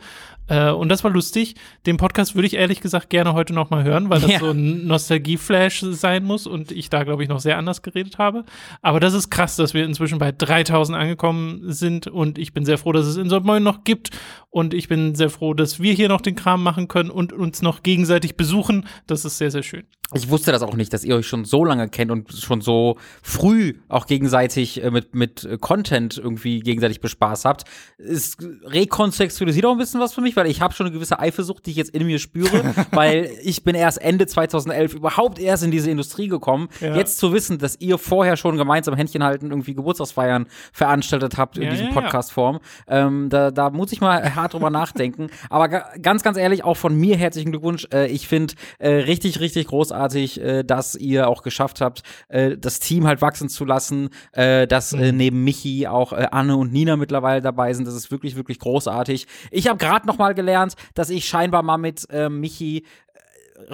Äh, 0.50 0.70
und 0.72 0.88
das 0.90 1.02
war 1.04 1.10
lustig. 1.10 1.54
Den 1.86 1.96
Podcast 1.96 2.34
würde 2.34 2.46
ich 2.46 2.54
ehrlich 2.54 2.80
gesagt 2.80 3.08
gerne 3.08 3.32
heute 3.32 3.54
noch 3.54 3.70
mal 3.70 3.84
hören, 3.84 4.10
weil 4.10 4.20
das 4.20 4.30
Ja. 4.32 4.38
so 4.40 4.50
ein 4.50 4.86
Nostalgie-Flash 4.86 5.80
sein 5.90 6.24
muss 6.24 6.46
und 6.46 6.72
ich 6.72 6.90
da, 6.90 7.04
glaube 7.04 7.22
ich, 7.22 7.28
noch 7.28 7.40
sehr 7.40 7.56
anders 7.56 7.82
geredet 7.82 8.18
habe. 8.18 8.44
Aber 8.82 9.00
das 9.00 9.14
ist 9.14 9.30
krass, 9.30 9.56
dass 9.56 9.72
wir 9.74 9.84
inzwischen 9.84 10.18
bei 10.18 10.32
3000 10.32 10.98
angekommen 10.98 11.62
sind 11.72 12.06
und 12.08 12.36
ich 12.38 12.52
bin 12.52 12.64
sehr 12.64 12.76
froh, 12.78 12.92
dass 12.92 13.06
es 13.06 13.16
Insert 13.16 13.44
Moin 13.44 13.62
noch 13.62 13.84
gibt 13.84 14.10
und 14.50 14.74
ich 14.74 14.88
bin 14.88 15.14
sehr 15.14 15.30
froh, 15.30 15.54
dass 15.54 15.80
wir 15.80 15.92
hier 15.94 16.08
noch 16.08 16.20
den 16.20 16.34
Kram 16.34 16.62
machen 16.62 16.88
können 16.88 17.10
und 17.10 17.32
uns 17.32 17.62
noch 17.62 17.82
gegenseitig 17.82 18.36
besuchen. 18.36 18.86
Das 19.06 19.24
ist 19.24 19.38
sehr, 19.38 19.50
sehr 19.52 19.62
schön. 19.62 19.84
Ich 20.12 20.28
wusste 20.28 20.50
das 20.50 20.62
auch 20.62 20.74
nicht, 20.74 20.92
dass 20.92 21.04
ihr 21.04 21.14
euch 21.14 21.26
schon 21.28 21.44
so 21.44 21.64
lange 21.64 21.88
kennt 21.88 22.10
und 22.10 22.32
schon 22.32 22.60
so 22.60 22.96
früh 23.22 23.74
auch 23.88 24.06
gegenseitig 24.06 24.82
äh, 24.82 24.90
mit, 24.90 25.14
mit 25.14 25.44
äh, 25.44 25.56
Content 25.56 26.18
irgendwie 26.18 26.58
gegenseitig 26.60 27.00
bespaßt 27.00 27.44
habt. 27.44 27.62
Es 27.96 28.36
rekontextualisiert 28.64 29.66
auch 29.66 29.72
ein 29.72 29.78
bisschen 29.78 30.00
was 30.00 30.12
für 30.12 30.20
mich, 30.20 30.34
weil 30.34 30.48
ich 30.48 30.60
habe 30.60 30.74
schon 30.74 30.86
eine 30.86 30.94
gewisse 30.94 31.20
Eifersucht, 31.20 31.64
die 31.66 31.70
ich 31.70 31.76
jetzt 31.76 31.90
in 31.90 32.04
mir 32.06 32.18
spüre, 32.18 32.74
weil 32.90 33.30
ich 33.44 33.62
bin 33.62 33.76
erst 33.76 34.02
Ende 34.02 34.26
2011 34.26 34.94
überhaupt 34.94 35.38
erst 35.38 35.62
in 35.62 35.70
diese 35.70 35.90
Industrie 35.90 36.26
gekommen. 36.26 36.68
Ja. 36.80 36.96
Jetzt 36.96 37.18
zu 37.18 37.32
wissen, 37.32 37.58
dass 37.58 37.80
ihr 37.80 37.96
vorher 37.96 38.36
schon 38.36 38.56
gemeinsam 38.56 38.96
Händchen 38.96 39.22
halten, 39.22 39.50
irgendwie 39.50 39.74
Geburtstagsfeiern 39.74 40.46
veranstaltet 40.72 41.38
habt 41.38 41.56
in 41.56 41.64
Ja, 41.64 41.70
diesem 41.70 41.86
ja. 41.86 41.92
Podcast-Form, 41.92 42.58
ähm, 42.88 43.28
da, 43.28 43.52
da 43.52 43.70
muss 43.70 43.92
ich 43.92 44.00
mal 44.00 44.34
hart 44.34 44.54
drüber 44.54 44.70
nachdenken. 44.70 45.28
Aber 45.50 45.68
ga 45.68 45.84
ganz, 46.02 46.24
ganz 46.24 46.36
ehrlich, 46.36 46.64
auch 46.64 46.76
von 46.76 46.96
mir 46.96 47.16
herzlichen 47.16 47.52
Glückwunsch. 47.52 47.86
Äh, 47.92 48.08
ich 48.08 48.26
finde 48.26 48.54
richtig, 48.80 49.38
richtig 49.38 49.68
großartig, 49.68 49.99
äh, 50.08 50.64
dass 50.64 50.94
ihr 50.94 51.28
auch 51.28 51.42
geschafft 51.42 51.80
habt, 51.80 52.02
äh, 52.28 52.56
das 52.56 52.80
Team 52.80 53.06
halt 53.06 53.20
wachsen 53.22 53.48
zu 53.48 53.64
lassen, 53.64 54.10
äh, 54.32 54.66
dass 54.66 54.92
Mhm. 54.92 55.00
äh, 55.02 55.12
neben 55.12 55.44
Michi 55.44 55.86
auch 55.86 56.12
äh, 56.12 56.26
Anne 56.30 56.56
und 56.56 56.72
Nina 56.72 56.96
mittlerweile 56.96 57.40
dabei 57.40 57.72
sind. 57.74 57.86
Das 57.86 57.94
ist 57.94 58.10
wirklich, 58.10 58.36
wirklich 58.36 58.58
großartig. 58.58 59.26
Ich 59.50 59.68
habe 59.68 59.78
gerade 59.78 60.06
noch 60.06 60.18
mal 60.18 60.34
gelernt, 60.34 60.74
dass 60.94 61.10
ich 61.10 61.26
scheinbar 61.26 61.62
mal 61.62 61.78
mit 61.78 62.08
äh, 62.10 62.28
Michi 62.28 62.84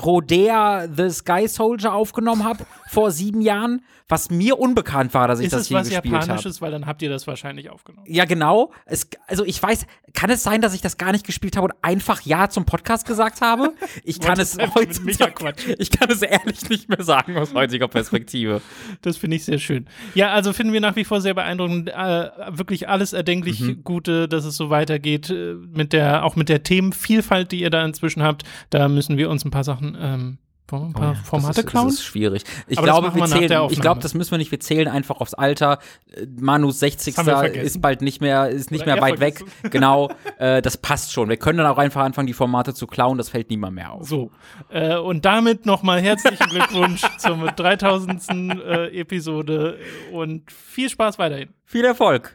Rodea 0.03 0.89
the 0.95 1.11
Sky 1.11 1.49
Soldier 1.49 1.93
aufgenommen 1.93 2.45
habe 2.45 2.65
vor 2.89 3.11
sieben 3.11 3.41
Jahren, 3.41 3.83
was 4.09 4.31
mir 4.31 4.59
unbekannt 4.59 5.15
war, 5.15 5.27
dass 5.27 5.41
ich 5.41 5.47
ist 5.47 5.53
das 5.53 5.67
hier 5.67 5.79
was 5.79 5.89
gespielt 5.89 6.15
habe. 6.15 6.27
Japanisches, 6.27 6.61
weil 6.63 6.71
dann 6.71 6.87
habt 6.87 7.03
ihr 7.03 7.11
das 7.11 7.27
wahrscheinlich 7.27 7.71
aufgenommen. 7.71 8.07
Ja, 8.09 8.25
genau. 8.25 8.73
Es, 8.85 9.09
also 9.27 9.45
ich 9.45 9.61
weiß, 9.61 9.87
kann 10.15 10.31
es 10.31 10.43
sein, 10.43 10.61
dass 10.61 10.75
ich 10.75 10.81
das 10.81 10.97
gar 10.97 11.13
nicht 11.13 11.27
gespielt 11.27 11.57
habe 11.57 11.67
und 11.67 11.75
einfach 11.83 12.23
Ja 12.23 12.49
zum 12.49 12.65
Podcast 12.65 13.07
gesagt 13.07 13.41
habe? 13.41 13.73
Ich 14.05 14.21
kann 14.21 14.39
es 14.39 14.57
heutzutage, 14.57 15.75
ich 15.79 15.91
kann 15.91 16.11
es 16.11 16.23
ehrlich 16.23 16.69
nicht 16.69 16.89
mehr 16.89 17.03
sagen 17.03 17.37
aus 17.37 17.53
heutiger 17.53 17.89
Perspektive. 17.89 18.63
Das 19.03 19.17
finde 19.17 19.37
ich 19.37 19.45
sehr 19.45 19.59
schön. 19.59 19.87
Ja, 20.15 20.33
also 20.33 20.53
finden 20.53 20.73
wir 20.73 20.81
nach 20.81 20.97
wie 20.97 21.05
vor 21.05 21.21
sehr 21.21 21.35
beeindruckend. 21.35 21.89
Äh, 21.89 22.31
wirklich 22.51 22.89
alles 22.89 23.13
erdenklich 23.13 23.61
Mhm. 23.61 23.85
Gute, 23.85 24.29
dass 24.29 24.45
es 24.45 24.57
so 24.57 24.71
weitergeht. 24.71 25.31
Äh, 25.31 25.55
mit 25.55 25.93
der, 25.93 26.25
auch 26.25 26.37
mit 26.37 26.49
der 26.49 26.63
Themenvielfalt, 26.63 27.53
die 27.53 27.61
ihr 27.61 27.71
da 27.71 27.85
inzwischen 27.85 28.23
habt. 28.23 28.45
Da 28.71 28.89
müssen 28.89 29.17
wir 29.17 29.31
uns 29.31 29.45
ein 29.45 29.51
paar 29.51 29.65
Sachen, 29.65 29.76
ähm, 29.83 30.39
wollen 30.69 30.83
wir 30.83 30.87
ein 30.87 30.93
paar 30.95 31.15
Formate 31.15 31.47
Oh 31.47 31.49
das 31.49 31.59
ist, 31.59 31.67
klauen. 31.67 31.87
Das 31.87 31.95
ist 31.95 32.05
schwierig. 32.05 32.43
Ich 32.67 32.79
Aber 32.79 32.87
glaube, 32.87 33.15
wir 33.15 33.25
zählen, 33.27 33.69
ich 33.71 33.81
glaube, 33.81 34.01
das 34.01 34.15
müssen 34.15 34.33
wir 34.33 34.39
nicht. 34.39 34.51
Wir 34.51 34.59
zählen 34.59 34.89
einfach 34.89 35.21
aufs 35.21 35.35
Alter. 35.35 35.79
Äh, 36.13 36.27
Manus 36.41 36.81
60. 36.81 37.15
Das 37.15 37.19
haben 37.19 37.27
wir 37.27 37.39
vergessen. 37.39 37.67
ist 37.67 37.81
bald 37.81 38.03
nicht 38.03 38.21
mehr, 38.21 38.49
ist 38.49 38.71
nicht 38.73 38.83
Oder 38.83 38.95
mehr 38.95 39.03
weit 39.03 39.21
weg. 39.21 39.39
vergessen. 39.39 39.53
Genau, 39.71 40.11
äh, 40.39 40.63
das 40.63 40.77
passt 40.77 41.13
schon. 41.13 41.29
Wir 41.29 41.37
können 41.37 41.59
dann 41.59 41.67
auch 41.67 41.79
einfach 41.79 42.03
anfangen, 42.03 42.27
die 42.27 42.33
Formate 42.33 42.75
zu 42.75 42.87
klauen. 42.87 43.19
Das 43.19 43.29
fällt 43.29 43.51
niemand 43.51 43.75
mehr 43.75 43.93
auf. 43.93 44.09
So, 44.09 44.31
äh, 44.71 44.97
und 44.97 45.25
damit 45.25 45.67
nochmal 45.67 46.01
herzlichen 46.01 46.49
Glückwunsch 46.49 47.03
zur 47.19 47.37
3000. 47.37 48.27
Äh, 48.31 49.01
Episode 49.01 49.79
und 50.13 50.51
viel 50.51 50.89
Spaß 50.91 51.19
weiterhin. 51.19 51.51
Viel 51.65 51.85
Erfolg. 51.85 52.33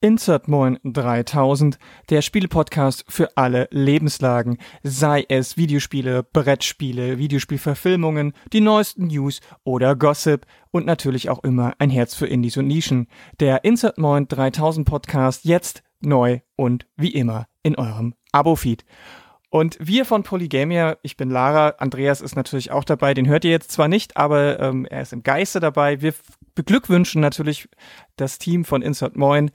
Insert 0.00 0.46
Moin 0.46 0.78
3000, 0.84 1.76
der 2.08 2.22
Spielepodcast 2.22 3.04
für 3.08 3.36
alle 3.36 3.66
Lebenslagen, 3.72 4.58
sei 4.84 5.24
es 5.28 5.56
Videospiele, 5.56 6.22
Brettspiele, 6.22 7.18
Videospielverfilmungen, 7.18 8.32
die 8.52 8.60
neuesten 8.60 9.08
News 9.08 9.40
oder 9.64 9.96
Gossip 9.96 10.46
und 10.70 10.86
natürlich 10.86 11.30
auch 11.30 11.42
immer 11.42 11.74
ein 11.80 11.90
Herz 11.90 12.14
für 12.14 12.28
Indies 12.28 12.56
und 12.56 12.68
Nischen. 12.68 13.08
Der 13.40 13.64
Insert 13.64 13.98
Moin 13.98 14.28
3000 14.28 14.86
Podcast 14.86 15.44
jetzt 15.44 15.82
neu 16.00 16.42
und 16.54 16.86
wie 16.96 17.10
immer 17.10 17.46
in 17.64 17.74
eurem 17.74 18.14
Abo-Feed. 18.30 18.84
Und 19.50 19.78
wir 19.80 20.04
von 20.04 20.22
Polygamia, 20.22 20.98
ich 21.02 21.16
bin 21.16 21.30
Lara, 21.30 21.70
Andreas 21.78 22.20
ist 22.20 22.36
natürlich 22.36 22.70
auch 22.70 22.84
dabei, 22.84 23.14
den 23.14 23.26
hört 23.26 23.44
ihr 23.44 23.50
jetzt 23.50 23.72
zwar 23.72 23.88
nicht, 23.88 24.16
aber 24.16 24.60
ähm, 24.60 24.84
er 24.84 25.02
ist 25.02 25.12
im 25.12 25.24
Geiste 25.24 25.58
dabei. 25.58 26.02
Wir 26.02 26.14
beglückwünschen 26.54 27.20
natürlich 27.20 27.68
das 28.16 28.38
Team 28.38 28.64
von 28.64 28.82
Insert 28.82 29.16
Moin 29.16 29.50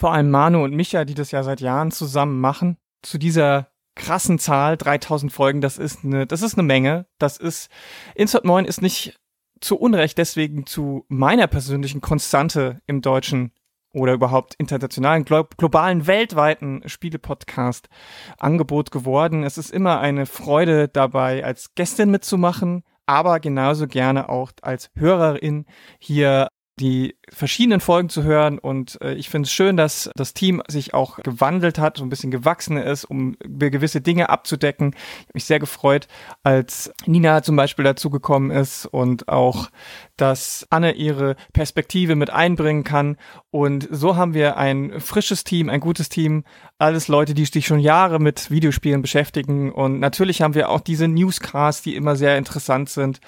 vor 0.00 0.14
allem 0.14 0.30
Manu 0.30 0.64
und 0.64 0.74
Micha, 0.74 1.04
die 1.04 1.12
das 1.12 1.30
ja 1.30 1.42
seit 1.42 1.60
Jahren 1.60 1.90
zusammen 1.90 2.40
machen, 2.40 2.78
zu 3.02 3.18
dieser 3.18 3.68
krassen 3.96 4.38
Zahl, 4.38 4.78
3000 4.78 5.30
Folgen, 5.30 5.60
das 5.60 5.76
ist 5.76 6.04
eine, 6.06 6.26
das 6.26 6.40
ist 6.40 6.54
eine 6.54 6.62
Menge. 6.62 7.06
Das 7.18 7.36
ist, 7.36 7.70
Insert 8.14 8.46
Moin 8.46 8.64
ist 8.64 8.80
nicht 8.80 9.20
zu 9.60 9.76
Unrecht 9.76 10.16
deswegen 10.16 10.64
zu 10.64 11.04
meiner 11.08 11.48
persönlichen 11.48 12.00
Konstante 12.00 12.80
im 12.86 13.02
deutschen 13.02 13.52
oder 13.92 14.14
überhaupt 14.14 14.54
internationalen, 14.54 15.26
glo 15.26 15.44
globalen, 15.58 16.06
weltweiten 16.06 16.82
Spielepodcast 16.86 17.90
Angebot 18.38 18.90
geworden. 18.92 19.44
Es 19.44 19.58
ist 19.58 19.70
immer 19.70 20.00
eine 20.00 20.24
Freude 20.24 20.88
dabei, 20.88 21.44
als 21.44 21.74
Gästin 21.74 22.10
mitzumachen, 22.10 22.84
aber 23.04 23.38
genauso 23.38 23.86
gerne 23.86 24.30
auch 24.30 24.52
als 24.62 24.90
Hörerin 24.94 25.66
hier 25.98 26.48
die 26.80 27.16
verschiedenen 27.28 27.80
Folgen 27.80 28.08
zu 28.08 28.22
hören. 28.22 28.58
Und 28.58 29.00
äh, 29.02 29.14
ich 29.14 29.28
finde 29.28 29.46
es 29.46 29.52
schön, 29.52 29.76
dass 29.76 30.10
das 30.16 30.34
Team 30.34 30.62
sich 30.68 30.94
auch 30.94 31.18
gewandelt 31.18 31.78
hat, 31.78 31.98
so 31.98 32.04
ein 32.04 32.08
bisschen 32.08 32.30
gewachsen 32.30 32.76
ist, 32.76 33.04
um 33.04 33.36
gewisse 33.40 34.00
Dinge 34.00 34.30
abzudecken. 34.30 34.94
Ich 34.94 35.20
habe 35.20 35.30
mich 35.34 35.44
sehr 35.44 35.58
gefreut, 35.58 36.08
als 36.42 36.92
Nina 37.06 37.42
zum 37.42 37.56
Beispiel 37.56 37.84
dazugekommen 37.84 38.50
ist 38.50 38.86
und 38.86 39.28
auch, 39.28 39.70
dass 40.16 40.66
Anne 40.70 40.92
ihre 40.92 41.36
Perspektive 41.52 42.16
mit 42.16 42.30
einbringen 42.30 42.84
kann. 42.84 43.16
Und 43.50 43.88
so 43.90 44.16
haben 44.16 44.34
wir 44.34 44.56
ein 44.56 45.00
frisches 45.00 45.44
Team, 45.44 45.68
ein 45.68 45.80
gutes 45.80 46.08
Team, 46.08 46.44
alles 46.78 47.08
Leute, 47.08 47.34
die 47.34 47.44
sich 47.44 47.66
schon 47.66 47.80
Jahre 47.80 48.18
mit 48.18 48.50
Videospielen 48.50 49.02
beschäftigen. 49.02 49.72
Und 49.72 50.00
natürlich 50.00 50.42
haben 50.42 50.54
wir 50.54 50.70
auch 50.70 50.80
diese 50.80 51.08
Newscasts, 51.08 51.82
die 51.82 51.94
immer 51.94 52.16
sehr 52.16 52.38
interessant 52.38 52.88
sind. 52.88 53.20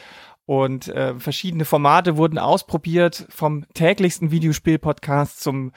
Und 0.53 0.89
äh, 0.89 1.19
verschiedene 1.19 1.65
Formate 1.65 2.19
wurden 2.19 2.39
ausprobiert, 2.39 3.25
vom 3.31 3.65
täglichsten 3.73 4.31
Videospiel-Podcast 4.31 5.41
zum 5.41 5.73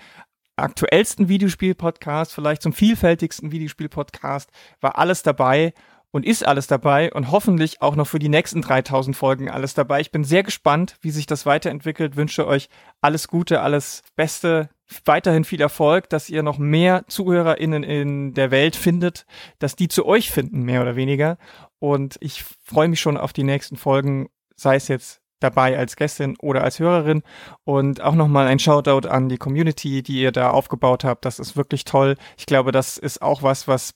aktuellsten 0.57 1.30
Videospiel-Podcast, 1.30 2.34
vielleicht 2.34 2.61
zum 2.61 2.73
vielfältigsten 2.73 3.53
Videospiel-Podcast, 3.53 4.49
war 4.82 4.97
alles 4.97 5.23
dabei 5.23 5.73
und 6.11 6.26
ist 6.26 6.45
alles 6.45 6.67
dabei 6.67 7.13
und 7.13 7.32
hoffentlich 7.32 7.82
auch 7.82 7.95
noch 7.95 8.07
für 8.07 8.19
die 8.19 8.28
nächsten 8.28 8.61
3000 8.61 9.15
Folgen 9.15 9.49
alles 9.49 9.76
dabei. 9.76 10.01
Ich 10.01 10.11
bin 10.11 10.26
sehr 10.26 10.43
gespannt, 10.43 10.97
wie 10.99 11.11
sich 11.11 11.26
das 11.26 11.45
weiterentwickelt. 11.45 12.17
Wünsche 12.17 12.45
euch 12.45 12.67
alles 12.99 13.30
Gute, 13.30 13.61
alles 13.61 14.03
Beste, 14.17 14.67
weiterhin 15.05 15.45
viel 15.45 15.61
Erfolg, 15.61 16.09
dass 16.09 16.30
ihr 16.30 16.43
noch 16.43 16.57
mehr 16.57 17.05
ZuhörerInnen 17.07 17.84
in 17.84 18.34
der 18.34 18.51
Welt 18.51 18.76
findet, 18.76 19.26
dass 19.59 19.78
die 19.78 19.88
zu 19.88 20.05
euch 20.05 20.32
finden, 20.32 20.63
mehr 20.63 20.82
oder 20.82 20.97
weniger. 20.97 21.38
Und 21.80 22.17
ich 22.19 22.43
freue 22.61 22.89
mich 22.89 22.99
schon 22.99 23.15
auf 23.15 23.32
die 23.32 23.43
nächsten 23.43 23.78
Folgen 23.78 24.28
sei 24.56 24.76
es 24.76 24.88
jetzt 24.88 25.22
dabei 25.39 25.78
als 25.78 25.95
Gästin 25.95 26.36
oder 26.39 26.64
als 26.64 26.80
Hörerin. 26.80 27.24
Und 27.64 28.01
auch 28.01 28.16
nochmal 28.16 28.47
ein 28.47 28.60
Shoutout 28.60 29.08
an 29.08 29.30
die 29.30 29.38
Community, 29.38 30.03
die 30.03 30.22
ihr 30.22 30.32
da 30.32 30.49
aufgebaut 30.51 31.03
habt. 31.03 31.26
Das 31.26 31.39
ist 31.39 31.56
wirklich 31.56 31.84
toll. 31.86 32.16
Ich 32.38 32.45
glaube, 32.45 32.72
das 32.72 32.97
ist 32.97 33.22
auch 33.22 33.43
was, 33.43 33.68
was 33.68 33.93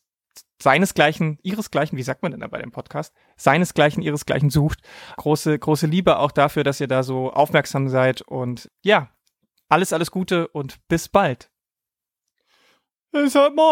seinesgleichen, 0.61 1.39
ihresgleichen, 1.41 1.97
wie 1.97 2.03
sagt 2.03 2.21
man 2.21 2.31
denn 2.31 2.41
da 2.41 2.47
bei 2.47 2.59
dem 2.59 2.71
Podcast? 2.71 3.13
Seinesgleichen, 3.37 4.03
ihresgleichen 4.03 4.49
sucht. 4.49 4.79
Große, 5.17 5.57
große 5.57 5.87
Liebe 5.87 6.19
auch 6.19 6.31
dafür, 6.31 6.65
dass 6.65 6.81
ihr 6.81 6.87
da 6.87 7.03
so 7.03 7.31
aufmerksam 7.31 7.87
seid. 7.89 8.21
Und 8.21 8.69
ja, 8.83 9.09
alles, 9.69 9.93
alles 9.93 10.11
Gute 10.11 10.49
und 10.49 10.85
bis 10.87 11.07
bald. 11.09 11.49
Is 13.11 13.33
it 13.35 13.55
mine? 13.55 13.65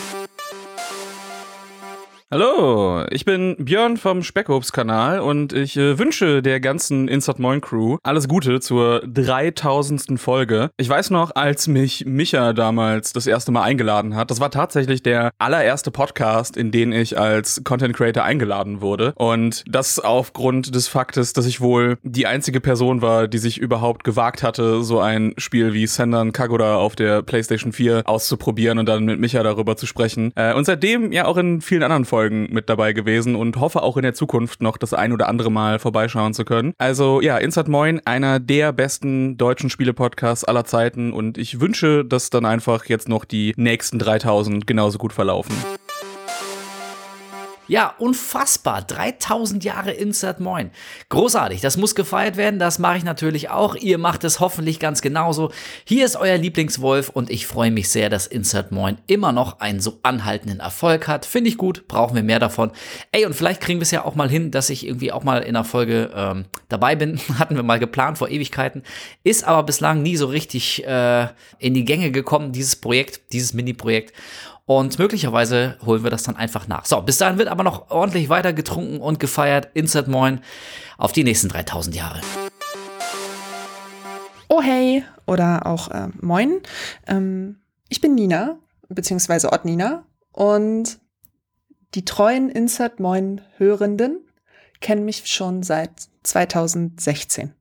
Hallo, 2.29 3.05
ich 3.12 3.24
bin 3.24 3.55
Björn 3.57 3.97
vom 3.97 4.24
Speckobst-Kanal 4.24 5.20
und 5.20 5.53
ich 5.53 5.77
äh, 5.77 5.97
wünsche 5.97 6.43
der 6.43 6.59
ganzen 6.59 7.07
Insert 7.07 7.39
Moin 7.39 7.61
Crew 7.61 7.99
alles 8.03 8.27
Gute 8.27 8.59
zur 8.59 9.01
3000. 9.07 10.18
Folge. 10.18 10.70
Ich 10.77 10.89
weiß 10.89 11.11
noch, 11.11 11.37
als 11.37 11.68
mich 11.68 12.05
Micha 12.05 12.53
damals 12.53 13.12
das 13.12 13.29
erste 13.29 13.53
Mal 13.53 13.62
eingeladen 13.62 14.16
hat, 14.16 14.33
das 14.33 14.41
war 14.41 14.51
tatsächlich 14.51 15.05
der 15.05 15.31
allererste 15.39 15.93
Podcast, 15.93 16.57
in 16.57 16.72
den 16.72 16.91
ich 16.91 17.16
als 17.16 17.62
Content 17.62 17.95
Creator 17.95 18.24
eingeladen 18.24 18.81
wurde. 18.81 19.12
Und 19.14 19.62
das 19.68 20.01
aufgrund 20.01 20.74
des 20.74 20.89
Faktes, 20.89 21.33
dass 21.33 21.47
ich 21.47 21.61
wohl 21.61 21.97
die 22.03 22.27
einzige 22.27 22.61
Person 22.61 23.03
war, 23.03 23.29
die 23.29 23.39
sich 23.39 23.59
überhaupt 23.59 24.03
gewagt 24.03 24.43
hatte, 24.43 24.83
so 24.83 24.99
ein 24.99 25.33
Spiel 25.39 25.74
wie 25.74 25.87
Sendan 25.87 26.33
Kagura 26.33 26.74
auf 26.74 26.97
der 26.97 27.22
PlayStation 27.22 27.70
4 27.70 28.03
auszuprobieren 28.05 28.81
und 28.81 28.89
dann 28.89 29.05
mit 29.05 29.20
Micha 29.20 29.45
darüber 29.45 29.77
zu 29.77 29.87
sprechen. 29.87 30.33
Äh, 30.35 30.55
und 30.55 30.64
seitdem 30.64 31.12
ja 31.12 31.27
auch 31.27 31.37
in 31.37 31.61
vielen 31.61 31.85
anderen 31.85 32.05
Folgen 32.05 32.16
Folgen 32.17 32.49
mit 32.51 32.71
dabei 32.71 32.95
gewesen 32.95 33.37
und 33.37 33.57
hoffe 33.61 33.83
auch 33.83 33.99
in 33.99 34.03
der 34.03 34.14
Zukunft 34.14 34.62
noch 34.62 34.79
das 34.79 34.95
ein 34.95 35.12
oder 35.12 35.29
andere 35.29 35.51
Mal 35.51 35.79
vorbeischauen 35.79 36.33
zu 36.33 36.47
können. 36.47 36.73
Also 36.79 37.21
ja, 37.21 37.37
Insert 37.37 37.69
Moin, 37.69 38.01
einer 38.07 38.41
der 38.41 38.73
besten 38.73 39.37
deutschen 39.37 39.69
Spiele-Podcasts 39.69 40.43
aller 40.43 40.64
Zeiten 40.64 41.12
und 41.12 41.37
ich 41.37 41.61
wünsche, 41.61 42.07
dass 42.07 42.31
dann 42.31 42.47
einfach 42.47 42.87
jetzt 42.87 43.07
noch 43.07 43.27
die 43.27 43.53
nächsten 43.59 43.99
3000 43.99 44.67
genauso 44.67 44.97
gut 44.97 45.12
verlaufen. 45.12 45.55
Ja, 47.69 47.95
unfassbar. 47.99 48.83
3000 48.83 49.64
Jahre 49.64 49.91
Insert 49.91 50.39
Moin. 50.39 50.71
Großartig. 51.09 51.61
Das 51.61 51.77
muss 51.77 51.95
gefeiert 51.95 52.37
werden. 52.37 52.61
Das 52.61 52.79
mache 52.79 52.99
ich 52.99 53.05
natürlich 53.05 53.51
auch. 53.51 53.75
Ihr 53.75 53.99
macht 53.99 54.23
es 54.23 54.39
hoffentlich 54.39 54.79
ganz 54.79 55.03
genauso. 55.03 55.51
Hier 55.85 56.05
ist 56.05 56.17
euer 56.17 56.37
Lieblingswolf 56.37 57.09
und 57.09 57.29
ich 57.29 57.47
freue 57.47 57.73
mich 57.73 57.89
sehr, 57.89 58.09
dass 58.09 58.29
Insert 58.29 58.71
Moin 58.71 58.99
immer 59.09 59.33
noch 59.33 59.59
einen 59.59 59.81
so 59.81 59.99
anhaltenden 60.03 60.61
Erfolg 60.61 61.09
hat. 61.09 61.27
Finde 61.27 61.51
ich 61.51 61.59
gut. 61.59 61.89
Brauchen 61.89 62.14
wir 62.14 62.23
mehr 62.23 62.39
davon. 62.39 62.71
Ey, 63.11 63.27
und 63.27 63.35
vielleicht 63.35 63.61
kriegen 63.61 63.81
wir 63.81 63.85
es 63.85 63.91
ja 63.91 64.05
auch 64.05 64.14
mal 64.14 64.31
hin, 64.31 64.53
dass 64.53 64.71
ich 64.71 64.87
irgendwie 64.87 65.11
auch 65.11 65.25
mal 65.25 65.39
in 65.39 65.57
einer 65.57 65.64
Folge 65.64 66.11
ähm, 66.14 66.45
dabei 66.69 66.95
bin. 66.95 67.19
Hatten 67.39 67.57
wir 67.57 67.64
mal 67.64 67.81
geplant 67.81 68.19
vor 68.19 68.29
Ewigkeiten. 68.29 68.85
Ist 69.25 69.45
aber 69.45 69.64
bislang 69.64 70.03
nie 70.03 70.17
so 70.17 70.27
richtig 70.27 70.87
äh, 70.87 71.27
in 71.59 71.75
die 71.75 71.85
Gänge 71.85 72.12
gekommen, 72.12 72.53
dieses 72.53 72.77
Projekt, 72.77 73.33
dieses 73.33 73.55
Mini-Projekt. 73.55 74.12
Und 74.69 74.99
möglicherweise 74.99 75.77
holen 75.87 76.03
wir 76.03 76.11
das 76.11 76.25
dann 76.25 76.35
einfach 76.35 76.67
nach. 76.67 76.87
So, 76.87 77.01
bis 77.01 77.19
dahin 77.19 77.39
wird 77.39 77.49
aber 77.49 77.62
noch 77.62 77.89
ordentlich 77.91 78.29
weiter 78.29 78.53
getrunken 78.53 79.01
und 79.01 79.21
gefeiert. 79.21 79.69
Insert 79.75 80.09
Moin 80.09 80.41
auf 80.99 81.12
die 81.12 81.23
nächsten 81.23 81.49
3000 81.49 81.95
Jahre. 81.95 82.21
Oh 84.49 84.61
hey 84.61 85.05
oder 85.27 85.67
auch 85.67 85.89
äh, 85.93 86.09
Moin. 86.21 86.61
Ähm, 87.07 87.61
ich 87.89 88.01
bin 88.01 88.17
Nina, 88.17 88.59
beziehungsweise 88.89 89.53
Ott 89.53 89.64
Nina. 89.64 90.05
Und 90.33 90.99
die 91.95 92.05
treuen 92.05 92.51
Insert 92.51 92.99
Moin 92.99 93.43
Hörenden 93.59 94.19
kennen 94.81 95.05
mich 95.05 95.27
schon 95.27 95.62
seit 95.62 96.09
2016. 96.25 97.56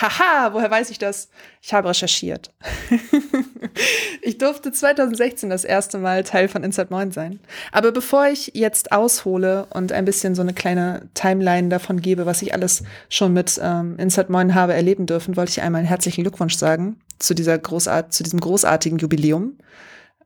Haha, 0.00 0.52
woher 0.52 0.70
weiß 0.70 0.90
ich 0.90 0.98
das? 0.98 1.28
Ich 1.62 1.72
habe 1.72 1.88
recherchiert. 1.88 2.52
ich 4.22 4.38
durfte 4.38 4.72
2016 4.72 5.50
das 5.50 5.64
erste 5.64 5.98
Mal 5.98 6.24
Teil 6.24 6.48
von 6.48 6.64
Inside 6.64 6.88
Moin 6.90 7.12
sein. 7.12 7.38
Aber 7.70 7.92
bevor 7.92 8.26
ich 8.26 8.52
jetzt 8.54 8.90
aushole 8.90 9.66
und 9.70 9.92
ein 9.92 10.04
bisschen 10.04 10.34
so 10.34 10.42
eine 10.42 10.52
kleine 10.52 11.08
Timeline 11.14 11.68
davon 11.68 12.00
gebe, 12.00 12.26
was 12.26 12.42
ich 12.42 12.52
alles 12.52 12.82
schon 13.08 13.32
mit 13.32 13.60
ähm, 13.62 13.96
Inside 13.98 14.32
Moin 14.32 14.56
habe 14.56 14.74
erleben 14.74 15.06
dürfen, 15.06 15.36
wollte 15.36 15.50
ich 15.50 15.62
einmal 15.62 15.80
einen 15.80 15.88
herzlichen 15.88 16.24
Glückwunsch 16.24 16.56
sagen 16.56 16.98
zu, 17.20 17.32
dieser 17.32 17.56
Großart 17.56 18.12
zu 18.12 18.24
diesem 18.24 18.40
großartigen 18.40 18.98
Jubiläum. 18.98 19.58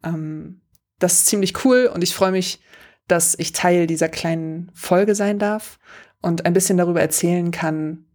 Ähm, 0.03 0.63
das 0.99 1.13
ist 1.15 1.27
ziemlich 1.27 1.65
cool 1.67 1.91
und 1.93 2.03
ich 2.03 2.15
freue 2.15 2.33
mich, 2.33 2.61
dass 3.07 3.35
ich 3.39 3.53
Teil 3.53 3.87
dieser 3.87 4.09
kleinen 4.09 4.71
Folge 4.75 5.15
sein 5.15 5.39
darf 5.39 5.79
und 6.23 6.47
ein 6.47 6.55
bisschen 6.55 6.79
darüber 6.79 7.01
erzählen 7.01 7.51
kann, 7.51 8.07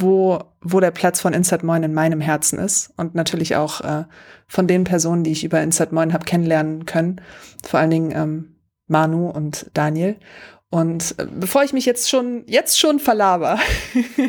wo, 0.00 0.42
wo 0.60 0.80
der 0.80 0.90
Platz 0.90 1.20
von 1.20 1.34
Insert 1.34 1.62
Moin 1.62 1.82
in 1.82 1.92
meinem 1.92 2.20
Herzen 2.20 2.58
ist 2.58 2.92
und 2.96 3.14
natürlich 3.14 3.56
auch 3.56 3.80
äh, 3.82 4.04
von 4.46 4.66
den 4.66 4.84
Personen, 4.84 5.24
die 5.24 5.32
ich 5.32 5.44
über 5.44 5.60
Insert 5.60 5.92
Moin 5.92 6.12
habe 6.12 6.24
kennenlernen 6.24 6.86
können, 6.86 7.20
vor 7.64 7.80
allen 7.80 7.90
Dingen 7.90 8.12
ähm, 8.14 8.56
Manu 8.86 9.28
und 9.28 9.70
Daniel. 9.74 10.16
Und 10.70 11.14
äh, 11.18 11.26
bevor 11.30 11.62
ich 11.62 11.74
mich 11.74 11.84
jetzt 11.84 12.08
schon, 12.08 12.44
jetzt 12.46 12.80
schon 12.80 13.00
verlaber, 13.00 13.58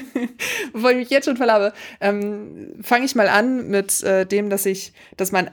bevor 0.74 0.91
ich 0.91 0.97
mich 0.97 1.09
jetzt 1.09 1.26
schon 1.26 1.38
verlabe, 1.38 1.72
ähm, 2.01 2.74
fange 2.82 3.05
ich 3.05 3.16
mal 3.16 3.30
an 3.30 3.70
mit 3.70 4.03
äh, 4.03 4.26
dem, 4.26 4.49
dass 4.49 4.66
ich, 4.66 4.93
dass 5.16 5.32
mein 5.32 5.49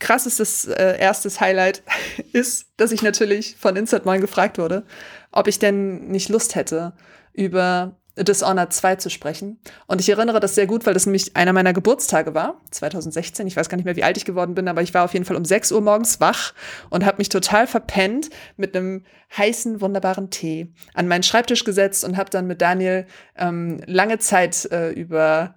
krassestes 0.00 0.64
äh, 0.66 0.98
erstes 0.98 1.40
Highlight 1.40 1.84
ist, 2.32 2.66
dass 2.76 2.90
ich 2.90 3.02
natürlich 3.02 3.54
von 3.56 3.76
Insert 3.76 4.04
Moin 4.04 4.20
gefragt 4.20 4.58
wurde, 4.58 4.84
ob 5.30 5.46
ich 5.46 5.60
denn 5.60 6.08
nicht 6.08 6.28
Lust 6.28 6.56
hätte, 6.56 6.94
über 7.32 7.96
Dishonored 8.16 8.72
2 8.72 8.96
zu 8.96 9.10
sprechen. 9.10 9.58
Und 9.86 10.00
ich 10.00 10.08
erinnere 10.08 10.38
das 10.38 10.54
sehr 10.54 10.66
gut, 10.66 10.86
weil 10.86 10.94
das 10.94 11.06
nämlich 11.06 11.34
einer 11.34 11.52
meiner 11.52 11.72
Geburtstage 11.72 12.34
war, 12.34 12.60
2016. 12.70 13.46
Ich 13.46 13.56
weiß 13.56 13.68
gar 13.68 13.76
nicht 13.76 13.84
mehr, 13.84 13.96
wie 13.96 14.04
alt 14.04 14.16
ich 14.16 14.24
geworden 14.24 14.54
bin, 14.54 14.68
aber 14.68 14.82
ich 14.82 14.94
war 14.94 15.04
auf 15.04 15.12
jeden 15.14 15.24
Fall 15.24 15.36
um 15.36 15.44
6 15.44 15.72
Uhr 15.72 15.80
morgens 15.80 16.20
wach 16.20 16.54
und 16.90 17.04
habe 17.04 17.18
mich 17.18 17.28
total 17.28 17.66
verpennt 17.66 18.30
mit 18.56 18.76
einem 18.76 19.04
heißen, 19.36 19.80
wunderbaren 19.80 20.30
Tee 20.30 20.72
an 20.94 21.08
meinen 21.08 21.24
Schreibtisch 21.24 21.64
gesetzt 21.64 22.04
und 22.04 22.16
habe 22.16 22.30
dann 22.30 22.46
mit 22.46 22.60
Daniel 22.60 23.06
ähm, 23.36 23.80
lange 23.86 24.18
Zeit 24.18 24.66
äh, 24.70 24.90
über 24.90 25.56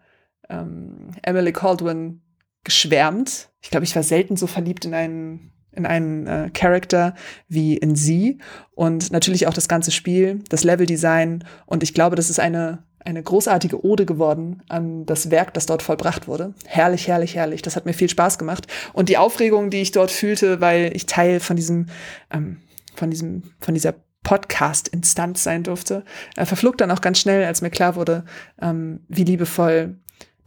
ähm, 0.50 1.12
Emily 1.22 1.54
Caldwin 1.54 2.22
geschwärmt. 2.64 3.50
Ich 3.62 3.70
glaube, 3.70 3.84
ich 3.84 3.96
war 3.96 4.04
selten 4.04 4.36
so 4.36 4.48
verliebt 4.48 4.86
in 4.86 4.94
einen 4.94 5.52
in 5.78 5.86
einen 5.86 6.28
äh, 6.28 6.50
Charakter 6.54 7.16
wie 7.48 7.78
in 7.78 7.96
sie 7.96 8.40
und 8.72 9.12
natürlich 9.12 9.48
auch 9.48 9.54
das 9.54 9.68
ganze 9.68 9.92
Spiel, 9.92 10.42
das 10.50 10.64
Leveldesign 10.64 11.44
und 11.66 11.84
ich 11.84 11.94
glaube, 11.94 12.16
das 12.16 12.30
ist 12.30 12.40
eine 12.40 12.86
eine 13.08 13.24
großartige 13.24 13.86
Ode 13.86 14.06
geworden 14.06 14.62
an 14.68 15.06
das 15.06 15.32
Werk, 15.32 15.54
das 15.54 15.66
dort 15.66 15.82
vollbracht 15.82 16.28
wurde. 16.28 16.54
Herrlich, 16.66 17.08
herrlich, 17.08 17.36
herrlich. 17.36 17.62
Das 17.62 17.78
hat 17.78 17.86
mir 17.86 17.94
viel 17.94 18.10
Spaß 18.10 18.38
gemacht. 18.38 18.68
Und 18.92 19.08
die 19.08 19.18
Aufregung, 19.18 19.70
die 19.70 19.82
ich 19.82 19.94
dort 19.94 20.12
fühlte, 20.12 20.60
weil 20.60 20.92
ich 20.94 21.06
Teil 21.06 21.40
von 21.40 21.56
diesem, 21.56 21.86
ähm, 22.32 22.58
von 22.96 23.10
diesem, 23.10 23.44
von 23.62 23.74
dieser 23.74 23.96
Podcast-Instanz 24.24 25.42
sein 25.42 25.64
durfte, 25.64 26.04
äh, 26.36 26.46
verflog 26.46 26.78
dann 26.78 26.92
auch 26.92 27.00
ganz 27.00 27.20
schnell, 27.20 27.46
als 27.46 27.62
mir 27.62 27.70
klar 27.70 27.96
wurde, 27.96 28.26
ähm, 28.62 29.00
wie 29.08 29.24
liebevoll 29.24 29.96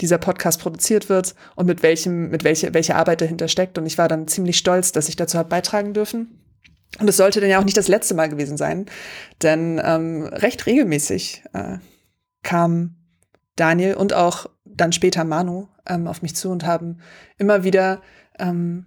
dieser 0.00 0.18
Podcast 0.18 0.60
produziert 0.60 1.08
wird 1.08 1.34
und 1.56 1.66
mit 1.66 1.82
welchem, 1.82 2.30
mit 2.30 2.44
welcher, 2.44 2.74
welche 2.74 2.96
Arbeit 2.96 3.20
dahinter 3.20 3.48
steckt. 3.48 3.78
Und 3.78 3.86
ich 3.86 3.98
war 3.98 4.08
dann 4.08 4.28
ziemlich 4.28 4.58
stolz, 4.58 4.92
dass 4.92 5.08
ich 5.08 5.16
dazu 5.16 5.38
habe 5.38 5.48
beitragen 5.48 5.94
dürfen. 5.94 6.40
Und 6.98 7.08
es 7.08 7.16
sollte 7.16 7.40
dann 7.40 7.50
ja 7.50 7.60
auch 7.60 7.64
nicht 7.64 7.76
das 7.76 7.88
letzte 7.88 8.14
Mal 8.14 8.28
gewesen 8.28 8.56
sein, 8.56 8.86
denn 9.42 9.80
ähm, 9.84 10.24
recht 10.24 10.66
regelmäßig 10.66 11.44
äh, 11.52 11.78
kam 12.42 12.96
Daniel 13.54 13.94
und 13.94 14.12
auch 14.12 14.46
dann 14.64 14.92
später 14.92 15.24
Manu 15.24 15.68
ähm, 15.86 16.08
auf 16.08 16.22
mich 16.22 16.34
zu 16.34 16.50
und 16.50 16.66
haben 16.66 16.98
immer 17.38 17.62
wieder 17.62 18.00
ähm, 18.38 18.86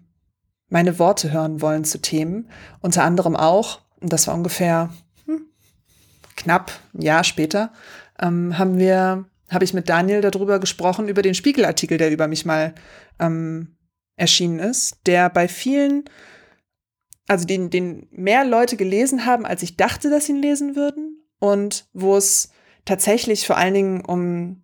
meine 0.70 1.00
Worte 1.00 1.32
hören 1.32 1.62
wollen 1.62 1.86
zu 1.86 2.02
Themen. 2.02 2.50
Unter 2.82 3.04
anderem 3.04 3.36
auch, 3.36 3.82
und 4.02 4.12
das 4.12 4.28
war 4.28 4.34
ungefähr 4.34 4.90
hm, 5.26 5.46
knapp 6.36 6.72
ein 6.94 7.04
Jahr 7.04 7.24
später, 7.24 7.72
ähm, 8.20 8.58
haben 8.58 8.80
wir, 8.80 9.26
habe 9.54 9.66
ich 9.66 9.74
mit 9.74 9.90
Daniel 9.90 10.22
darüber 10.22 10.60
gesprochen, 10.60 11.08
über 11.08 11.22
den 11.22 11.34
Spiegelartikel, 11.34 11.98
der 11.98 12.12
über 12.12 12.28
mich 12.28 12.46
mal 12.46 12.74
ähm, 13.20 13.78
erschienen 14.16 14.60
ist, 14.60 14.98
der 15.06 15.30
bei 15.30 15.48
vielen, 15.48 16.06
also 17.28 17.46
den, 17.46 17.70
den 17.70 18.08
mehr 18.12 18.46
Leute 18.46 18.78
gelesen 18.78 19.26
haben, 19.26 19.46
als 19.46 19.64
ich 19.64 19.78
dachte, 19.78 20.10
dass 20.10 20.26
sie 20.26 20.34
ihn 20.34 20.42
lesen 20.42 20.76
würden. 20.76 21.20
Und 21.40 21.90
wo 21.94 22.16
es 22.16 22.52
tatsächlich 22.86 23.46
vor 23.46 23.58
allen 23.58 23.74
Dingen 23.74 24.02
um, 24.06 24.64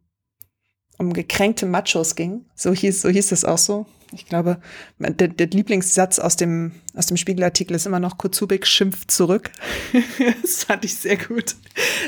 um 0.97 1.13
gekränkte 1.13 1.65
Machos 1.65 2.15
ging. 2.15 2.45
So 2.55 2.73
hieß, 2.73 3.01
so 3.01 3.09
hieß 3.09 3.31
es 3.31 3.45
auch 3.45 3.57
so. 3.57 3.85
Ich 4.11 4.25
glaube, 4.25 4.57
der, 4.97 5.27
der 5.27 5.47
Lieblingssatz 5.47 6.17
aus 6.17 6.35
dem, 6.35 6.71
aus 6.95 7.05
dem 7.05 7.17
Spiegelartikel 7.17 7.75
ist 7.75 7.85
immer 7.85 7.99
noch 7.99 8.17
Kutsubik 8.17 8.65
schimpft 8.65 9.11
zurück. 9.11 9.51
das 10.41 10.63
fand 10.63 10.83
ich 10.83 10.95
sehr 10.95 11.17
gut. 11.17 11.55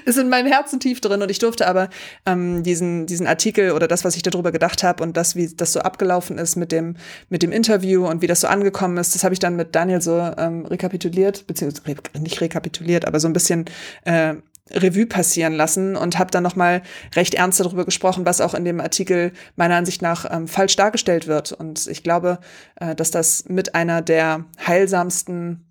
Ist 0.06 0.18
in 0.18 0.30
meinem 0.30 0.52
Herzen 0.52 0.80
tief 0.80 1.00
drin 1.00 1.22
und 1.22 1.30
ich 1.30 1.38
durfte 1.38 1.68
aber 1.68 1.90
ähm, 2.26 2.64
diesen, 2.64 3.06
diesen 3.06 3.28
Artikel 3.28 3.72
oder 3.72 3.88
das, 3.88 4.04
was 4.04 4.16
ich 4.16 4.24
darüber 4.24 4.52
gedacht 4.52 4.82
habe 4.82 5.04
und 5.04 5.16
das, 5.16 5.36
wie 5.36 5.48
das 5.48 5.74
so 5.74 5.82
abgelaufen 5.82 6.40
ist 6.40 6.56
mit 6.56 6.72
dem, 6.72 6.96
mit 7.30 7.44
dem 7.44 7.52
Interview 7.52 8.08
und 8.08 8.24
wie 8.24 8.28
das 8.28 8.42
so 8.42 8.48
angekommen 8.48 8.98
ist, 8.98 9.14
das 9.14 9.24
habe 9.24 9.34
ich 9.34 9.40
dann 9.40 9.56
mit 9.56 9.76
Daniel 9.76 10.02
so 10.02 10.18
ähm, 10.38 10.66
rekapituliert, 10.66 11.46
beziehungsweise 11.46 11.98
nicht 12.20 12.42
rekapituliert, 12.42 13.06
aber 13.06 13.20
so 13.20 13.28
ein 13.28 13.34
bisschen 13.34 13.66
äh, 14.06 14.36
Revue 14.74 15.06
passieren 15.06 15.54
lassen 15.54 15.96
und 15.96 16.18
habe 16.18 16.32
dann 16.32 16.44
nochmal 16.44 16.82
recht 17.16 17.34
ernst 17.34 17.60
darüber 17.60 17.86
gesprochen, 17.86 18.26
was 18.26 18.42
auch 18.42 18.54
in 18.54 18.66
dem 18.66 18.80
Artikel 18.80 19.34
meiner 19.56 19.76
Ansicht 19.76 20.02
nach 20.02 20.30
ähm, 20.30 20.48
falsch 20.48 20.76
dargestellt 20.76 21.28
wird. 21.28 21.52
Und 21.52 21.88
ich 21.88 22.04
glaube, 22.04 22.40
äh, 22.76 22.96
dass 22.96 23.12
das 23.12 23.46
mit 23.48 23.76
einer 23.76 24.02
der 24.02 24.46
heilsamsten 24.66 25.66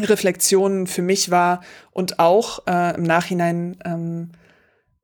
Reflexionen 0.00 0.86
für 0.86 1.02
mich 1.02 1.30
war 1.30 1.62
und 1.90 2.18
auch 2.18 2.66
äh, 2.66 2.94
im 2.96 3.02
Nachhinein 3.02 3.78
ähm, 3.84 4.32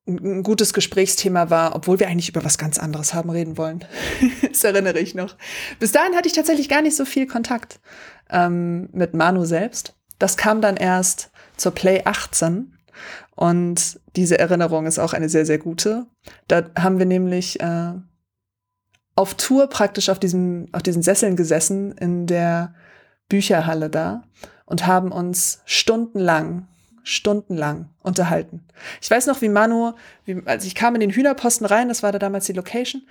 ein 0.06 0.42
gutes 0.42 0.72
Gesprächsthema 0.74 1.48
war, 1.48 1.76
obwohl 1.76 2.00
wir 2.00 2.08
eigentlich 2.08 2.28
über 2.28 2.44
was 2.44 2.58
ganz 2.58 2.78
anderes 2.78 3.14
haben 3.14 3.30
reden 3.30 3.56
wollen. 3.56 3.84
das 4.48 4.64
erinnere 4.64 4.98
ich 4.98 5.14
noch. 5.14 5.36
Bis 5.78 5.92
dahin 5.92 6.16
hatte 6.16 6.26
ich 6.26 6.34
tatsächlich 6.34 6.68
gar 6.68 6.82
nicht 6.82 6.96
so 6.96 7.04
viel 7.04 7.26
Kontakt 7.26 7.80
ähm, 8.30 8.88
mit 8.92 9.14
Manu 9.14 9.44
selbst. 9.44 9.94
Das 10.18 10.36
kam 10.36 10.60
dann 10.60 10.76
erst 10.76 11.30
zur 11.56 11.72
Play 11.72 12.02
18 12.04 12.71
und 13.34 14.00
diese 14.16 14.38
Erinnerung 14.38 14.86
ist 14.86 14.98
auch 14.98 15.12
eine 15.12 15.28
sehr, 15.28 15.46
sehr 15.46 15.58
gute. 15.58 16.06
Da 16.48 16.64
haben 16.78 16.98
wir 16.98 17.06
nämlich 17.06 17.60
äh, 17.60 17.92
auf 19.14 19.34
Tour 19.34 19.68
praktisch 19.68 20.08
auf, 20.08 20.18
diesem, 20.18 20.68
auf 20.72 20.82
diesen 20.82 21.02
Sesseln 21.02 21.36
gesessen 21.36 21.92
in 21.92 22.26
der 22.26 22.74
Bücherhalle 23.28 23.90
da 23.90 24.22
und 24.66 24.86
haben 24.86 25.12
uns 25.12 25.60
stundenlang, 25.64 26.66
stundenlang 27.02 27.90
unterhalten. 28.02 28.64
Ich 29.00 29.10
weiß 29.10 29.26
noch, 29.26 29.40
wie 29.42 29.48
Manu, 29.48 29.92
wie, 30.24 30.42
als 30.46 30.64
ich 30.64 30.74
kam 30.74 30.94
in 30.94 31.00
den 31.00 31.10
Hühnerposten 31.10 31.66
rein, 31.66 31.88
das 31.88 32.02
war 32.02 32.12
da 32.12 32.18
damals 32.18 32.46
die 32.46 32.52
Location, 32.52 33.06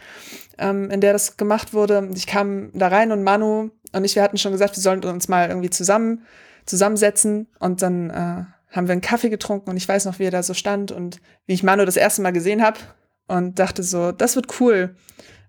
ähm, 0.57 0.89
in 0.89 1.01
der 1.01 1.13
das 1.13 1.37
gemacht 1.37 1.73
wurde. 1.73 2.09
Ich 2.15 2.27
kam 2.27 2.71
da 2.73 2.87
rein 2.87 3.11
und 3.11 3.23
Manu 3.23 3.69
und 3.91 4.05
ich, 4.05 4.15
wir 4.15 4.23
hatten 4.23 4.37
schon 4.37 4.51
gesagt, 4.51 4.75
wir 4.75 4.81
sollen 4.81 5.03
uns 5.03 5.27
mal 5.27 5.49
irgendwie 5.49 5.69
zusammen, 5.69 6.25
zusammensetzen 6.65 7.47
und 7.59 7.81
dann 7.81 8.09
äh, 8.09 8.43
haben 8.71 8.87
wir 8.87 8.93
einen 8.93 9.01
Kaffee 9.01 9.29
getrunken 9.29 9.69
und 9.69 9.77
ich 9.77 9.87
weiß 9.87 10.05
noch, 10.05 10.19
wie 10.19 10.23
er 10.23 10.31
da 10.31 10.43
so 10.43 10.53
stand 10.53 10.91
und 10.91 11.21
wie 11.45 11.53
ich 11.53 11.63
Manu 11.63 11.85
das 11.85 11.97
erste 11.97 12.21
Mal 12.21 12.31
gesehen 12.31 12.63
habe 12.63 12.79
und 13.27 13.59
dachte 13.59 13.83
so, 13.83 14.11
das 14.11 14.35
wird 14.35 14.59
cool. 14.59 14.95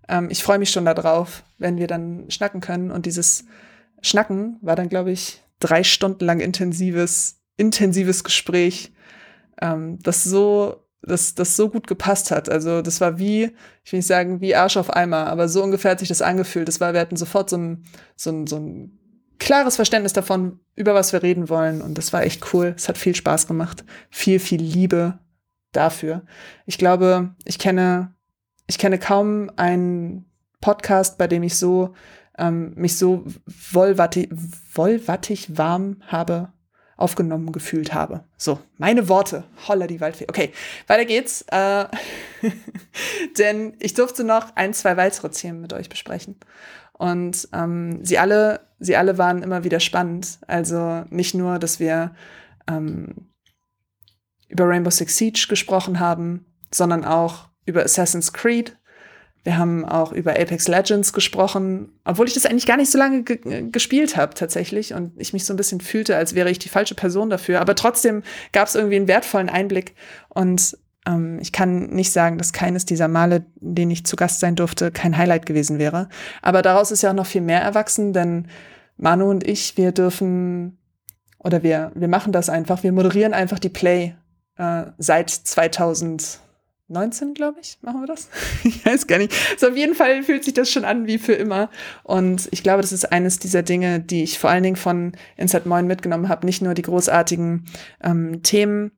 Ähm, 0.08 0.28
ich 0.30 0.42
freue 0.42 0.58
mich 0.58 0.70
schon 0.70 0.84
darauf, 0.84 1.44
wenn 1.58 1.78
wir 1.78 1.86
dann 1.86 2.30
schnacken 2.30 2.60
können. 2.60 2.90
Und 2.90 3.06
dieses 3.06 3.44
Schnacken 4.02 4.58
war 4.60 4.76
dann, 4.76 4.88
glaube 4.88 5.12
ich, 5.12 5.42
drei 5.60 5.84
Stunden 5.84 6.24
lang 6.24 6.40
intensives, 6.40 7.40
intensives 7.56 8.24
Gespräch, 8.24 8.92
ähm, 9.60 9.98
das 10.02 10.24
so 10.24 10.82
das, 11.02 11.34
das 11.34 11.56
so 11.56 11.68
gut 11.68 11.86
gepasst 11.86 12.30
hat. 12.30 12.48
Also 12.48 12.80
das 12.80 13.00
war 13.00 13.18
wie, 13.18 13.50
ich 13.84 13.92
will 13.92 13.98
nicht 13.98 14.06
sagen, 14.06 14.40
wie 14.40 14.54
Arsch 14.54 14.76
auf 14.76 14.90
Eimer, 14.90 15.26
aber 15.26 15.48
so 15.48 15.62
ungefähr 15.62 15.92
hat 15.92 15.98
sich 15.98 16.08
das 16.08 16.22
angefühlt. 16.22 16.68
Das 16.68 16.80
war, 16.80 16.92
wir 16.92 17.00
hatten 17.00 17.16
sofort 17.16 17.50
so 17.50 17.56
ein, 17.56 17.84
so 18.14 18.30
ein, 18.30 18.46
so 18.46 18.56
ein 18.56 18.98
klares 19.38 19.76
Verständnis 19.76 20.12
davon, 20.12 20.60
über 20.74 20.94
was 20.94 21.12
wir 21.12 21.22
reden 21.22 21.48
wollen. 21.48 21.82
Und 21.82 21.98
das 21.98 22.12
war 22.12 22.22
echt 22.22 22.52
cool. 22.52 22.74
Es 22.76 22.88
hat 22.88 22.98
viel 22.98 23.14
Spaß 23.14 23.46
gemacht. 23.46 23.84
Viel, 24.10 24.38
viel 24.38 24.60
Liebe 24.60 25.18
dafür. 25.72 26.22
Ich 26.66 26.78
glaube, 26.78 27.34
ich 27.44 27.58
kenne, 27.58 28.14
ich 28.66 28.78
kenne 28.78 28.98
kaum 28.98 29.50
einen 29.56 30.30
Podcast, 30.60 31.18
bei 31.18 31.26
dem 31.26 31.42
ich 31.42 31.56
so 31.56 31.94
ähm, 32.38 32.72
mich 32.76 32.96
so 32.96 33.24
wollwattig, 33.72 34.30
wollwattig 34.74 35.58
warm 35.58 36.02
habe 36.06 36.52
aufgenommen 36.96 37.50
gefühlt 37.50 37.92
habe. 37.92 38.24
So, 38.36 38.60
meine 38.78 39.08
Worte. 39.08 39.44
Holla 39.66 39.88
die 39.88 40.00
Waldfee. 40.00 40.26
Okay, 40.28 40.52
weiter 40.86 41.04
geht's. 41.04 41.42
Äh, 41.48 41.86
denn 43.38 43.76
ich 43.80 43.94
durfte 43.94 44.22
noch 44.22 44.54
ein, 44.54 44.72
zwei 44.72 44.96
weitere 44.96 45.30
Themen 45.30 45.60
mit 45.60 45.72
euch 45.72 45.88
besprechen. 45.88 46.36
Und 47.02 47.48
ähm, 47.52 48.04
sie 48.04 48.16
alle, 48.16 48.60
sie 48.78 48.94
alle 48.94 49.18
waren 49.18 49.42
immer 49.42 49.64
wieder 49.64 49.80
spannend. 49.80 50.38
Also 50.46 51.02
nicht 51.10 51.34
nur, 51.34 51.58
dass 51.58 51.80
wir 51.80 52.14
ähm, 52.68 53.32
über 54.46 54.68
Rainbow 54.68 54.90
Six 54.90 55.16
Siege 55.16 55.46
gesprochen 55.48 55.98
haben, 55.98 56.46
sondern 56.70 57.04
auch 57.04 57.48
über 57.66 57.82
Assassin's 57.82 58.32
Creed. 58.32 58.78
Wir 59.42 59.58
haben 59.58 59.84
auch 59.84 60.12
über 60.12 60.38
Apex 60.38 60.68
Legends 60.68 61.12
gesprochen, 61.12 61.90
obwohl 62.04 62.28
ich 62.28 62.34
das 62.34 62.46
eigentlich 62.46 62.66
gar 62.66 62.76
nicht 62.76 62.92
so 62.92 62.98
lange 62.98 63.24
ge 63.24 63.68
gespielt 63.72 64.16
habe 64.16 64.34
tatsächlich 64.34 64.94
und 64.94 65.20
ich 65.20 65.32
mich 65.32 65.44
so 65.44 65.52
ein 65.52 65.56
bisschen 65.56 65.80
fühlte, 65.80 66.16
als 66.16 66.36
wäre 66.36 66.52
ich 66.52 66.60
die 66.60 66.68
falsche 66.68 66.94
Person 66.94 67.30
dafür. 67.30 67.60
Aber 67.60 67.74
trotzdem 67.74 68.22
gab 68.52 68.68
es 68.68 68.76
irgendwie 68.76 68.94
einen 68.94 69.08
wertvollen 69.08 69.48
Einblick 69.48 69.96
und 70.28 70.78
ähm, 71.06 71.38
ich 71.40 71.52
kann 71.52 71.90
nicht 71.90 72.12
sagen, 72.12 72.38
dass 72.38 72.52
keines 72.52 72.84
dieser 72.84 73.08
Male, 73.08 73.44
in 73.60 73.74
denen 73.74 73.90
ich 73.90 74.06
zu 74.06 74.16
Gast 74.16 74.40
sein 74.40 74.56
durfte, 74.56 74.90
kein 74.90 75.16
Highlight 75.16 75.46
gewesen 75.46 75.78
wäre. 75.78 76.08
Aber 76.42 76.62
daraus 76.62 76.90
ist 76.90 77.02
ja 77.02 77.10
auch 77.10 77.14
noch 77.14 77.26
viel 77.26 77.40
mehr 77.40 77.60
erwachsen, 77.60 78.12
denn 78.12 78.48
Manu 78.96 79.28
und 79.28 79.46
ich, 79.46 79.76
wir 79.76 79.92
dürfen 79.92 80.78
oder 81.38 81.62
wir, 81.62 81.90
wir 81.94 82.08
machen 82.08 82.32
das 82.32 82.48
einfach, 82.48 82.82
wir 82.82 82.92
moderieren 82.92 83.34
einfach 83.34 83.58
die 83.58 83.68
Play 83.68 84.14
äh, 84.56 84.84
seit 84.98 85.30
2019, 85.30 87.34
glaube 87.34 87.58
ich, 87.60 87.78
machen 87.82 88.00
wir 88.00 88.06
das. 88.06 88.28
ich 88.64 88.86
weiß 88.86 89.08
gar 89.08 89.18
nicht. 89.18 89.34
Also 89.54 89.68
auf 89.68 89.76
jeden 89.76 89.96
Fall 89.96 90.22
fühlt 90.22 90.44
sich 90.44 90.54
das 90.54 90.70
schon 90.70 90.84
an 90.84 91.08
wie 91.08 91.18
für 91.18 91.32
immer. 91.32 91.68
Und 92.04 92.48
ich 92.52 92.62
glaube, 92.62 92.82
das 92.82 92.92
ist 92.92 93.10
eines 93.10 93.40
dieser 93.40 93.64
Dinge, 93.64 93.98
die 93.98 94.22
ich 94.22 94.38
vor 94.38 94.50
allen 94.50 94.62
Dingen 94.62 94.76
von 94.76 95.12
Inside 95.36 95.68
Moin 95.68 95.88
mitgenommen 95.88 96.28
habe. 96.28 96.46
Nicht 96.46 96.62
nur 96.62 96.74
die 96.74 96.82
großartigen 96.82 97.66
ähm, 98.04 98.44
Themen, 98.44 98.92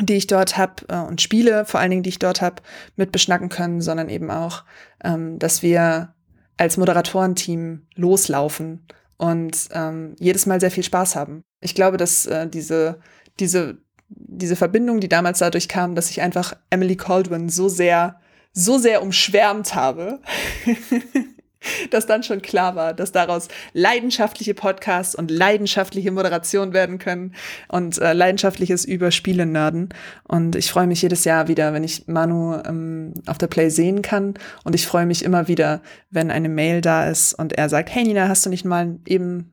die 0.00 0.14
ich 0.14 0.26
dort 0.26 0.56
habe 0.56 0.74
äh, 0.88 0.98
und 0.98 1.20
Spiele, 1.20 1.64
vor 1.64 1.80
allen 1.80 1.90
Dingen, 1.90 2.02
die 2.02 2.10
ich 2.10 2.18
dort 2.18 2.40
habe, 2.40 2.62
mit 2.96 3.12
beschnacken 3.12 3.48
können, 3.48 3.80
sondern 3.80 4.08
eben 4.08 4.30
auch, 4.30 4.64
ähm, 5.02 5.38
dass 5.38 5.62
wir 5.62 6.14
als 6.56 6.76
Moderatorenteam 6.76 7.86
loslaufen 7.94 8.86
und 9.16 9.68
ähm, 9.72 10.14
jedes 10.18 10.46
Mal 10.46 10.60
sehr 10.60 10.70
viel 10.70 10.82
Spaß 10.84 11.16
haben. 11.16 11.42
Ich 11.60 11.74
glaube, 11.74 11.96
dass 11.96 12.26
äh, 12.26 12.48
diese, 12.48 13.00
diese, 13.40 13.78
diese 14.08 14.56
Verbindung, 14.56 15.00
die 15.00 15.08
damals 15.08 15.38
dadurch 15.38 15.68
kam, 15.68 15.94
dass 15.94 16.10
ich 16.10 16.20
einfach 16.20 16.54
Emily 16.70 16.96
Caldwin 16.96 17.48
so 17.48 17.68
sehr, 17.68 18.20
so 18.52 18.78
sehr 18.78 19.02
umschwärmt 19.02 19.74
habe, 19.74 20.20
dass 21.90 22.06
dann 22.06 22.22
schon 22.22 22.42
klar 22.42 22.76
war, 22.76 22.94
dass 22.94 23.12
daraus 23.12 23.48
leidenschaftliche 23.72 24.54
Podcasts 24.54 25.14
und 25.14 25.30
leidenschaftliche 25.30 26.10
Moderation 26.10 26.72
werden 26.72 26.98
können 26.98 27.34
und 27.68 27.98
äh, 27.98 28.12
leidenschaftliches 28.12 28.84
über 28.84 29.10
Spiele 29.10 29.46
nerden. 29.46 29.88
Und 30.24 30.56
ich 30.56 30.70
freue 30.70 30.86
mich 30.86 31.02
jedes 31.02 31.24
Jahr 31.24 31.48
wieder, 31.48 31.72
wenn 31.72 31.84
ich 31.84 32.06
Manu 32.06 32.60
ähm, 32.64 33.14
auf 33.26 33.38
der 33.38 33.48
Play 33.48 33.70
sehen 33.70 34.02
kann. 34.02 34.34
Und 34.64 34.74
ich 34.74 34.86
freue 34.86 35.06
mich 35.06 35.24
immer 35.24 35.48
wieder, 35.48 35.82
wenn 36.10 36.30
eine 36.30 36.48
Mail 36.48 36.80
da 36.80 37.08
ist 37.08 37.34
und 37.34 37.52
er 37.52 37.68
sagt, 37.68 37.94
hey 37.94 38.04
Nina, 38.04 38.28
hast 38.28 38.46
du 38.46 38.50
nicht 38.50 38.64
mal 38.64 38.98
eben 39.06 39.52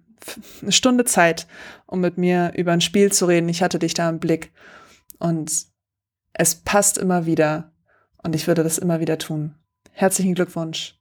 eine 0.61 0.71
Stunde 0.71 1.05
Zeit, 1.05 1.47
um 1.85 2.01
mit 2.01 2.17
mir 2.17 2.51
über 2.55 2.71
ein 2.71 2.81
Spiel 2.81 3.11
zu 3.11 3.25
reden? 3.25 3.49
Ich 3.49 3.61
hatte 3.61 3.79
dich 3.79 3.93
da 3.93 4.09
im 4.09 4.19
Blick. 4.19 4.51
Und 5.19 5.51
es 6.33 6.55
passt 6.55 6.97
immer 6.97 7.25
wieder. 7.25 7.71
Und 8.23 8.35
ich 8.35 8.47
würde 8.47 8.63
das 8.63 8.79
immer 8.79 8.99
wieder 8.99 9.17
tun. 9.19 9.55
Herzlichen 9.91 10.33
Glückwunsch 10.33 10.95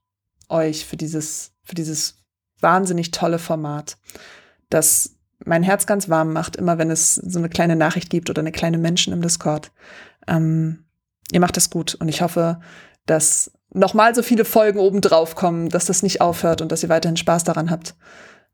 euch 0.49 0.85
für 0.85 0.97
dieses, 0.97 1.51
für 1.63 1.75
dieses 1.75 2.17
wahnsinnig 2.59 3.11
tolle 3.11 3.39
Format, 3.39 3.97
das 4.69 5.15
mein 5.43 5.63
Herz 5.63 5.85
ganz 5.85 6.09
warm 6.09 6.33
macht, 6.33 6.55
immer 6.55 6.77
wenn 6.77 6.89
es 6.89 7.15
so 7.15 7.39
eine 7.39 7.49
kleine 7.49 7.75
Nachricht 7.75 8.09
gibt 8.09 8.29
oder 8.29 8.39
eine 8.39 8.51
kleine 8.51 8.77
Menschen 8.77 9.13
im 9.13 9.21
Discord. 9.21 9.71
Ähm, 10.27 10.85
ihr 11.31 11.39
macht 11.39 11.57
das 11.57 11.69
gut 11.69 11.95
und 11.95 12.07
ich 12.07 12.21
hoffe, 12.21 12.59
dass 13.05 13.51
nochmal 13.71 14.15
so 14.15 14.23
viele 14.23 14.45
Folgen 14.45 14.79
obendrauf 14.79 15.35
kommen, 15.35 15.69
dass 15.69 15.85
das 15.85 16.03
nicht 16.03 16.21
aufhört 16.21 16.61
und 16.61 16.71
dass 16.71 16.83
ihr 16.83 16.89
weiterhin 16.89 17.17
Spaß 17.17 17.43
daran 17.43 17.69
habt. 17.69 17.95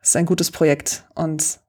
Es 0.01 0.09
ist 0.09 0.15
ein 0.15 0.25
gutes 0.25 0.51
Projekt 0.51 1.05
und 1.13 1.59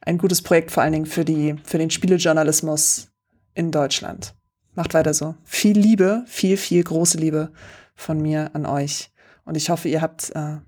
ein 0.00 0.18
gutes 0.18 0.40
Projekt 0.40 0.70
vor 0.70 0.82
allen 0.82 0.92
Dingen 0.92 1.06
für 1.06 1.24
die, 1.24 1.56
für 1.64 1.78
den 1.78 1.90
Spielejournalismus 1.90 3.08
in 3.54 3.72
Deutschland. 3.72 4.34
Macht 4.74 4.94
weiter 4.94 5.12
so. 5.12 5.34
Viel 5.44 5.76
Liebe, 5.76 6.24
viel, 6.26 6.56
viel 6.56 6.84
große 6.84 7.18
Liebe 7.18 7.50
von 7.96 8.20
mir 8.20 8.50
an 8.54 8.66
euch. 8.66 9.10
Und 9.44 9.56
ich 9.56 9.70
hoffe, 9.70 9.88
ihr 9.88 10.00
habt, 10.00 10.30
äh, 10.34 10.58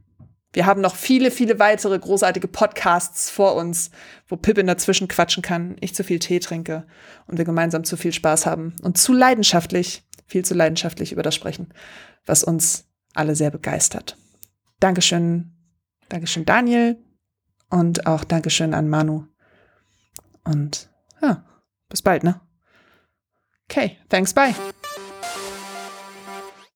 wir 0.52 0.66
haben 0.66 0.80
noch 0.80 0.96
viele, 0.96 1.30
viele 1.30 1.58
weitere 1.58 1.98
großartige 1.98 2.48
Podcasts 2.48 3.30
vor 3.30 3.54
uns, 3.54 3.90
wo 4.26 4.36
Pippin 4.36 4.66
dazwischen 4.66 5.06
quatschen 5.06 5.42
kann, 5.42 5.76
ich 5.80 5.94
zu 5.94 6.02
viel 6.02 6.18
Tee 6.18 6.40
trinke 6.40 6.86
und 7.26 7.38
wir 7.38 7.44
gemeinsam 7.44 7.84
zu 7.84 7.96
viel 7.96 8.12
Spaß 8.12 8.46
haben 8.46 8.74
und 8.82 8.98
zu 8.98 9.12
leidenschaftlich, 9.12 10.04
viel 10.26 10.44
zu 10.44 10.54
leidenschaftlich 10.54 11.12
über 11.12 11.22
das 11.22 11.34
sprechen, 11.34 11.72
was 12.24 12.42
uns 12.42 12.86
alle 13.14 13.36
sehr 13.36 13.50
begeistert. 13.50 14.16
Dankeschön, 14.80 15.52
Dankeschön 16.08 16.44
Daniel 16.44 16.96
und 17.68 18.06
auch 18.06 18.24
Dankeschön 18.24 18.74
an 18.74 18.88
Manu. 18.88 19.26
Und 20.44 20.88
ja, 21.20 21.44
bis 21.88 22.00
bald, 22.00 22.24
ne? 22.24 22.40
Okay, 23.70 23.98
thanks, 24.08 24.32
bye. 24.32 24.54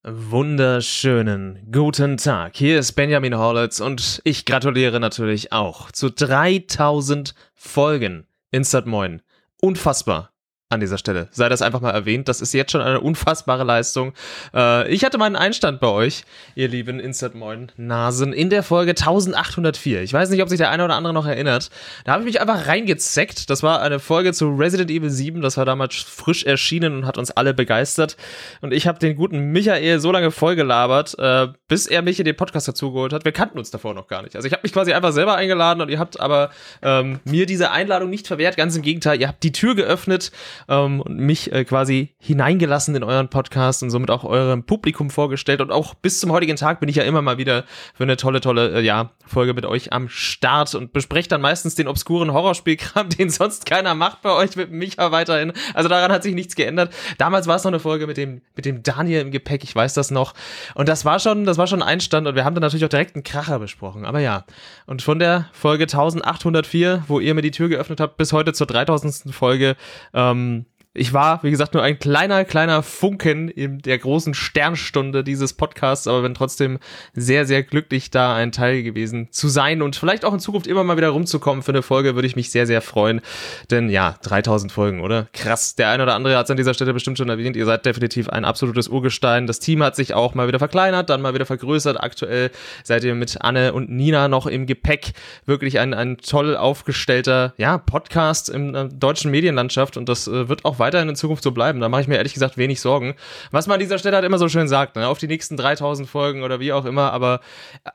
Wunderschönen 0.05 1.69
guten 1.71 2.17
Tag. 2.17 2.57
Hier 2.57 2.81
ist 2.81 2.95
Benjamin 2.95 3.39
Horlitz 3.39 3.79
und 3.79 4.21
ich 4.25 4.45
gratuliere 4.45 4.99
natürlich 4.99 5.53
auch 5.53 5.93
zu 5.93 6.11
3000 6.11 7.37
Folgen 7.55 8.27
Instant 8.51 8.89
Moin. 8.89 9.23
Unfassbar 9.61 10.32
an 10.73 10.81
dieser 10.81 10.99
Stelle. 10.99 11.29
Sei 11.31 11.49
das 11.49 11.63
einfach 11.63 11.81
mal 11.81 11.91
erwähnt. 11.91 12.29
Das 12.29 12.41
ist 12.41 12.53
jetzt 12.53 12.73
schon 12.73 12.81
eine 12.81 13.01
unfassbare 13.01 13.65
Leistung. 13.65 14.13
Äh, 14.55 14.91
ich 14.93 15.05
hatte 15.05 15.19
meinen 15.19 15.37
Einstand 15.37 15.81
bei 15.81 15.87
euch, 15.87 16.25
ihr 16.55 16.69
lieben 16.69 16.99
Instant 16.99 17.35
Moin 17.35 17.71
Nasen, 17.77 18.33
in 18.33 18.51
der 18.51 18.63
Folge 18.63 18.91
1804. 18.91 20.03
Ich 20.03 20.13
weiß 20.13 20.31
nicht, 20.31 20.43
ob 20.43 20.49
sich 20.49 20.59
der 20.59 20.71
eine 20.71 20.85
oder 20.85 20.95
andere 20.95 21.13
noch 21.13 21.27
erinnert. 21.27 21.71
Da 22.05 22.13
habe 22.13 22.23
ich 22.23 22.27
mich 22.27 22.41
einfach 22.41 22.67
reingezeckt. 22.67 23.51
Das 23.51 23.63
war 23.63 23.81
eine 23.83 23.99
Folge 23.99 24.33
zu 24.33 24.49
Resident 24.55 24.91
Evil 24.91 25.11
7. 25.11 25.43
Das 25.43 25.57
war 25.57 25.65
damals 25.65 25.95
frisch 25.95 26.45
erschienen 26.45 26.97
und 26.97 27.07
hat 27.07 27.19
uns 27.19 27.31
alle 27.31 27.55
begeistert. 27.55 28.17
Und 28.61 28.73
ich 28.73 28.87
habe 28.87 28.99
den 28.99 29.15
guten 29.15 29.53
Michael 29.53 30.01
so 30.01 30.11
lange 30.11 30.31
vollgelabert, 30.31 31.19
äh, 31.19 31.49
bis 31.69 31.87
er 31.87 32.03
mich 32.03 32.19
in 32.19 32.25
den 32.25 32.37
Podcast 32.37 32.67
dazugeholt 32.69 33.13
hat. 33.13 33.25
Wir 33.25 33.33
kannten 33.33 33.59
uns 33.59 33.71
davor 33.71 33.95
noch 33.95 34.09
gar 34.09 34.23
nicht. 34.23 34.37
Also 34.37 34.47
ich 34.47 34.53
habe 34.53 34.63
mich 34.63 34.73
quasi 34.73 34.93
einfach 34.93 35.13
selber 35.13 35.37
eingeladen 35.37 35.81
und 35.81 35.91
ihr 35.91 35.99
habt 35.99 36.19
aber 36.19 36.51
ähm, 36.81 37.21
mir 37.25 37.47
diese 37.47 37.71
Einladung 37.71 38.11
nicht 38.11 38.27
verwehrt. 38.27 38.57
Ganz 38.57 38.75
im 38.75 38.83
Gegenteil, 38.83 39.21
ihr 39.21 39.29
habt 39.29 39.43
die 39.43 39.53
Tür 39.53 39.75
geöffnet 39.75 40.33
ähm, 40.69 41.01
und 41.01 41.19
mich 41.19 41.53
äh, 41.53 41.65
quasi 41.65 42.15
hineingelassen 42.19 42.95
in 42.95 43.05
euren 43.05 43.29
Podcast 43.29 43.83
und 43.83 43.91
somit 43.91 44.11
auch 44.11 44.25
eurem 44.25 44.65
Publikum 44.65 45.11
vorgestellt. 45.11 45.61
Und 45.61 45.71
auch 45.71 45.95
bis 45.95 46.21
zum 46.21 46.33
heutigen 46.33 46.57
Tag 46.57 46.81
bin 46.81 46.89
ich 46.89 46.97
ja 46.97 47.05
immer 47.05 47.23
mal 47.23 47.39
wieder 47.39 47.65
für 47.95 48.05
eine 48.05 48.17
tolle, 48.17 48.41
tolle, 48.41 48.79
äh, 48.79 48.81
ja, 48.81 49.13
Folge 49.27 49.55
mit 49.55 49.65
euch 49.65 49.93
am 49.93 50.09
Start 50.09 50.75
und 50.75 50.93
bespreche 50.93 51.29
dann 51.29 51.41
meistens 51.41 51.75
den 51.75 51.89
obskuren 51.89 52.33
Horrorspielkram, 52.33 53.09
den 53.19 53.31
sonst 53.31 53.67
keiner 53.67 53.95
macht 53.95 54.23
bei 54.23 54.31
euch 54.31 54.57
mit 54.57 54.71
Micha 54.71 55.11
weiterhin. 55.13 55.53
Also 55.75 55.89
daran 55.89 56.13
hat 56.13 56.23
sich 56.23 56.35
nichts 56.35 56.55
geändert. 56.55 56.93
Damals 57.19 57.47
war 57.47 57.57
es 57.57 57.65
noch 57.65 57.71
eine 57.71 57.81
Folge 57.81 58.07
mit 58.07 58.17
dem, 58.17 58.43
mit 58.55 58.65
dem 58.65 58.83
Daniel 58.83 59.21
im 59.21 59.31
Gepäck, 59.31 59.65
ich 59.65 59.75
weiß 59.75 59.95
das 59.95 60.11
noch. 60.11 60.35
Und 60.75 60.89
das 60.89 61.05
war 61.05 61.19
schon, 61.19 61.45
das 61.45 61.59
war 61.59 61.67
schon 61.67 61.83
ein 61.83 61.89
Einstand 61.89 62.27
und 62.27 62.35
wir 62.35 62.45
haben 62.45 62.55
dann 62.55 62.63
natürlich 62.63 62.85
auch 62.85 62.91
direkt 62.91 63.15
einen 63.15 63.25
Kracher 63.25 63.59
besprochen. 63.59 64.05
Aber 64.05 64.21
ja. 64.21 64.45
Und 64.87 65.03
von 65.03 65.19
der 65.19 65.49
Folge 65.53 65.85
1804, 65.85 67.05
wo 67.09 67.21
ihr 67.21 67.35
mir 67.35 67.43
die 67.43 67.51
Tür 67.51 67.69
geöffnet 67.69 68.01
habt, 68.01 68.17
bis 68.17 68.33
heute 68.33 68.53
zur 68.53 68.67
3000. 68.67 69.35
Folge, 69.35 69.77
ähm, 70.15 70.52
ich 70.95 71.15
war, 71.15 71.43
wie 71.43 71.51
gesagt, 71.51 71.73
nur 71.73 71.83
ein 71.83 71.99
kleiner, 71.99 72.45
kleiner 72.45 72.83
Funken 72.83 73.49
in 73.49 73.79
der 73.79 73.97
großen 73.99 74.35
Sternstunde 74.35 75.25
dieses 75.25 75.55
Podcasts, 75.55 76.07
aber 76.07 76.21
bin 76.21 76.35
trotzdem 76.35 76.79
sehr, 77.15 77.47
sehr 77.47 77.63
glücklich, 77.63 78.11
da 78.11 78.35
ein 78.35 78.53
Teil 78.53 78.83
gewesen 78.83 79.29
zu 79.31 79.49
sein 79.49 79.81
und 79.81 79.97
vielleicht 79.97 80.27
auch 80.27 80.35
in 80.35 80.41
Zukunft 80.41 80.67
immer 80.67 80.85
mal 80.85 80.99
wieder 80.99 81.09
rumzukommen. 81.09 81.63
Für 81.63 81.73
eine 81.73 81.81
Folge 81.81 82.15
würde 82.15 82.29
ich 82.29 82.37
mich 82.37 82.51
sehr, 82.51 82.67
sehr 82.67 82.83
freuen. 82.83 83.23
Denn 83.71 83.89
ja, 83.89 84.17
3000 84.23 84.71
Folgen, 84.71 85.01
oder? 85.01 85.29
Krass. 85.33 85.77
Der 85.77 85.89
eine 85.89 86.03
oder 86.03 86.15
andere 86.15 86.37
hat 86.37 86.45
es 86.45 86.51
an 86.51 86.59
dieser 86.59 86.75
Stelle 86.75 86.93
bestimmt 86.93 87.17
schon 87.17 87.31
erwähnt. 87.31 87.57
Ihr 87.57 87.65
seid 87.65 87.87
definitiv 87.87 88.29
ein 88.29 88.45
absolutes 88.45 88.89
Urgestein. 88.89 89.47
Das 89.47 89.61
Team 89.61 89.83
hat 89.83 89.97
sich 89.97 90.13
auch 90.13 90.35
mal 90.35 90.47
wieder 90.47 90.59
verkleinert, 90.59 91.09
dann 91.09 91.23
mal 91.23 91.33
wieder 91.33 91.47
vergrößert. 91.47 91.99
Aktuell 91.99 92.51
seid 92.85 93.03
ihr 93.05 93.15
mit 93.15 93.39
Anne 93.41 93.73
und 93.73 93.89
Nina 93.89 94.29
noch 94.29 94.47
im 94.47 94.67
Gepäck. 94.67 95.13
Wirklich 95.47 95.79
ein, 95.79 95.95
ein 95.95 96.19
toll 96.19 96.55
aufgestellter, 96.55 97.55
ja, 97.57 97.79
Podcast 97.79 98.51
in 98.51 98.75
der 98.75 98.85
deutschen 98.85 99.31
Medienlandschaft 99.31 99.97
und 99.97 100.11
das 100.11 100.29
äh, 100.29 100.51
wird 100.51 100.67
auch 100.67 100.79
weiterhin 100.83 101.09
in 101.09 101.17
Zukunft 101.17 101.43
so 101.43 101.53
bleiben. 101.53 101.81
Da 101.81 101.89
mache 101.89 102.03
ich 102.03 102.09
mir 102.09 102.17
ehrlich 102.17 102.35
gesagt 102.35 102.59
wenig 102.59 102.81
Sorgen. 102.81 103.15
Was 103.53 103.67
man 103.67 103.75
an 103.75 103.81
dieser 103.81 103.99
Stelle 103.99 104.17
halt 104.17 104.27
immer 104.27 104.39
so 104.39 104.49
schön 104.49 104.69
sagt, 104.69 104.97
ne? 104.97 105.09
auf 105.09 105.19
die 105.19 105.29
nächsten 105.29 105.57
3000 105.57 106.09
Folgen 106.09 106.43
oder 106.43 106.61
wie 106.61 106.73
auch 106.73 106.85
immer. 106.85 107.13
Aber 107.13 107.41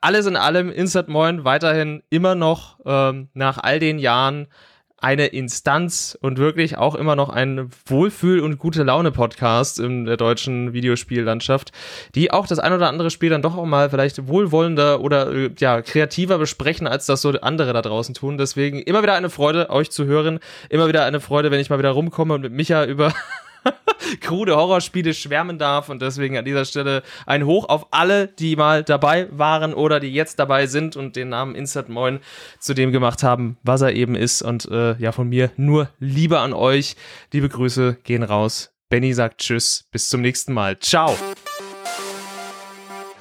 alles 0.02 0.26
in 0.26 0.36
allem, 0.36 0.72
Insert 0.72 1.10
Moin 1.10 1.44
weiterhin 1.44 2.02
immer 2.10 2.34
noch 2.34 2.80
ähm, 2.86 3.28
nach 3.34 3.58
all 3.60 3.80
den 3.80 4.00
Jahren 4.00 4.48
eine 5.00 5.28
Instanz 5.28 6.18
und 6.22 6.40
wirklich 6.40 6.78
auch 6.78 6.96
immer 6.96 7.16
noch 7.16 7.30
ein 7.30 7.70
Wohlfühl- 7.86 8.40
und 8.40 8.58
gute 8.58 8.84
Laune-Podcast 8.84 9.80
in 9.80 10.06
der 10.06 10.18
deutschen 10.18 10.74
Videospiellandschaft, 10.74 11.72
die 12.16 12.32
auch 12.32 12.48
das 12.48 12.58
ein 12.58 12.74
oder 12.74 12.90
andere 12.90 13.12
Spiel 13.12 13.30
dann 13.30 13.44
doch 13.44 13.56
auch 13.56 13.66
mal 13.66 13.92
vielleicht 13.92 14.28
wohlwollender 14.28 15.02
oder 15.02 15.32
äh, 15.32 15.50
ja, 15.60 15.82
kreativer 15.82 16.40
besprechen, 16.40 16.88
als 16.88 17.06
das 17.06 17.22
so 17.22 17.30
andere 17.30 17.74
da 17.74 17.82
draußen 17.82 18.16
tun. 18.16 18.38
Deswegen 18.40 18.82
immer 18.82 19.04
wieder 19.04 19.14
eine 19.14 19.30
Freude, 19.30 19.70
euch 19.70 19.92
zu 19.92 20.06
hören. 20.06 20.40
Immer 20.70 20.88
wieder 20.88 21.06
eine 21.06 21.20
Freude, 21.20 21.52
wenn 21.52 21.60
ich 21.60 21.70
mal 21.70 21.78
wieder 21.78 21.92
rumkomme 21.92 22.34
und 22.34 22.42
mit 22.42 22.54
Micha 22.54 22.86
über 22.86 23.14
krude 24.22 24.56
Horrorspiele 24.56 25.14
schwärmen 25.14 25.58
darf. 25.58 25.90
Und 25.90 26.02
deswegen 26.02 26.38
an 26.38 26.46
dieser 26.46 26.66
Stelle 26.66 27.04
ein 27.26 27.46
Hoch 27.46 27.70
auf 27.70 27.88
alle, 27.92 28.28
die 28.28 28.56
mal 28.56 28.84
dabei 28.84 29.28
waren 29.32 29.74
oder 29.74 30.00
die 30.00 30.14
jetzt 30.14 30.40
dabei 30.40 30.68
sind 30.68 30.96
und 30.96 31.16
den 31.16 31.30
Namen 31.30 31.56
Insert 31.56 31.90
Moin 31.90 32.20
zu 32.60 32.74
dem 32.74 32.92
gemacht 32.92 33.24
haben, 33.24 33.58
was 33.64 33.82
er 33.82 33.94
eben 33.94 34.16
ist. 34.16 34.42
Und 34.42 34.66
äh, 34.72 34.96
ja, 34.98 35.12
von 35.12 35.30
mir 35.30 35.52
nur 35.58 35.90
Liebe 36.00 36.40
an 36.40 36.54
euch. 36.54 36.96
Liebe 37.32 37.50
Grüße 37.50 37.98
gehen 38.04 38.24
raus. 38.24 38.74
Benny 38.90 39.14
sagt 39.14 39.40
Tschüss. 39.42 39.86
Bis 39.92 40.10
zum 40.10 40.22
nächsten 40.22 40.54
Mal. 40.54 40.80
Ciao. 40.80 41.16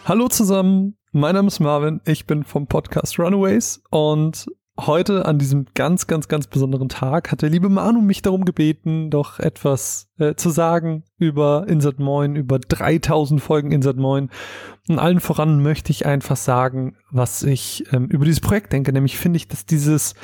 Hallo 0.04 0.28
zusammen. 0.28 0.96
Mein 1.10 1.34
Name 1.34 1.48
ist 1.48 1.60
Marvin. 1.60 2.00
Ich 2.04 2.26
bin 2.26 2.44
vom 2.44 2.66
Podcast 2.66 3.18
Runaways 3.18 3.82
und 3.90 4.46
heute 4.78 5.24
an 5.24 5.38
diesem 5.38 5.66
ganz, 5.74 6.06
ganz, 6.06 6.28
ganz 6.28 6.46
besonderen 6.46 6.88
Tag 6.88 7.32
hat 7.32 7.42
der 7.42 7.50
liebe 7.50 7.68
Manu 7.68 8.00
mich 8.00 8.22
darum 8.22 8.44
gebeten, 8.44 9.10
doch 9.10 9.38
etwas 9.38 10.08
äh, 10.18 10.34
zu 10.34 10.50
sagen 10.50 11.04
über 11.18 11.66
Insert 11.68 11.98
Moin, 11.98 12.36
über 12.36 12.58
3000 12.58 13.40
Folgen 13.40 13.72
Insert 13.72 13.96
Moin. 13.96 14.30
Und 14.88 14.98
allen 14.98 15.20
voran 15.20 15.62
möchte 15.62 15.90
ich 15.90 16.06
einfach 16.06 16.36
sagen, 16.36 16.96
was 17.10 17.42
ich 17.42 17.84
ähm, 17.92 18.06
über 18.06 18.24
dieses 18.24 18.40
Projekt 18.40 18.72
denke. 18.72 18.92
Nämlich 18.92 19.16
finde 19.18 19.38
ich, 19.38 19.48
dass 19.48 19.66
dieses, 19.66 20.14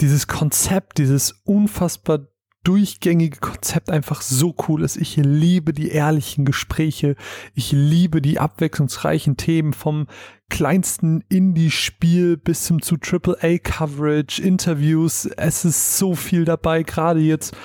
dieses 0.00 0.26
Konzept, 0.26 0.98
dieses 0.98 1.32
unfassbar 1.44 2.20
durchgängige 2.64 3.38
Konzept 3.38 3.90
einfach 3.90 4.22
so 4.22 4.54
cool 4.68 4.82
ist. 4.82 4.96
Ich 4.96 5.16
liebe 5.16 5.72
die 5.72 5.90
ehrlichen 5.90 6.44
Gespräche. 6.44 7.14
Ich 7.54 7.72
liebe 7.72 8.20
die 8.20 8.40
abwechslungsreichen 8.40 9.36
Themen 9.36 9.72
vom 9.72 10.06
kleinsten 10.48 11.22
Indie-Spiel 11.28 12.36
bis 12.36 12.64
zum 12.64 12.82
zu 12.82 12.96
AAA-Coverage, 12.96 14.42
Interviews. 14.42 15.26
Es 15.36 15.64
ist 15.64 15.98
so 15.98 16.14
viel 16.14 16.44
dabei, 16.44 16.82
gerade 16.82 17.20
jetzt. 17.20 17.56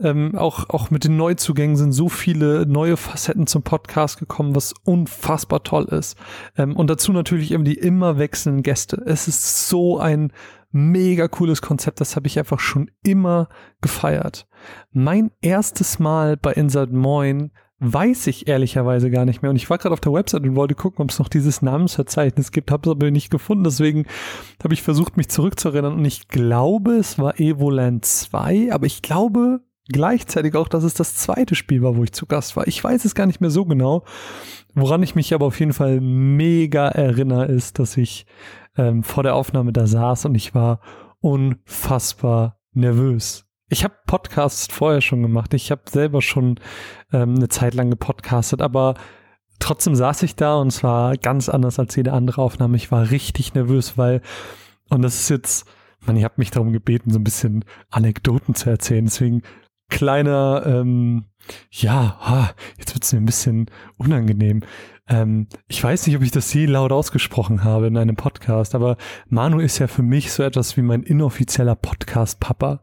Ähm, 0.00 0.34
auch, 0.34 0.68
auch 0.70 0.90
mit 0.90 1.04
den 1.04 1.16
Neuzugängen 1.16 1.76
sind 1.76 1.92
so 1.92 2.08
viele 2.08 2.66
neue 2.66 2.96
Facetten 2.96 3.46
zum 3.46 3.62
Podcast 3.62 4.18
gekommen, 4.18 4.56
was 4.56 4.74
unfassbar 4.84 5.62
toll 5.62 5.84
ist. 5.84 6.16
Ähm, 6.56 6.74
und 6.74 6.90
dazu 6.90 7.12
natürlich 7.12 7.52
eben 7.52 7.64
die 7.64 7.74
immer 7.74 8.18
wechselnden 8.18 8.62
Gäste. 8.64 9.00
Es 9.06 9.28
ist 9.28 9.68
so 9.68 9.98
ein 9.98 10.32
mega 10.74 11.28
cooles 11.28 11.62
Konzept, 11.62 12.00
das 12.00 12.16
habe 12.16 12.26
ich 12.26 12.38
einfach 12.38 12.58
schon 12.58 12.90
immer 13.04 13.48
gefeiert. 13.80 14.46
Mein 14.90 15.30
erstes 15.40 15.98
Mal 15.98 16.36
bei 16.36 16.52
Insert 16.52 16.92
Moin 16.92 17.52
weiß 17.78 18.26
ich 18.28 18.48
ehrlicherweise 18.48 19.10
gar 19.10 19.24
nicht 19.24 19.42
mehr. 19.42 19.50
Und 19.50 19.56
ich 19.56 19.68
war 19.70 19.78
gerade 19.78 19.92
auf 19.92 20.00
der 20.00 20.12
Website 20.12 20.42
und 20.42 20.56
wollte 20.56 20.74
gucken, 20.74 21.02
ob 21.02 21.10
es 21.10 21.18
noch 21.18 21.28
dieses 21.28 21.62
Namensverzeichnis 21.62 22.50
gibt, 22.50 22.70
habe 22.70 22.88
es 22.88 22.90
aber 22.90 23.10
nicht 23.10 23.30
gefunden. 23.30 23.64
Deswegen 23.64 24.06
habe 24.62 24.74
ich 24.74 24.82
versucht, 24.82 25.16
mich 25.16 25.28
zurückzuerinnern. 25.28 25.94
Und 25.94 26.04
ich 26.04 26.28
glaube, 26.28 26.92
es 26.92 27.18
war 27.18 27.38
Evoland 27.38 28.04
2, 28.04 28.72
aber 28.72 28.86
ich 28.86 29.02
glaube 29.02 29.60
gleichzeitig 29.88 30.54
auch, 30.54 30.68
dass 30.68 30.82
es 30.82 30.94
das 30.94 31.14
zweite 31.14 31.54
Spiel 31.54 31.82
war, 31.82 31.96
wo 31.96 32.04
ich 32.04 32.12
zu 32.12 32.26
Gast 32.26 32.56
war. 32.56 32.66
Ich 32.66 32.82
weiß 32.82 33.04
es 33.04 33.14
gar 33.14 33.26
nicht 33.26 33.40
mehr 33.40 33.50
so 33.50 33.64
genau. 33.66 34.04
Woran 34.74 35.02
ich 35.02 35.14
mich 35.14 35.34
aber 35.34 35.46
auf 35.46 35.60
jeden 35.60 35.74
Fall 35.74 36.00
mega 36.00 36.88
erinnere, 36.88 37.46
ist, 37.46 37.78
dass 37.78 37.96
ich 37.96 38.26
ähm, 38.76 39.02
vor 39.02 39.22
der 39.22 39.34
Aufnahme 39.34 39.72
da 39.72 39.86
saß 39.86 40.26
und 40.26 40.34
ich 40.34 40.54
war 40.54 40.80
unfassbar 41.20 42.58
nervös. 42.72 43.46
Ich 43.68 43.82
habe 43.84 43.94
Podcasts 44.06 44.72
vorher 44.72 45.00
schon 45.00 45.22
gemacht. 45.22 45.54
Ich 45.54 45.70
habe 45.70 45.82
selber 45.88 46.20
schon 46.22 46.60
ähm, 47.12 47.36
eine 47.36 47.48
Zeit 47.48 47.74
lang 47.74 47.90
gepodcastet, 47.90 48.60
aber 48.60 48.94
trotzdem 49.58 49.94
saß 49.94 50.22
ich 50.24 50.36
da 50.36 50.56
und 50.56 50.68
es 50.68 50.82
war 50.82 51.16
ganz 51.16 51.48
anders 51.48 51.78
als 51.78 51.96
jede 51.96 52.12
andere 52.12 52.42
Aufnahme. 52.42 52.76
Ich 52.76 52.92
war 52.92 53.10
richtig 53.10 53.54
nervös, 53.54 53.96
weil, 53.96 54.20
und 54.90 55.02
das 55.02 55.20
ist 55.20 55.30
jetzt, 55.30 55.66
man, 56.00 56.16
ihr 56.16 56.24
habt 56.24 56.38
mich 56.38 56.50
darum 56.50 56.72
gebeten, 56.72 57.10
so 57.10 57.18
ein 57.18 57.24
bisschen 57.24 57.64
Anekdoten 57.90 58.54
zu 58.54 58.68
erzählen. 58.68 59.06
Deswegen 59.06 59.42
kleiner, 59.88 60.62
ähm, 60.66 61.24
ja, 61.70 62.18
ha, 62.20 62.50
jetzt 62.78 62.94
wird's 62.94 63.12
mir 63.12 63.20
ein 63.20 63.26
bisschen 63.26 63.66
unangenehm. 63.96 64.62
Ähm, 65.06 65.48
ich 65.68 65.82
weiß 65.82 66.06
nicht, 66.06 66.16
ob 66.16 66.22
ich 66.22 66.30
das 66.30 66.52
je 66.54 66.66
laut 66.66 66.92
ausgesprochen 66.92 67.62
habe 67.62 67.86
in 67.86 67.96
einem 67.96 68.16
Podcast, 68.16 68.74
aber 68.74 68.96
Manu 69.28 69.58
ist 69.58 69.78
ja 69.78 69.86
für 69.86 70.02
mich 70.02 70.32
so 70.32 70.42
etwas 70.42 70.76
wie 70.76 70.82
mein 70.82 71.02
inoffizieller 71.02 71.74
Podcast-Papa. 71.74 72.80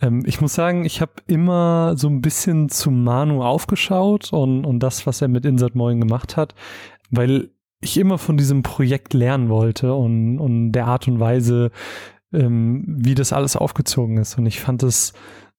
Ähm, 0.00 0.22
ich 0.24 0.40
muss 0.40 0.54
sagen, 0.54 0.84
ich 0.84 1.00
habe 1.02 1.12
immer 1.26 1.94
so 1.96 2.08
ein 2.08 2.22
bisschen 2.22 2.70
zu 2.70 2.90
Manu 2.90 3.42
aufgeschaut 3.42 4.32
und, 4.32 4.64
und 4.64 4.80
das, 4.80 5.06
was 5.06 5.20
er 5.20 5.28
mit 5.28 5.44
Insert 5.44 5.74
Moin 5.74 6.00
gemacht 6.00 6.36
hat, 6.38 6.54
weil 7.10 7.50
ich 7.82 7.98
immer 7.98 8.16
von 8.16 8.36
diesem 8.36 8.62
Projekt 8.62 9.12
lernen 9.12 9.48
wollte 9.48 9.94
und, 9.94 10.38
und 10.38 10.72
der 10.72 10.86
Art 10.86 11.08
und 11.08 11.20
Weise, 11.20 11.70
ähm, 12.32 12.84
wie 12.86 13.14
das 13.14 13.32
alles 13.32 13.56
aufgezogen 13.56 14.16
ist. 14.16 14.38
Und 14.38 14.46
ich 14.46 14.60
fand 14.60 14.82
es 14.82 15.12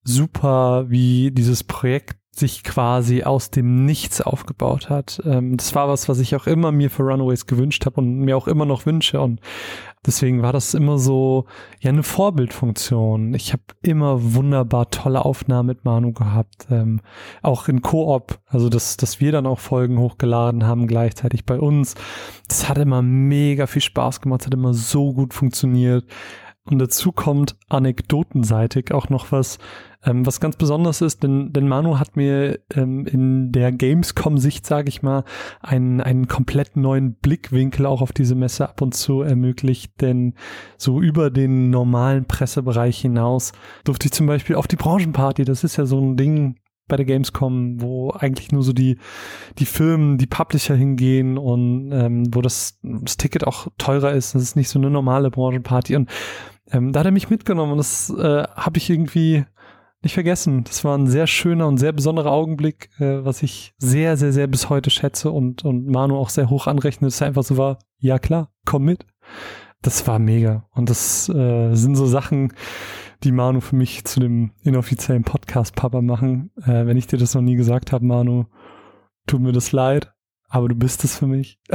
super, 0.03 0.89
wie 0.89 1.31
dieses 1.31 1.63
Projekt 1.63 2.17
sich 2.35 2.63
quasi 2.63 3.23
aus 3.23 3.51
dem 3.51 3.85
Nichts 3.85 4.19
aufgebaut 4.19 4.89
hat. 4.89 5.21
Ähm, 5.23 5.55
das 5.55 5.75
war 5.75 5.87
was, 5.87 6.09
was 6.09 6.17
ich 6.17 6.35
auch 6.35 6.47
immer 6.47 6.71
mir 6.71 6.89
für 6.89 7.03
Runaways 7.03 7.45
gewünscht 7.45 7.85
habe 7.85 8.01
und 8.01 8.19
mir 8.19 8.35
auch 8.35 8.47
immer 8.47 8.65
noch 8.65 8.87
wünsche. 8.87 9.21
Und 9.21 9.39
deswegen 10.03 10.41
war 10.41 10.51
das 10.51 10.73
immer 10.73 10.97
so, 10.97 11.45
ja, 11.79 11.89
eine 11.89 12.01
Vorbildfunktion. 12.01 13.35
Ich 13.35 13.53
habe 13.53 13.61
immer 13.83 14.33
wunderbar 14.33 14.89
tolle 14.89 15.23
Aufnahmen 15.23 15.67
mit 15.67 15.85
Manu 15.85 16.11
gehabt. 16.11 16.65
Ähm, 16.71 17.01
auch 17.43 17.67
in 17.67 17.83
Koop, 17.83 18.39
also 18.47 18.67
dass, 18.67 18.97
dass 18.97 19.19
wir 19.19 19.31
dann 19.31 19.45
auch 19.45 19.59
Folgen 19.59 19.99
hochgeladen 19.99 20.65
haben 20.65 20.87
gleichzeitig 20.87 21.45
bei 21.45 21.59
uns. 21.59 21.93
Das 22.47 22.67
hat 22.67 22.79
immer 22.79 23.03
mega 23.03 23.67
viel 23.67 23.83
Spaß 23.83 24.21
gemacht, 24.21 24.47
hat 24.47 24.55
immer 24.55 24.73
so 24.73 25.13
gut 25.13 25.35
funktioniert. 25.35 26.05
Und 26.65 26.79
dazu 26.79 27.11
kommt 27.11 27.57
anekdotenseitig 27.69 28.91
auch 28.91 29.09
noch 29.09 29.31
was, 29.31 29.59
ähm, 30.05 30.25
was 30.25 30.39
ganz 30.39 30.55
besonders 30.55 31.01
ist, 31.01 31.23
denn, 31.23 31.53
denn 31.53 31.67
Manu 31.67 31.99
hat 31.99 32.15
mir 32.15 32.59
ähm, 32.73 33.05
in 33.05 33.51
der 33.51 33.71
Gamescom-Sicht, 33.71 34.65
sage 34.65 34.89
ich 34.89 35.01
mal, 35.01 35.23
einen, 35.61 36.01
einen 36.01 36.27
komplett 36.27 36.75
neuen 36.75 37.15
Blickwinkel 37.15 37.85
auch 37.85 38.01
auf 38.01 38.11
diese 38.11 38.35
Messe 38.35 38.67
ab 38.67 38.81
und 38.81 38.93
zu 38.93 39.21
ermöglicht. 39.21 40.01
Denn 40.01 40.33
so 40.77 41.01
über 41.01 41.29
den 41.29 41.69
normalen 41.69 42.25
Pressebereich 42.25 42.99
hinaus 42.99 43.53
durfte 43.83 44.07
ich 44.07 44.11
zum 44.11 44.27
Beispiel 44.27 44.55
auf 44.55 44.67
die 44.67 44.75
Branchenparty, 44.75 45.45
das 45.45 45.63
ist 45.63 45.77
ja 45.77 45.85
so 45.85 45.99
ein 45.99 46.17
Ding, 46.17 46.55
bei 46.87 46.97
der 46.97 47.05
Gamescom, 47.05 47.81
wo 47.81 48.11
eigentlich 48.11 48.51
nur 48.51 48.61
so 48.61 48.73
die, 48.73 48.97
die 49.57 49.65
Firmen, 49.65 50.17
die 50.17 50.27
Publisher 50.27 50.75
hingehen 50.75 51.37
und 51.37 51.91
ähm, 51.93 52.27
wo 52.33 52.41
das, 52.41 52.77
das 52.83 53.17
Ticket 53.17 53.47
auch 53.47 53.67
teurer 53.77 54.11
ist. 54.11 54.35
Das 54.35 54.41
ist 54.41 54.55
nicht 54.55 54.69
so 54.69 54.79
eine 54.79 54.89
normale 54.89 55.31
Branchenparty. 55.31 55.95
Und 55.95 56.09
ähm, 56.71 56.91
da 56.91 56.99
hat 56.99 57.05
er 57.05 57.11
mich 57.11 57.29
mitgenommen 57.29 57.71
und 57.71 57.77
das 57.77 58.09
äh, 58.09 58.43
habe 58.43 58.77
ich 58.77 58.89
irgendwie 58.89 59.45
nicht 60.03 60.13
vergessen. 60.13 60.63
Das 60.65 60.83
war 60.83 60.97
ein 60.97 61.07
sehr 61.07 61.27
schöner 61.27 61.67
und 61.67 61.77
sehr 61.77 61.93
besonderer 61.93 62.31
Augenblick, 62.31 62.89
äh, 62.99 63.23
was 63.23 63.41
ich 63.41 63.73
sehr, 63.77 64.17
sehr, 64.17 64.33
sehr 64.33 64.47
bis 64.47 64.69
heute 64.69 64.89
schätze 64.89 65.31
und, 65.31 65.63
und 65.63 65.87
Manu 65.87 66.17
auch 66.17 66.29
sehr 66.29 66.49
hoch 66.49 66.67
anrechnet, 66.67 67.07
dass 67.07 67.21
er 67.21 67.27
einfach 67.27 67.43
so 67.43 67.57
war, 67.57 67.79
ja 67.97 68.19
klar, 68.19 68.51
komm 68.65 68.83
mit. 68.83 69.05
Das 69.81 70.05
war 70.07 70.19
mega. 70.19 70.67
Und 70.71 70.89
das 70.89 71.29
äh, 71.29 71.73
sind 71.75 71.95
so 71.95 72.05
Sachen, 72.05 72.53
die 73.23 73.31
Manu 73.31 73.61
für 73.61 73.75
mich 73.75 74.05
zu 74.05 74.19
dem 74.19 74.51
inoffiziellen 74.61 75.23
Podcast-Papa 75.23 76.01
machen. 76.01 76.51
Äh, 76.61 76.85
wenn 76.85 76.97
ich 76.97 77.07
dir 77.07 77.17
das 77.17 77.33
noch 77.33 77.41
nie 77.41 77.55
gesagt 77.55 77.91
habe, 77.91 78.05
Manu, 78.05 78.45
tut 79.25 79.41
mir 79.41 79.53
das 79.53 79.71
leid, 79.71 80.13
aber 80.49 80.67
du 80.67 80.75
bist 80.75 81.03
es 81.03 81.17
für 81.17 81.27
mich. 81.27 81.59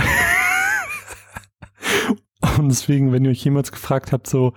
Und 2.59 2.69
deswegen, 2.69 3.13
wenn 3.13 3.25
ihr 3.25 3.31
euch 3.31 3.45
jemals 3.45 3.73
gefragt 3.73 4.13
habt, 4.13 4.27
so, 4.27 4.53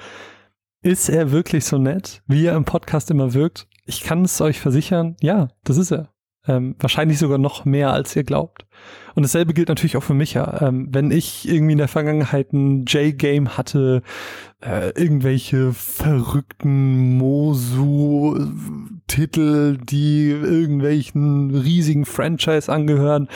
ist 0.81 1.09
er 1.09 1.31
wirklich 1.31 1.65
so 1.65 1.77
nett, 1.77 2.21
wie 2.27 2.45
er 2.45 2.55
im 2.55 2.65
Podcast 2.65 3.11
immer 3.11 3.33
wirkt? 3.33 3.67
Ich 3.85 4.01
kann 4.01 4.23
es 4.23 4.41
euch 4.41 4.59
versichern, 4.59 5.15
ja, 5.21 5.49
das 5.63 5.77
ist 5.77 5.91
er. 5.91 6.09
Ähm, 6.47 6.75
wahrscheinlich 6.79 7.19
sogar 7.19 7.37
noch 7.37 7.65
mehr, 7.65 7.93
als 7.93 8.15
ihr 8.15 8.23
glaubt. 8.23 8.65
Und 9.13 9.21
dasselbe 9.21 9.53
gilt 9.53 9.69
natürlich 9.69 9.95
auch 9.95 10.01
für 10.01 10.15
mich. 10.15 10.33
Ja. 10.33 10.59
Ähm, 10.61 10.87
wenn 10.91 11.11
ich 11.11 11.47
irgendwie 11.47 11.73
in 11.73 11.77
der 11.77 11.87
Vergangenheit 11.87 12.51
ein 12.51 12.85
J-Game 12.85 13.57
hatte, 13.57 14.01
äh, 14.59 14.89
irgendwelche 14.99 15.71
verrückten 15.71 17.15
Mosu-Titel, 17.17 18.57
die 19.77 20.31
irgendwelchen 20.31 21.55
riesigen 21.55 22.05
Franchise 22.05 22.73
angehören, 22.73 23.27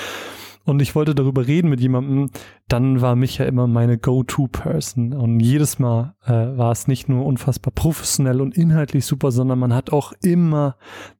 und 0.65 0.81
ich 0.81 0.95
wollte 0.95 1.13
darüber 1.13 1.45
reden 1.45 1.69
mit 1.69 1.79
jemandem, 1.79 2.31
dann 2.67 2.99
war 2.99 3.15
Micha 3.15 3.45
immer 3.45 3.67
meine 3.67 3.99
Go-To-Person. 3.99 5.13
Und 5.13 5.39
jedes 5.39 5.77
Mal 5.77 6.15
äh, 6.25 6.31
war 6.31 6.71
es 6.71 6.87
nicht 6.87 7.07
nur 7.07 7.25
unfassbar 7.25 7.71
professionell 7.73 8.41
und 8.41 8.57
inhaltlich 8.57 9.05
super, 9.05 9.31
sondern 9.31 9.59
man 9.59 9.73
hat 9.73 9.91
auch 9.91 10.13
immer 10.23 10.75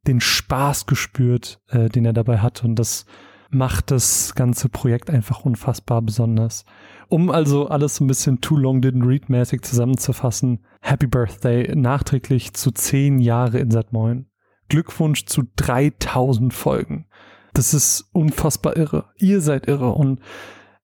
den 0.06 0.20
Spaß 0.20 0.86
gespürt, 0.86 1.60
äh, 1.68 1.88
den 1.88 2.04
er 2.04 2.12
dabei 2.12 2.38
hat. 2.38 2.64
Und 2.64 2.74
das 2.76 3.06
macht 3.48 3.92
das 3.92 4.34
ganze 4.34 4.68
Projekt 4.68 5.10
einfach 5.10 5.44
unfassbar 5.44 6.02
besonders. 6.02 6.64
Um 7.08 7.30
also 7.30 7.68
alles 7.68 7.96
so 7.96 8.04
ein 8.04 8.08
bisschen 8.08 8.40
too 8.40 8.56
long 8.56 8.80
didn't 8.80 9.06
read 9.06 9.28
mäßig 9.28 9.62
zusammenzufassen, 9.62 10.64
Happy 10.80 11.06
Birthday 11.06 11.74
nachträglich 11.76 12.52
zu 12.54 12.72
zehn 12.72 13.20
Jahre 13.20 13.58
in 13.58 13.68
Moin. 13.92 14.26
Glückwunsch 14.68 15.26
zu 15.26 15.44
3000 15.54 16.52
Folgen. 16.52 17.06
Das 17.56 17.72
ist 17.72 18.10
unfassbar 18.12 18.76
irre. 18.76 19.06
Ihr 19.16 19.40
seid 19.40 19.66
irre 19.66 19.88
und 19.88 20.20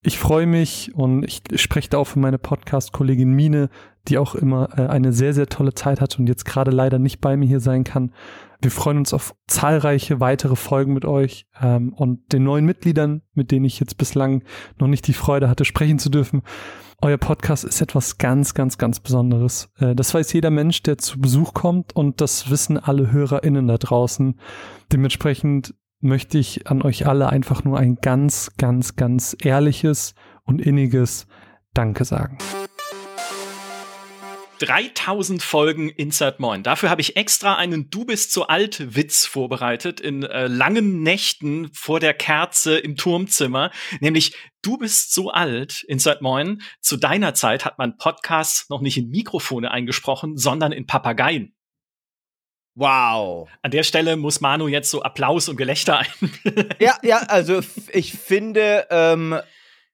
ich 0.00 0.18
freue 0.18 0.46
mich 0.46 0.94
und 0.94 1.22
ich 1.22 1.42
spreche 1.60 1.90
da 1.90 1.98
auch 1.98 2.06
für 2.06 2.18
meine 2.18 2.38
Podcast-Kollegin 2.38 3.30
Mine, 3.30 3.68
die 4.08 4.16
auch 4.16 4.34
immer 4.34 4.70
äh, 4.78 4.86
eine 4.86 5.12
sehr, 5.12 5.34
sehr 5.34 5.48
tolle 5.48 5.74
Zeit 5.74 6.00
hat 6.00 6.18
und 6.18 6.28
jetzt 6.28 6.46
gerade 6.46 6.70
leider 6.70 6.98
nicht 6.98 7.20
bei 7.20 7.36
mir 7.36 7.46
hier 7.46 7.60
sein 7.60 7.84
kann. 7.84 8.14
Wir 8.62 8.70
freuen 8.70 8.96
uns 8.96 9.12
auf 9.12 9.34
zahlreiche 9.46 10.18
weitere 10.18 10.56
Folgen 10.56 10.94
mit 10.94 11.04
euch 11.04 11.46
ähm, 11.60 11.92
und 11.92 12.32
den 12.32 12.44
neuen 12.44 12.64
Mitgliedern, 12.64 13.20
mit 13.34 13.50
denen 13.50 13.66
ich 13.66 13.78
jetzt 13.78 13.98
bislang 13.98 14.42
noch 14.78 14.88
nicht 14.88 15.06
die 15.06 15.12
Freude 15.12 15.50
hatte, 15.50 15.66
sprechen 15.66 15.98
zu 15.98 16.08
dürfen. 16.08 16.40
Euer 17.02 17.18
Podcast 17.18 17.64
ist 17.64 17.82
etwas 17.82 18.16
ganz, 18.16 18.54
ganz, 18.54 18.78
ganz 18.78 18.98
Besonderes. 18.98 19.68
Äh, 19.78 19.94
das 19.94 20.14
weiß 20.14 20.32
jeder 20.32 20.50
Mensch, 20.50 20.82
der 20.82 20.96
zu 20.96 21.20
Besuch 21.20 21.52
kommt 21.52 21.94
und 21.94 22.22
das 22.22 22.48
wissen 22.48 22.78
alle 22.78 23.12
HörerInnen 23.12 23.68
da 23.68 23.76
draußen. 23.76 24.40
Dementsprechend 24.90 25.74
möchte 26.02 26.38
ich 26.38 26.66
an 26.66 26.82
euch 26.82 27.06
alle 27.06 27.30
einfach 27.30 27.64
nur 27.64 27.78
ein 27.78 27.96
ganz, 27.96 28.50
ganz, 28.58 28.96
ganz 28.96 29.36
ehrliches 29.42 30.14
und 30.44 30.60
inniges 30.60 31.26
Danke 31.72 32.04
sagen. 32.04 32.38
3000 34.62 35.42
Folgen 35.42 35.88
Insert 35.88 36.38
Moin. 36.38 36.62
Dafür 36.62 36.88
habe 36.88 37.00
ich 37.00 37.16
extra 37.16 37.56
einen 37.56 37.90
Du 37.90 38.04
bist 38.04 38.30
zu 38.30 38.46
alt 38.46 38.94
Witz 38.94 39.26
vorbereitet 39.26 40.00
in 40.00 40.22
äh, 40.22 40.46
langen 40.46 41.02
Nächten 41.02 41.72
vor 41.72 41.98
der 41.98 42.14
Kerze 42.14 42.78
im 42.78 42.94
Turmzimmer. 42.94 43.72
Nämlich 44.00 44.36
Du 44.62 44.78
bist 44.78 45.12
so 45.12 45.30
alt, 45.30 45.82
Insert 45.88 46.22
Moin. 46.22 46.62
Zu 46.80 46.96
deiner 46.96 47.34
Zeit 47.34 47.64
hat 47.64 47.78
man 47.78 47.96
Podcasts 47.96 48.70
noch 48.70 48.82
nicht 48.82 48.96
in 48.96 49.08
Mikrofone 49.08 49.72
eingesprochen, 49.72 50.36
sondern 50.36 50.70
in 50.70 50.86
Papageien. 50.86 51.56
Wow. 52.74 53.48
An 53.60 53.70
der 53.70 53.82
Stelle 53.82 54.16
muss 54.16 54.40
Manu 54.40 54.66
jetzt 54.66 54.90
so 54.90 55.02
Applaus 55.02 55.48
und 55.48 55.56
Gelächter 55.56 55.98
ein. 56.00 56.06
ja, 56.80 56.96
ja, 57.02 57.18
also 57.28 57.60
ich 57.92 58.12
finde, 58.12 58.86
ähm, 58.90 59.38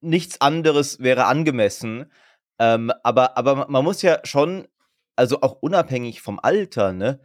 nichts 0.00 0.40
anderes 0.40 1.00
wäre 1.00 1.26
angemessen. 1.26 2.10
Ähm, 2.58 2.92
aber, 3.02 3.36
aber 3.36 3.66
man 3.68 3.84
muss 3.84 4.02
ja 4.02 4.20
schon, 4.24 4.68
also 5.16 5.40
auch 5.42 5.58
unabhängig 5.60 6.20
vom 6.20 6.38
Alter, 6.40 6.92
ne? 6.92 7.20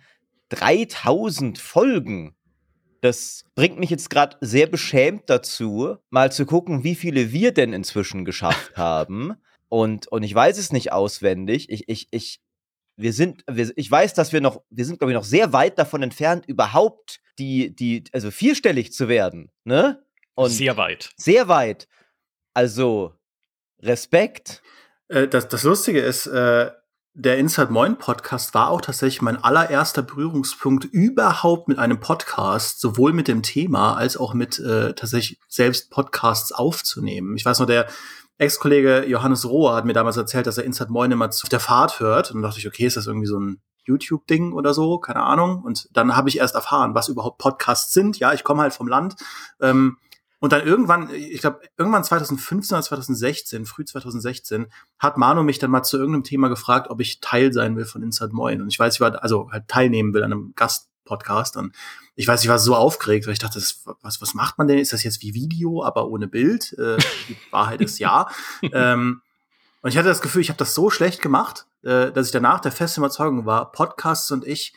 3000 0.50 1.58
Folgen. 1.58 2.36
Das 3.02 3.44
bringt 3.56 3.80
mich 3.80 3.90
jetzt 3.90 4.10
gerade 4.10 4.38
sehr 4.40 4.68
beschämt 4.68 5.24
dazu, 5.30 5.98
mal 6.10 6.32
zu 6.32 6.46
gucken, 6.46 6.84
wie 6.84 6.96
viele 6.96 7.32
wir 7.32 7.52
denn 7.52 7.74
inzwischen 7.74 8.24
geschafft 8.24 8.78
haben. 8.78 9.34
Und, 9.68 10.08
und 10.08 10.24
ich 10.24 10.34
weiß 10.34 10.58
es 10.58 10.72
nicht 10.72 10.92
auswendig. 10.92 11.70
Ich, 11.70 11.90
ich, 11.90 12.08
ich 12.12 12.42
wir 12.96 13.14
sind, 13.14 13.44
wir, 13.50 13.72
ich 13.76 13.90
weiß, 13.90 14.14
dass 14.14 14.34
wir 14.34 14.42
noch, 14.42 14.62
wir 14.70 14.86
sind, 14.86 15.00
glaube 15.00 15.12
ich, 15.12 15.16
noch 15.16 15.24
sehr 15.24 15.54
weit 15.54 15.80
davon 15.80 16.04
entfernt, 16.04 16.46
überhaupt 16.48 17.20
die, 17.40 17.76
die, 17.76 18.04
also 18.12 18.32
vierstellig 18.32 18.94
zu 18.94 19.08
werden, 19.08 19.52
ne? 19.64 20.04
Und 20.36 20.50
Sehr 20.50 20.78
weit. 20.78 21.12
Sehr 21.16 21.48
weit. 21.48 21.88
Also, 22.56 23.14
Respekt. 23.80 24.64
Äh, 25.08 25.28
das, 25.28 25.48
das 25.48 25.64
Lustige 25.64 26.00
ist, 26.00 26.26
äh, 26.26 26.72
der 27.16 27.38
Inside 27.38 27.72
Moin 27.72 28.00
Podcast 28.00 28.56
war 28.56 28.70
auch 28.70 28.82
tatsächlich 28.82 29.22
mein 29.22 29.38
allererster 29.38 30.02
Berührungspunkt 30.02 30.86
überhaupt 30.86 31.68
mit 31.68 31.78
einem 31.78 32.00
Podcast, 32.00 32.82
sowohl 32.82 33.14
mit 33.14 33.28
dem 33.28 33.44
Thema 33.44 33.96
als 33.96 34.18
auch 34.18 34.34
mit 34.34 34.58
äh, 34.58 34.94
tatsächlich 34.96 35.40
selbst 35.48 35.92
Podcasts 35.92 36.52
aufzunehmen. 36.52 37.38
Ich 37.38 37.46
weiß 37.46 37.60
noch, 37.60 37.68
der 37.68 37.88
Ex-Kollege 38.38 39.06
Johannes 39.08 39.48
Rohr 39.48 39.76
hat 39.76 39.86
mir 39.86 39.94
damals 39.94 40.18
erzählt, 40.18 40.48
dass 40.48 40.58
er 40.58 40.64
Inside 40.64 40.92
Moin 40.92 41.12
immer 41.12 41.28
auf 41.28 41.50
der 41.50 41.60
Fahrt 41.60 42.00
hört. 42.00 42.32
Und 42.32 42.38
dann 42.38 42.50
dachte 42.50 42.60
ich, 42.60 42.68
okay, 42.68 42.86
ist 42.86 42.98
das 42.98 43.08
irgendwie 43.08 43.28
so 43.28 43.40
ein 43.40 43.62
YouTube-Ding 43.86 44.54
oder 44.54 44.74
so? 44.74 44.98
Keine 45.00 45.24
Ahnung. 45.24 45.62
Und 45.64 45.90
dann 45.94 46.16
habe 46.16 46.30
ich 46.30 46.40
erst 46.40 46.56
erfahren, 46.56 46.96
was 46.96 47.10
überhaupt 47.10 47.38
Podcasts 47.38 47.94
sind. 47.94 48.20
Ja, 48.20 48.34
ich 48.34 48.44
komme 48.44 48.62
halt 48.62 48.74
vom 48.74 48.88
Land. 48.88 49.16
Ähm, 49.62 49.98
und 50.40 50.52
dann 50.52 50.66
irgendwann, 50.66 51.10
ich 51.14 51.40
glaube, 51.40 51.62
irgendwann 51.78 52.04
2015 52.04 52.76
oder 52.76 52.84
2016, 52.84 53.66
früh 53.66 53.86
2016, 53.86 54.68
hat 55.00 55.16
Manu 55.16 55.42
mich 55.42 55.58
dann 55.58 55.72
mal 55.72 55.84
zu 55.84 55.98
irgendeinem 55.98 56.26
Thema 56.26 56.50
gefragt, 56.50 56.90
ob 56.90 57.00
ich 57.00 57.22
Teil 57.22 57.54
sein 57.54 57.78
will 57.78 57.86
von 57.86 58.04
Inside 58.04 58.34
Moin. 58.34 58.62
Und 58.62 58.68
ich 58.68 58.78
weiß, 58.78 58.96
ich 58.96 59.00
war, 59.00 59.24
also 59.24 59.50
halt 59.52 59.70
teilnehmen 59.70 60.14
will 60.14 60.24
an 60.24 60.34
einem 60.34 60.54
Gastpodcast. 61.04 61.58
Und 61.58 61.76
ich 62.16 62.28
weiß, 62.28 62.44
ich 62.44 62.50
war 62.50 62.60
so 62.60 62.76
aufgeregt, 62.76 63.26
weil 63.26 63.34
ich 63.34 63.40
dachte, 63.40 63.60
das, 63.60 63.84
was, 64.02 64.22
was 64.22 64.34
macht 64.34 64.58
man 64.58 64.68
denn? 64.68 64.80
Ist 64.80 64.94
das 64.94 65.04
jetzt 65.04 65.22
wie 65.22 65.34
Video, 65.34 65.84
aber 65.84 66.08
ohne 66.08 66.28
Bild? 66.28 66.74
Äh, 66.74 66.98
die 67.28 67.38
Wahrheit 67.52 67.82
ist 67.82 68.00
ja. 68.00 68.28
ähm, 68.62 69.22
und 69.82 69.90
ich 69.90 69.98
hatte 69.98 70.10
das 70.10 70.22
Gefühl, 70.22 70.42
ich 70.42 70.50
habe 70.50 70.58
das 70.58 70.74
so 70.76 70.90
schlecht 70.90 71.22
gemacht, 71.22 71.66
äh, 71.84 72.12
dass 72.12 72.28
ich 72.28 72.32
danach 72.32 72.62
der 72.62 72.72
festen 72.72 73.02
Überzeugung 73.02 73.46
war, 73.46 73.72
Podcasts 73.72 74.32
und 74.32 74.46
ich 74.48 74.74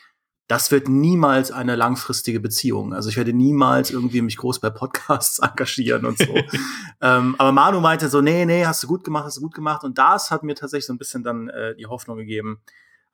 das 0.48 0.70
wird 0.70 0.88
niemals 0.88 1.50
eine 1.50 1.74
langfristige 1.74 2.38
Beziehung. 2.38 2.94
Also 2.94 3.08
ich 3.08 3.16
werde 3.16 3.32
niemals 3.32 3.90
irgendwie 3.90 4.22
mich 4.22 4.36
groß 4.36 4.60
bei 4.60 4.70
Podcasts 4.70 5.38
engagieren 5.42 6.06
und 6.06 6.18
so. 6.18 6.36
ähm, 7.00 7.34
aber 7.36 7.50
Manu 7.50 7.80
meinte 7.80 8.08
so, 8.08 8.20
nee, 8.20 8.46
nee, 8.46 8.64
hast 8.64 8.80
du 8.84 8.86
gut 8.86 9.02
gemacht, 9.02 9.24
hast 9.24 9.38
du 9.38 9.40
gut 9.40 9.54
gemacht. 9.54 9.82
Und 9.82 9.98
das 9.98 10.30
hat 10.30 10.44
mir 10.44 10.54
tatsächlich 10.54 10.86
so 10.86 10.92
ein 10.92 10.98
bisschen 10.98 11.24
dann 11.24 11.48
äh, 11.48 11.74
die 11.74 11.86
Hoffnung 11.86 12.16
gegeben, 12.16 12.60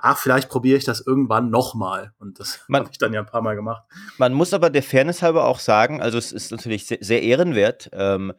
ach, 0.03 0.18
vielleicht 0.18 0.50
probiere 0.50 0.76
ich 0.76 0.84
das 0.84 1.00
irgendwann 1.00 1.48
nochmal. 1.48 2.12
Und 2.18 2.40
das 2.40 2.66
habe 2.70 2.88
ich 2.90 2.98
dann 2.98 3.12
ja 3.14 3.20
ein 3.20 3.26
paar 3.26 3.40
Mal 3.40 3.55
gemacht. 3.55 3.84
Man 4.18 4.34
muss 4.34 4.53
aber 4.53 4.68
der 4.68 4.82
Fairness 4.82 5.22
halber 5.22 5.46
auch 5.46 5.61
sagen, 5.61 6.03
also 6.03 6.18
es 6.18 6.32
ist 6.32 6.50
natürlich 6.50 6.86
sehr, 6.86 6.98
sehr 7.00 7.22
ehrenwert, 7.22 7.88
ähm, 7.92 8.34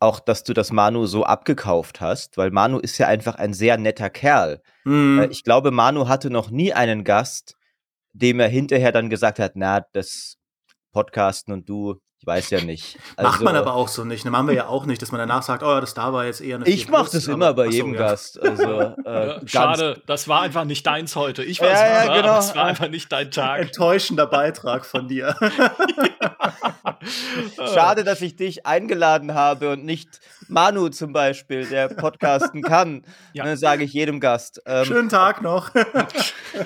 auch, 0.00 0.20
dass 0.20 0.44
du 0.44 0.54
das 0.54 0.72
Manu 0.72 1.06
so 1.06 1.24
abgekauft 1.24 2.00
hast, 2.00 2.38
weil 2.38 2.50
Manu 2.50 2.78
ist 2.78 2.98
ja 2.98 3.08
einfach 3.08 3.34
ein 3.34 3.52
sehr 3.52 3.76
netter 3.78 4.10
Kerl. 4.10 4.62
Mhm. 4.84 5.20
Äh, 5.20 5.26
ich 5.26 5.44
glaube, 5.44 5.70
Manu 5.70 6.08
hatte 6.08 6.30
noch 6.30 6.50
nie 6.50 6.72
einen 6.72 7.04
Gast, 7.04 7.56
dem 8.12 8.40
er 8.40 8.48
hinterher 8.48 8.92
dann 8.92 9.10
gesagt 9.10 9.38
hat, 9.38 9.52
na, 9.54 9.84
das 9.92 10.36
Podcasten 10.92 11.52
und 11.52 11.68
du, 11.68 12.00
ich 12.20 12.26
weiß 12.26 12.50
ja 12.50 12.60
nicht. 12.60 12.98
Macht 13.20 13.40
man 13.42 13.54
Also- 13.56 13.68
aber 13.68 13.76
auch 13.76 13.88
so 13.88 14.04
nicht. 14.04 14.24
Ne? 14.24 14.30
Machen 14.30 14.48
wir 14.48 14.54
ja 14.54 14.66
auch 14.66 14.86
nicht, 14.86 15.00
dass 15.00 15.12
man 15.12 15.18
danach 15.20 15.42
sagt, 15.42 15.62
oh, 15.62 15.80
das 15.80 15.94
da 15.94 16.12
war 16.12 16.26
jetzt 16.26 16.40
eher 16.40 16.56
eine 16.56 16.66
Ich 16.68 16.84
4 16.86 16.90
mach 16.92 17.00
plus, 17.02 17.12
das 17.12 17.28
immer 17.28 17.54
bei 17.54 17.66
so, 17.66 17.70
jedem 17.70 17.94
ja. 17.94 18.00
Gast. 18.00 18.40
Also, 18.42 18.80
äh, 19.04 19.26
Ja, 19.28 19.40
Schade, 19.46 20.02
das 20.06 20.26
war 20.28 20.42
einfach 20.42 20.64
nicht 20.64 20.86
deins 20.86 21.14
heute. 21.16 21.44
Ich 21.44 21.60
weiß 21.60 21.78
Ja, 21.78 21.86
ja, 21.86 22.04
nicht, 22.12 22.22
genau. 22.22 22.38
es 22.38 22.54
war 22.56 22.64
einfach 22.64 22.88
nicht 22.88 23.10
dein 23.12 23.30
Tag. 23.30 23.60
Enttäuschender 23.60 24.26
Beitrag 24.26 24.84
von 24.84 25.06
dir. 25.08 25.36
Schade, 27.72 28.04
dass 28.04 28.20
ich 28.20 28.36
dich 28.36 28.66
eingeladen 28.66 29.34
habe 29.34 29.70
und 29.70 29.84
nicht 29.84 30.20
Manu 30.48 30.88
zum 30.88 31.12
Beispiel, 31.12 31.66
der 31.66 31.88
podcasten 31.88 32.62
kann. 32.62 33.04
Ne, 33.34 33.56
sage 33.56 33.84
ich 33.84 33.92
jedem 33.92 34.20
Gast. 34.20 34.62
Ähm, 34.66 34.84
Schönen 34.84 35.08
Tag 35.08 35.42
noch. 35.42 35.70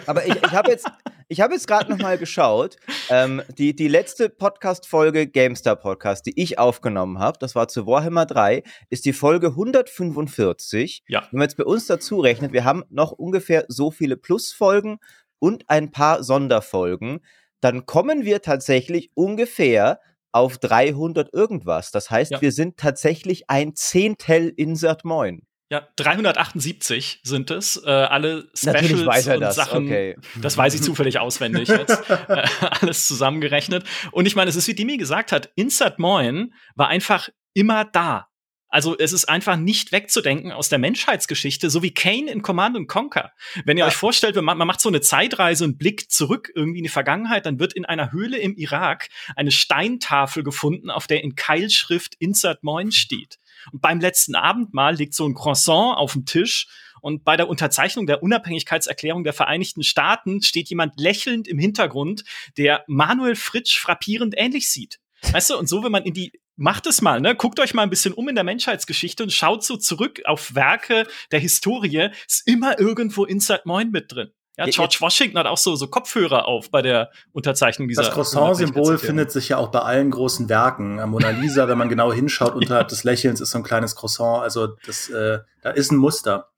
Aber 0.06 0.24
ich, 0.26 0.34
ich 0.36 0.52
habe 0.52 0.70
jetzt, 0.70 0.86
ich 1.28 1.40
habe 1.40 1.54
jetzt 1.54 1.66
gerade 1.66 1.90
noch 1.90 1.98
mal 1.98 2.16
geschaut. 2.18 2.76
Ähm, 3.10 3.42
die, 3.58 3.74
die 3.74 3.88
letzte 3.88 4.28
Podcast-Folge 4.28 5.26
GameStar 5.42 5.74
Podcast, 5.74 6.24
die 6.26 6.40
ich 6.40 6.60
aufgenommen 6.60 7.18
habe, 7.18 7.36
das 7.40 7.56
war 7.56 7.66
zu 7.66 7.84
Warhammer 7.84 8.26
3, 8.26 8.62
ist 8.90 9.04
die 9.04 9.12
Folge 9.12 9.48
145. 9.48 11.02
Ja. 11.08 11.26
Wenn 11.32 11.38
man 11.38 11.48
jetzt 11.48 11.56
bei 11.56 11.64
uns 11.64 11.88
dazu 11.88 12.20
rechnet, 12.20 12.52
wir 12.52 12.62
haben 12.62 12.84
noch 12.90 13.10
ungefähr 13.10 13.64
so 13.66 13.90
viele 13.90 14.16
Plusfolgen 14.16 14.98
und 15.40 15.68
ein 15.68 15.90
paar 15.90 16.22
Sonderfolgen, 16.22 17.22
dann 17.60 17.86
kommen 17.86 18.24
wir 18.24 18.40
tatsächlich 18.40 19.10
ungefähr 19.14 19.98
auf 20.30 20.58
300 20.58 21.34
irgendwas. 21.34 21.90
Das 21.90 22.08
heißt, 22.08 22.40
wir 22.40 22.52
sind 22.52 22.76
tatsächlich 22.76 23.50
ein 23.50 23.74
Zehntel 23.74 24.52
Insert 24.56 25.04
Moin. 25.04 25.42
Ja, 25.72 25.88
378 25.96 27.20
sind 27.22 27.50
es. 27.50 27.82
Äh, 27.82 27.88
alle 27.88 28.46
Specials 28.54 29.26
und 29.26 29.40
das, 29.40 29.56
Sachen. 29.56 29.86
okay. 29.86 30.18
Das 30.42 30.58
weiß 30.58 30.74
ich 30.74 30.82
zufällig 30.82 31.18
auswendig 31.18 31.68
jetzt. 31.68 32.10
äh, 32.28 32.44
alles 32.60 33.06
zusammengerechnet. 33.06 33.82
Und 34.10 34.26
ich 34.26 34.36
meine, 34.36 34.50
es 34.50 34.56
ist 34.56 34.68
wie 34.68 34.74
Dimi 34.74 34.98
gesagt 34.98 35.32
hat, 35.32 35.50
Insert 35.54 35.98
Moin 35.98 36.52
war 36.74 36.88
einfach 36.88 37.30
immer 37.54 37.86
da. 37.86 38.28
Also 38.72 38.96
es 38.98 39.12
ist 39.12 39.26
einfach 39.26 39.56
nicht 39.56 39.92
wegzudenken 39.92 40.50
aus 40.50 40.70
der 40.70 40.78
Menschheitsgeschichte, 40.78 41.68
so 41.68 41.82
wie 41.82 41.92
Kane 41.92 42.30
in 42.30 42.40
Command 42.40 42.74
and 42.74 42.88
Conquer. 42.88 43.32
Wenn 43.66 43.76
ihr 43.76 43.84
euch 43.84 43.94
vorstellt, 43.94 44.34
man 44.36 44.56
man 44.56 44.66
macht 44.66 44.80
so 44.80 44.88
eine 44.88 45.02
Zeitreise 45.02 45.64
und 45.64 45.78
blickt 45.78 46.10
zurück 46.10 46.50
irgendwie 46.54 46.78
in 46.78 46.84
die 46.84 46.88
Vergangenheit, 46.88 47.44
dann 47.44 47.60
wird 47.60 47.74
in 47.74 47.84
einer 47.84 48.12
Höhle 48.12 48.38
im 48.38 48.56
Irak 48.56 49.10
eine 49.36 49.50
Steintafel 49.50 50.42
gefunden, 50.42 50.90
auf 50.90 51.06
der 51.06 51.22
in 51.22 51.34
Keilschrift 51.34 52.14
Insert 52.18 52.64
Moin 52.64 52.92
steht. 52.92 53.38
Und 53.72 53.82
beim 53.82 54.00
letzten 54.00 54.34
Abendmahl 54.34 54.94
liegt 54.96 55.12
so 55.12 55.26
ein 55.26 55.34
Croissant 55.34 55.98
auf 55.98 56.14
dem 56.14 56.24
Tisch 56.24 56.66
und 57.02 57.24
bei 57.24 57.36
der 57.36 57.48
Unterzeichnung 57.48 58.06
der 58.06 58.22
Unabhängigkeitserklärung 58.22 59.22
der 59.22 59.34
Vereinigten 59.34 59.82
Staaten 59.82 60.40
steht 60.40 60.70
jemand 60.70 60.98
lächelnd 60.98 61.46
im 61.46 61.58
Hintergrund, 61.58 62.24
der 62.56 62.84
Manuel 62.86 63.36
Fritsch 63.36 63.78
frappierend 63.78 64.34
ähnlich 64.38 64.70
sieht. 64.70 64.98
Weißt 65.30 65.50
du, 65.50 65.58
und 65.58 65.68
so, 65.68 65.84
wenn 65.84 65.92
man 65.92 66.04
in 66.04 66.14
die, 66.14 66.32
macht 66.62 66.86
es 66.86 67.02
mal, 67.02 67.20
ne? 67.20 67.34
Guckt 67.34 67.58
euch 67.58 67.74
mal 67.74 67.82
ein 67.82 67.90
bisschen 67.90 68.14
um 68.14 68.28
in 68.28 68.36
der 68.36 68.44
Menschheitsgeschichte 68.44 69.24
und 69.24 69.32
schaut 69.32 69.64
so 69.64 69.76
zurück 69.76 70.22
auf 70.24 70.54
Werke 70.54 71.06
der 71.32 71.40
Historie, 71.40 72.10
ist 72.26 72.46
immer 72.46 72.78
irgendwo 72.78 73.24
Inside 73.24 73.62
Moin 73.64 73.90
mit 73.90 74.12
drin. 74.12 74.30
Ja, 74.56 74.66
George 74.66 74.98
Washington 75.00 75.38
hat 75.38 75.46
auch 75.46 75.56
so, 75.56 75.74
so 75.76 75.88
Kopfhörer 75.88 76.46
auf 76.46 76.70
bei 76.70 76.82
der 76.82 77.10
Unterzeichnung 77.32 77.88
dieser. 77.88 78.02
Das 78.02 78.12
Croissant-Symbol 78.12 78.98
findet 78.98 79.32
sich 79.32 79.48
ja 79.48 79.56
auch 79.56 79.68
bei 79.68 79.80
allen 79.80 80.10
großen 80.10 80.48
Werken. 80.48 81.00
Am 81.00 81.10
Mona 81.10 81.30
Lisa, 81.30 81.68
wenn 81.68 81.78
man 81.78 81.88
genau 81.88 82.12
hinschaut, 82.12 82.54
unterhalb 82.54 82.88
des 82.88 83.02
Lächelns 83.02 83.40
ist 83.40 83.50
so 83.50 83.58
ein 83.58 83.64
kleines 83.64 83.96
Croissant. 83.96 84.42
Also 84.42 84.76
das, 84.86 85.08
äh, 85.08 85.40
da 85.62 85.70
ist 85.70 85.90
ein 85.90 85.96
Muster. 85.96 86.50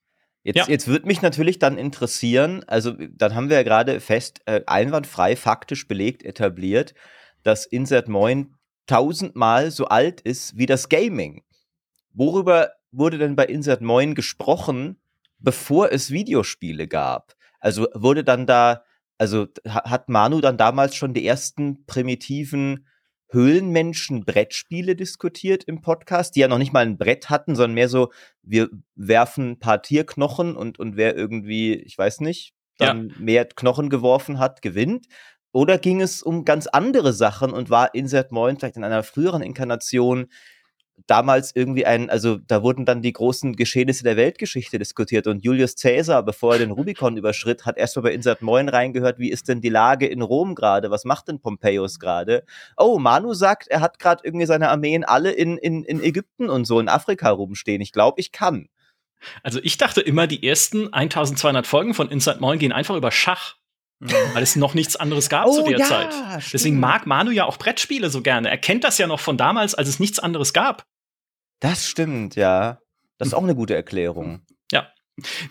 Jetzt, 0.42 0.68
jetzt 0.68 0.88
würde 0.88 1.07
mich 1.07 1.22
natürlich 1.22 1.59
dann 1.59 1.78
interessieren, 1.78 2.62
also 2.66 2.92
dann 3.12 3.34
haben 3.34 3.48
wir 3.48 3.57
ja 3.57 3.62
gerade 3.62 4.00
fest, 4.00 4.40
äh, 4.44 4.61
einwandfrei, 4.66 5.36
faktisch 5.36 5.88
belegt, 5.88 6.22
etabliert, 6.22 6.94
dass 7.42 7.64
Insert 7.64 8.09
Moin 8.09 8.53
tausendmal 8.87 9.70
so 9.70 9.87
alt 9.87 10.20
ist 10.20 10.57
wie 10.57 10.66
das 10.66 10.89
Gaming. 10.89 11.43
Worüber 12.12 12.70
wurde 12.93 13.18
denn 13.18 13.37
bei 13.37 13.47
Insert 13.47 13.80
Moin 13.80 14.14
gesprochen, 14.14 15.01
bevor 15.39 15.93
es 15.93 16.11
Videospiele 16.11 16.87
gab? 16.87 17.35
Also 17.61 17.89
wurde 17.95 18.24
dann 18.24 18.47
da, 18.47 18.85
also 19.18 19.47
ha- 19.66 19.91
hat 19.91 20.09
Manu 20.09 20.41
dann 20.41 20.57
damals 20.57 20.95
schon 20.95 21.14
die 21.14 21.26
ersten 21.26 21.87
primitiven 21.87 22.87
Höhlenmenschen-Brettspiele 23.30 24.95
diskutiert 24.95 25.64
im 25.64 25.80
Podcast, 25.80 26.37
die 26.37 26.41
ja 26.41 26.49
noch 26.49 26.59
nicht 26.59 26.72
mal 26.72 26.87
ein 26.87 26.99
Brett 26.99 27.30
hatten, 27.30 27.57
sondern 27.57 27.74
mehr 27.74 27.89
so, 27.89 28.12
wir 28.43 28.68
werfen 28.95 29.53
ein 29.53 29.59
paar 29.59 29.82
Tierknochen 29.82 30.57
und, 30.57 30.78
und 30.78 30.97
wer 30.97 31.16
irgendwie, 31.16 31.74
ich 31.74 31.99
weiß 31.99 32.20
nicht, 32.20 32.55
dann 32.78 33.14
mehr 33.18 33.45
Knochen 33.45 33.89
geworfen 33.89 34.39
hat, 34.39 34.62
gewinnt. 34.62 35.07
Oder 35.55 35.78
ging 35.78 36.00
es 36.00 36.20
um 36.20 36.44
ganz 36.44 36.66
andere 36.66 37.12
Sachen 37.12 37.52
und 37.52 37.70
war 37.70 37.94
Insert 37.94 38.32
Moin 38.32 38.59
vielleicht 38.59 38.76
in 38.76 38.82
einer 38.82 39.05
früheren 39.05 39.40
Inkarnation 39.40 40.26
damals 41.07 41.55
irgendwie 41.55 41.86
ein, 41.86 42.11
also 42.11 42.38
da 42.38 42.64
wurden 42.64 42.84
dann 42.84 43.02
die 43.02 43.12
großen 43.12 43.55
Geschehnisse 43.55 44.02
der 44.02 44.16
Weltgeschichte 44.16 44.80
diskutiert 44.80 45.28
und 45.28 45.44
Julius 45.44 45.76
Caesar, 45.76 46.24
bevor 46.24 46.55
er 46.55 46.59
den 46.59 46.72
Rubikon 46.72 47.16
überschritt, 47.16 47.66
hat 47.66 47.78
erstmal 47.78 48.05
bei 48.05 48.12
Insert 48.12 48.42
Moin 48.42 48.68
reingehört, 48.68 49.20
wie 49.20 49.30
ist 49.30 49.48
denn 49.48 49.61
die 49.61 49.68
Lage 49.68 50.09
in 50.09 50.22
Rom 50.22 50.57
gerade, 50.57 50.90
was 50.90 51.05
macht 51.05 51.28
denn 51.28 51.40
Pompeius 51.40 52.00
gerade? 52.00 52.44
Oh, 52.76 52.98
Manu 52.98 53.32
sagt, 53.32 53.68
er 53.68 53.80
hat 53.80 54.00
gerade 54.00 54.22
irgendwie 54.24 54.46
seine 54.46 54.70
Armeen 54.70 55.05
alle 55.05 55.30
in, 55.30 55.57
in, 55.57 55.84
in 55.84 56.02
Ägypten 56.02 56.50
und 56.50 56.64
so 56.64 56.80
in 56.80 56.88
Afrika 56.88 57.30
rumstehen. 57.30 57.80
Ich 57.80 57.92
glaube, 57.92 58.20
ich 58.20 58.32
kann. 58.32 58.68
Also 59.44 59.61
ich 59.62 59.78
dachte 59.78 60.00
immer, 60.00 60.26
die 60.26 60.46
ersten 60.46 60.92
1200 60.92 61.64
Folgen 61.64 61.94
von 61.94 62.09
Inside 62.11 62.40
Moin 62.40 62.59
gehen 62.59 62.72
einfach 62.72 62.96
über 62.96 63.12
Schach. 63.12 63.55
Weil 64.34 64.42
es 64.42 64.55
noch 64.57 64.74
nichts 64.74 64.96
anderes 64.96 65.28
gab 65.30 65.46
zu 65.50 65.62
Oh, 65.62 65.66
der 65.68 65.78
ja, 65.78 65.86
Zeit. 65.86 66.12
Deswegen 66.36 66.59
stimmt. 66.59 66.80
mag 66.80 67.07
Manu 67.07 67.30
ja 67.30 67.44
auch 67.46 67.57
Brettspiele 67.57 68.11
so 68.11 68.20
gerne. 68.20 68.50
Er 68.50 68.59
kennt 68.59 68.84
das 68.84 68.98
ja 68.98 69.07
noch 69.07 69.20
von 69.20 69.36
damals, 69.38 69.74
als 69.74 69.88
es 69.88 69.98
nichts 69.98 70.18
anderes 70.18 70.52
gab. 70.52 70.84
Das 71.61 71.88
stimmt, 71.88 72.36
ja. 72.36 72.78
Das 73.18 73.28
ist 73.28 73.34
auch 73.34 73.42
eine 73.42 73.55
gute 73.55 73.74
Erklärung. 73.74 74.42
Ja. 74.70 74.88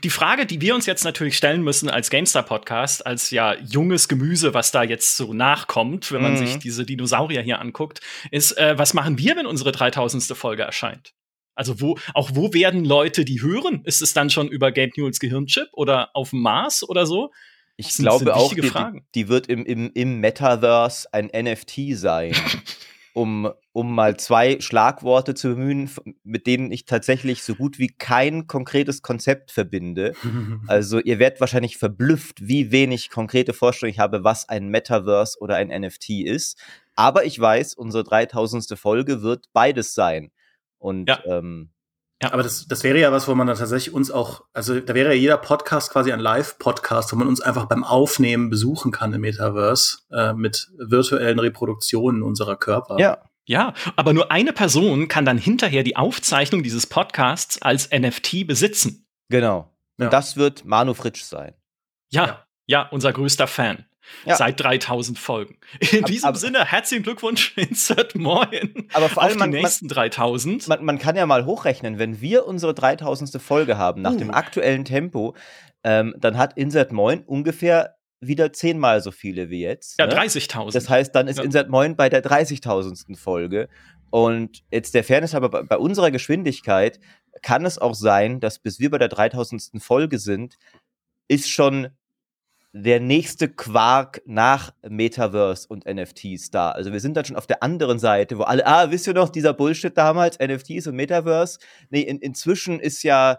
Die 0.03 0.09
Frage, 0.09 0.45
die 0.45 0.59
wir 0.61 0.75
uns 0.75 0.85
jetzt 0.85 1.03
natürlich 1.05 1.37
stellen 1.37 1.63
müssen 1.63 1.89
als 1.89 2.09
GameStar-Podcast, 2.09 3.05
als 3.07 3.31
ja 3.31 3.55
junges 3.59 4.07
Gemüse, 4.09 4.53
was 4.53 4.71
da 4.71 4.83
jetzt 4.83 5.15
so 5.17 5.33
nachkommt, 5.33 6.11
wenn 6.11 6.21
man 6.21 6.33
Mhm. 6.33 6.37
sich 6.37 6.59
diese 6.59 6.85
Dinosaurier 6.85 7.41
hier 7.41 7.59
anguckt, 7.61 8.01
ist, 8.29 8.57
äh, 8.57 8.77
was 8.77 8.93
machen 8.93 9.17
wir, 9.17 9.35
wenn 9.37 9.45
unsere 9.47 9.71
3000. 9.71 10.35
Folge 10.35 10.63
erscheint? 10.63 11.13
Also 11.55 11.79
wo, 11.81 11.97
auch 12.13 12.31
wo 12.33 12.53
werden 12.53 12.83
Leute 12.83 13.25
die 13.25 13.41
hören? 13.41 13.81
Ist 13.85 14.01
es 14.01 14.13
dann 14.13 14.29
schon 14.29 14.47
über 14.49 14.71
Gabe 14.71 14.91
Newells 14.97 15.19
Gehirnchip 15.19 15.69
oder 15.71 16.09
auf 16.13 16.31
dem 16.31 16.41
Mars 16.41 16.83
oder 16.87 17.05
so? 17.05 17.31
Ich 17.75 17.89
glaube 17.95 18.35
auch, 18.35 18.53
die, 18.53 18.71
die, 19.15 19.27
wird 19.29 19.47
im, 19.47 19.65
im, 19.65 19.91
im 19.93 20.19
Metaverse 20.19 21.07
ein 21.11 21.31
NFT 21.33 21.95
sein. 21.97 22.35
um, 23.13 23.51
um 23.71 23.93
mal 23.93 24.17
zwei 24.17 24.59
Schlagworte 24.59 25.35
zu 25.35 25.49
bemühen, 25.49 25.89
mit 26.23 26.47
denen 26.47 26.71
ich 26.71 26.85
tatsächlich 26.85 27.43
so 27.43 27.55
gut 27.55 27.77
wie 27.77 27.87
kein 27.87 28.47
konkretes 28.47 29.01
Konzept 29.03 29.51
verbinde. 29.51 30.13
Also 30.67 30.99
ihr 30.99 31.19
werdet 31.19 31.39
wahrscheinlich 31.39 31.77
verblüfft, 31.77 32.47
wie 32.47 32.71
wenig 32.71 33.11
konkrete 33.11 33.53
Vorstellung 33.53 33.91
ich 33.91 33.99
habe, 33.99 34.23
was 34.23 34.49
ein 34.49 34.67
Metaverse 34.69 35.37
oder 35.39 35.55
ein 35.55 35.67
NFT 35.67 36.09
ist. 36.25 36.59
Aber 36.95 37.25
ich 37.25 37.39
weiß, 37.39 37.75
unsere 37.75 38.03
3000. 38.03 38.77
Folge 38.77 39.21
wird 39.21 39.45
beides 39.53 39.93
sein. 39.93 40.31
Und 40.79 41.09
ähm, 41.25 41.69
Aber 42.31 42.43
das, 42.43 42.67
das 42.67 42.83
wäre 42.83 42.99
ja 42.99 43.11
was, 43.11 43.27
wo 43.27 43.35
man 43.35 43.47
dann 43.47 43.57
tatsächlich 43.57 43.93
uns 43.93 44.11
auch, 44.11 44.43
also 44.53 44.79
da 44.79 44.93
wäre 44.93 45.09
ja 45.09 45.19
jeder 45.19 45.37
Podcast 45.37 45.91
quasi 45.91 46.11
ein 46.11 46.19
Live-Podcast, 46.19 47.11
wo 47.11 47.15
man 47.15 47.27
uns 47.27 47.41
einfach 47.41 47.65
beim 47.65 47.83
Aufnehmen 47.83 48.49
besuchen 48.49 48.91
kann 48.91 49.13
im 49.13 49.21
Metaverse 49.21 49.97
äh, 50.11 50.33
mit 50.33 50.69
virtuellen 50.77 51.39
Reproduktionen 51.39 52.23
unserer 52.23 52.55
Körper. 52.55 52.99
Ja. 52.99 53.17
Ja, 53.45 53.73
aber 53.97 54.13
nur 54.13 54.31
eine 54.31 54.53
Person 54.53 55.09
kann 55.09 55.25
dann 55.25 55.37
hinterher 55.37 55.83
die 55.83 55.97
Aufzeichnung 55.97 56.63
dieses 56.63 56.87
Podcasts 56.87 57.61
als 57.61 57.89
NFT 57.91 58.47
besitzen. 58.47 59.05
genau. 59.27 59.69
Und 59.99 60.13
das 60.13 60.37
wird 60.37 60.63
Manu 60.63 60.93
Fritsch 60.93 61.23
sein. 61.23 61.53
Ja, 62.09 62.45
ja, 62.67 62.87
unser 62.89 63.11
größter 63.11 63.47
Fan. 63.47 63.85
Ja. 64.25 64.35
Seit 64.35 64.59
3000 64.59 65.17
Folgen. 65.17 65.57
In 65.91 66.03
Ab- 66.03 66.05
diesem 66.09 66.29
aber- 66.29 66.37
Sinne, 66.37 66.65
herzlichen 66.65 67.03
Glückwunsch, 67.03 67.53
Insert 67.57 68.15
Moin. 68.15 68.87
Aber 68.93 69.09
vor 69.09 69.23
auf 69.23 69.29
allem, 69.29 69.33
die 69.33 69.39
man, 69.39 69.49
nächsten 69.51 69.87
3000. 69.87 70.67
Man, 70.67 70.83
man 70.85 70.99
kann 70.99 71.15
ja 71.15 71.25
mal 71.25 71.45
hochrechnen, 71.45 71.99
wenn 71.99 72.21
wir 72.21 72.45
unsere 72.45 72.73
3000. 72.73 73.41
Folge 73.41 73.77
haben, 73.77 74.01
nach 74.01 74.13
Uh. 74.13 74.17
dem 74.17 74.31
aktuellen 74.31 74.85
Tempo, 74.85 75.35
ähm, 75.83 76.13
dann 76.17 76.37
hat 76.37 76.57
Insert 76.57 76.91
Moin 76.91 77.21
ungefähr 77.23 77.95
wieder 78.21 78.53
zehnmal 78.53 79.01
so 79.01 79.11
viele 79.11 79.49
wie 79.49 79.61
jetzt. 79.61 79.99
Ja, 79.99 80.07
ne? 80.07 80.13
30.000. 80.15 80.71
Das 80.73 80.89
heißt, 80.89 81.13
dann 81.13 81.27
ist 81.27 81.37
Ja. 81.39 81.43
Insert 81.43 81.69
Moin 81.69 81.95
bei 81.97 82.07
der 82.09 82.23
30.000. 82.23 83.17
Folge. 83.17 83.67
Und 84.11 84.63
jetzt 84.71 84.93
der 84.93 85.03
Fairness 85.03 85.33
aber 85.35 85.49
bei, 85.49 85.63
bei 85.63 85.77
unserer 85.77 86.11
Geschwindigkeit 86.11 86.99
kann 87.41 87.65
es 87.65 87.77
auch 87.79 87.95
sein, 87.95 88.39
dass 88.39 88.59
bis 88.59 88.79
wir 88.79 88.89
bei 88.91 88.97
der 88.99 89.07
3000. 89.09 89.81
Folge 89.83 90.19
sind, 90.19 90.55
ist 91.27 91.49
schon 91.49 91.89
der 92.73 92.99
nächste 92.99 93.49
Quark 93.49 94.23
nach 94.25 94.73
Metaverse 94.81 95.67
und 95.67 95.85
NFTs 95.85 96.49
da. 96.49 96.71
Also 96.71 96.91
wir 96.91 96.99
sind 96.99 97.15
dann 97.15 97.23
schon 97.23 97.35
auf 97.35 97.45
der 97.45 97.61
anderen 97.61 97.99
Seite, 97.99 98.39
wo 98.39 98.43
alle, 98.43 98.65
ah, 98.65 98.89
wisst 98.89 99.05
ihr 99.05 99.13
noch, 99.13 99.29
dieser 99.29 99.53
Bullshit 99.53 99.95
damals, 99.95 100.39
NFTs 100.39 100.87
und 100.87 100.95
Metaverse? 100.95 101.59
Nee, 101.91 102.01
in, 102.01 102.17
inzwischen 102.17 102.79
ist 102.79 103.03
ja 103.03 103.33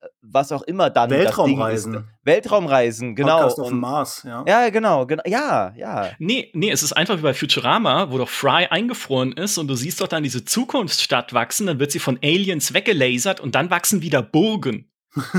äh, 0.00 0.06
was 0.20 0.52
auch 0.52 0.62
immer 0.62 0.90
dann 0.90 1.10
Weltraumreisen. 1.10 1.92
das 1.92 2.02
Ding 2.02 2.10
ist. 2.12 2.18
Weltraumreisen, 2.24 3.16
genau. 3.16 3.38
Podcast 3.38 3.58
auf 3.58 3.68
dem 3.68 3.80
Mars, 3.80 4.22
ja. 4.24 4.44
Ja, 4.46 4.68
genau, 4.68 5.06
genau. 5.06 5.24
Ja, 5.26 5.74
ja. 5.76 6.10
Nee, 6.20 6.52
nee, 6.54 6.70
es 6.70 6.84
ist 6.84 6.92
einfach 6.92 7.18
wie 7.18 7.22
bei 7.22 7.34
Futurama, 7.34 8.12
wo 8.12 8.18
doch 8.18 8.28
Fry 8.28 8.68
eingefroren 8.70 9.32
ist 9.32 9.58
und 9.58 9.66
du 9.66 9.74
siehst 9.74 10.00
doch 10.00 10.08
dann 10.08 10.22
diese 10.22 10.44
Zukunftsstadt 10.44 11.34
wachsen, 11.34 11.66
dann 11.66 11.80
wird 11.80 11.90
sie 11.90 11.98
von 11.98 12.16
Aliens 12.22 12.72
weggelasert 12.72 13.40
und 13.40 13.56
dann 13.56 13.70
wachsen 13.70 14.02
wieder 14.02 14.22
Burgen. 14.22 14.91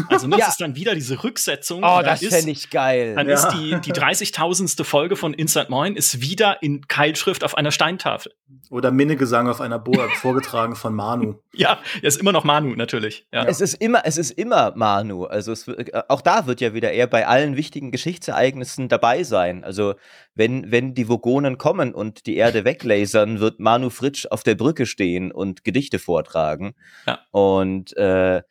Also 0.10 0.28
ne, 0.28 0.38
Ja. 0.38 0.46
das 0.46 0.50
ist 0.56 0.62
dann 0.62 0.76
wieder 0.76 0.94
diese 0.94 1.24
Rücksetzung. 1.24 1.84
Oh, 1.84 2.02
das 2.04 2.22
ist- 2.22 2.34
fände 2.34 2.52
ich 2.52 2.70
geil. 2.70 3.16
Dann 3.16 3.28
Ja. 3.28 3.34
ist 3.36 3.50
die, 3.58 3.76
die 3.82 3.92
30.000. 3.92 4.84
Folge 4.84 5.16
von 5.16 5.34
Instant 5.34 5.70
Moin 5.70 5.96
ist 5.96 6.22
wieder 6.22 6.62
in 6.62 6.88
Keilschrift 6.88 7.44
auf 7.44 7.58
einer 7.58 7.72
Steintafel. 7.72 8.34
Oder 8.70 8.92
Minnegesang 8.92 9.48
auf 9.50 9.62
einer 9.62 9.80
Burg, 9.80 10.12
vorgetragen 10.22 10.76
von 10.76 10.94
Manu. 10.94 11.36
Ja, 11.54 11.80
er 12.02 12.08
ist 12.08 12.20
immer 12.20 12.32
noch 12.32 12.44
Manu, 12.44 12.76
natürlich. 12.76 13.26
Ja. 13.32 13.46
Es 13.46 13.62
ist 13.62 13.74
immer, 13.76 14.02
es 14.06 14.18
ist 14.18 14.32
immer 14.32 14.74
Manu. 14.76 15.26
Also 15.26 15.52
es, 15.52 15.66
wird- 15.68 15.94
äh, 15.94 16.02
auch 16.08 16.22
da 16.22 16.46
wird 16.46 16.62
ja 16.62 16.74
wieder 16.74 16.92
er 16.92 17.08
bei 17.08 17.26
allen 17.28 17.56
wichtigen 17.58 17.92
Geschichtsereignissen 17.92 18.90
dabei 18.90 19.24
sein. 19.24 19.64
Also 19.64 19.96
wenn, 20.36 20.72
wenn 20.72 20.94
die 20.94 21.08
Vogonen 21.10 21.58
kommen 21.58 21.94
und 21.96 22.26
die 22.28 22.36
Erde 22.36 22.64
weglasern, 22.64 23.40
wird 23.40 23.60
Manu 23.60 23.90
Fritsch 23.90 24.28
auf 24.30 24.44
der 24.44 24.56
Brücke 24.56 24.86
stehen 24.86 25.32
und 25.32 25.64
Gedichte 25.64 25.98
vortragen. 26.00 26.76
Ja. 27.08 27.20
Und, 27.32 27.96
äh, 27.98 28.42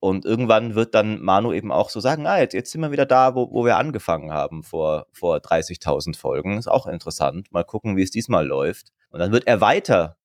und 0.00 0.24
irgendwann 0.24 0.74
wird 0.74 0.94
dann 0.94 1.20
Manu 1.20 1.52
eben 1.52 1.72
auch 1.72 1.90
so 1.90 1.98
sagen, 2.00 2.26
ah, 2.26 2.38
jetzt, 2.38 2.54
jetzt 2.54 2.70
sind 2.70 2.80
wir 2.80 2.92
wieder 2.92 3.06
da, 3.06 3.34
wo, 3.34 3.50
wo 3.50 3.64
wir 3.64 3.76
angefangen 3.76 4.32
haben 4.32 4.62
vor, 4.62 5.06
vor 5.12 5.38
30.000 5.38 6.16
Folgen. 6.16 6.56
Ist 6.56 6.68
auch 6.68 6.86
interessant. 6.86 7.50
Mal 7.52 7.64
gucken, 7.64 7.96
wie 7.96 8.02
es 8.02 8.10
diesmal 8.10 8.46
läuft. 8.46 8.92
Und 9.10 9.18
dann 9.18 9.32
wird 9.32 9.46
er 9.46 9.60
weiter 9.60 10.16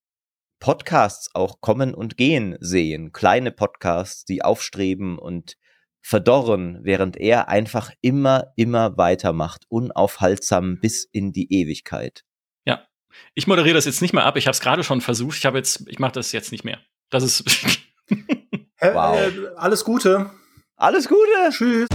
Podcasts 0.59 1.33
auch 1.33 1.59
kommen 1.59 1.93
und 1.93 2.17
gehen 2.17 2.55
sehen. 2.59 3.11
Kleine 3.11 3.51
Podcasts, 3.51 4.25
die 4.25 4.43
aufstreben 4.43 5.17
und 5.17 5.57
verdorren, 6.01 6.79
während 6.83 7.17
er 7.17 7.49
einfach 7.49 7.91
immer, 8.01 8.53
immer 8.55 8.97
weitermacht, 8.97 9.65
unaufhaltsam 9.69 10.79
bis 10.79 11.03
in 11.03 11.31
die 11.31 11.51
Ewigkeit. 11.51 12.23
ja. 12.65 12.85
Ich 13.35 13.47
moderiere 13.47 13.75
das 13.75 13.85
jetzt 13.85 14.01
nicht 14.01 14.13
mehr 14.13 14.25
ab. 14.25 14.37
Ich 14.37 14.47
habe 14.47 14.53
es 14.53 14.59
gerade 14.59 14.83
schon 14.83 14.99
versucht. 14.99 15.37
Ich 15.37 15.45
habe 15.45 15.57
jetzt, 15.57 15.87
ich 15.87 15.99
mache 15.99 16.13
das 16.13 16.31
jetzt 16.31 16.51
nicht 16.51 16.63
mehr. 16.63 16.79
Das 17.09 17.23
ist 17.23 17.43
Äh, 18.83 19.27
äh, 19.27 19.47
alles 19.55 19.83
Gute. 19.85 20.29
Alles 20.75 21.07
Gute. 21.07 21.49
Tschüss. 21.49 21.87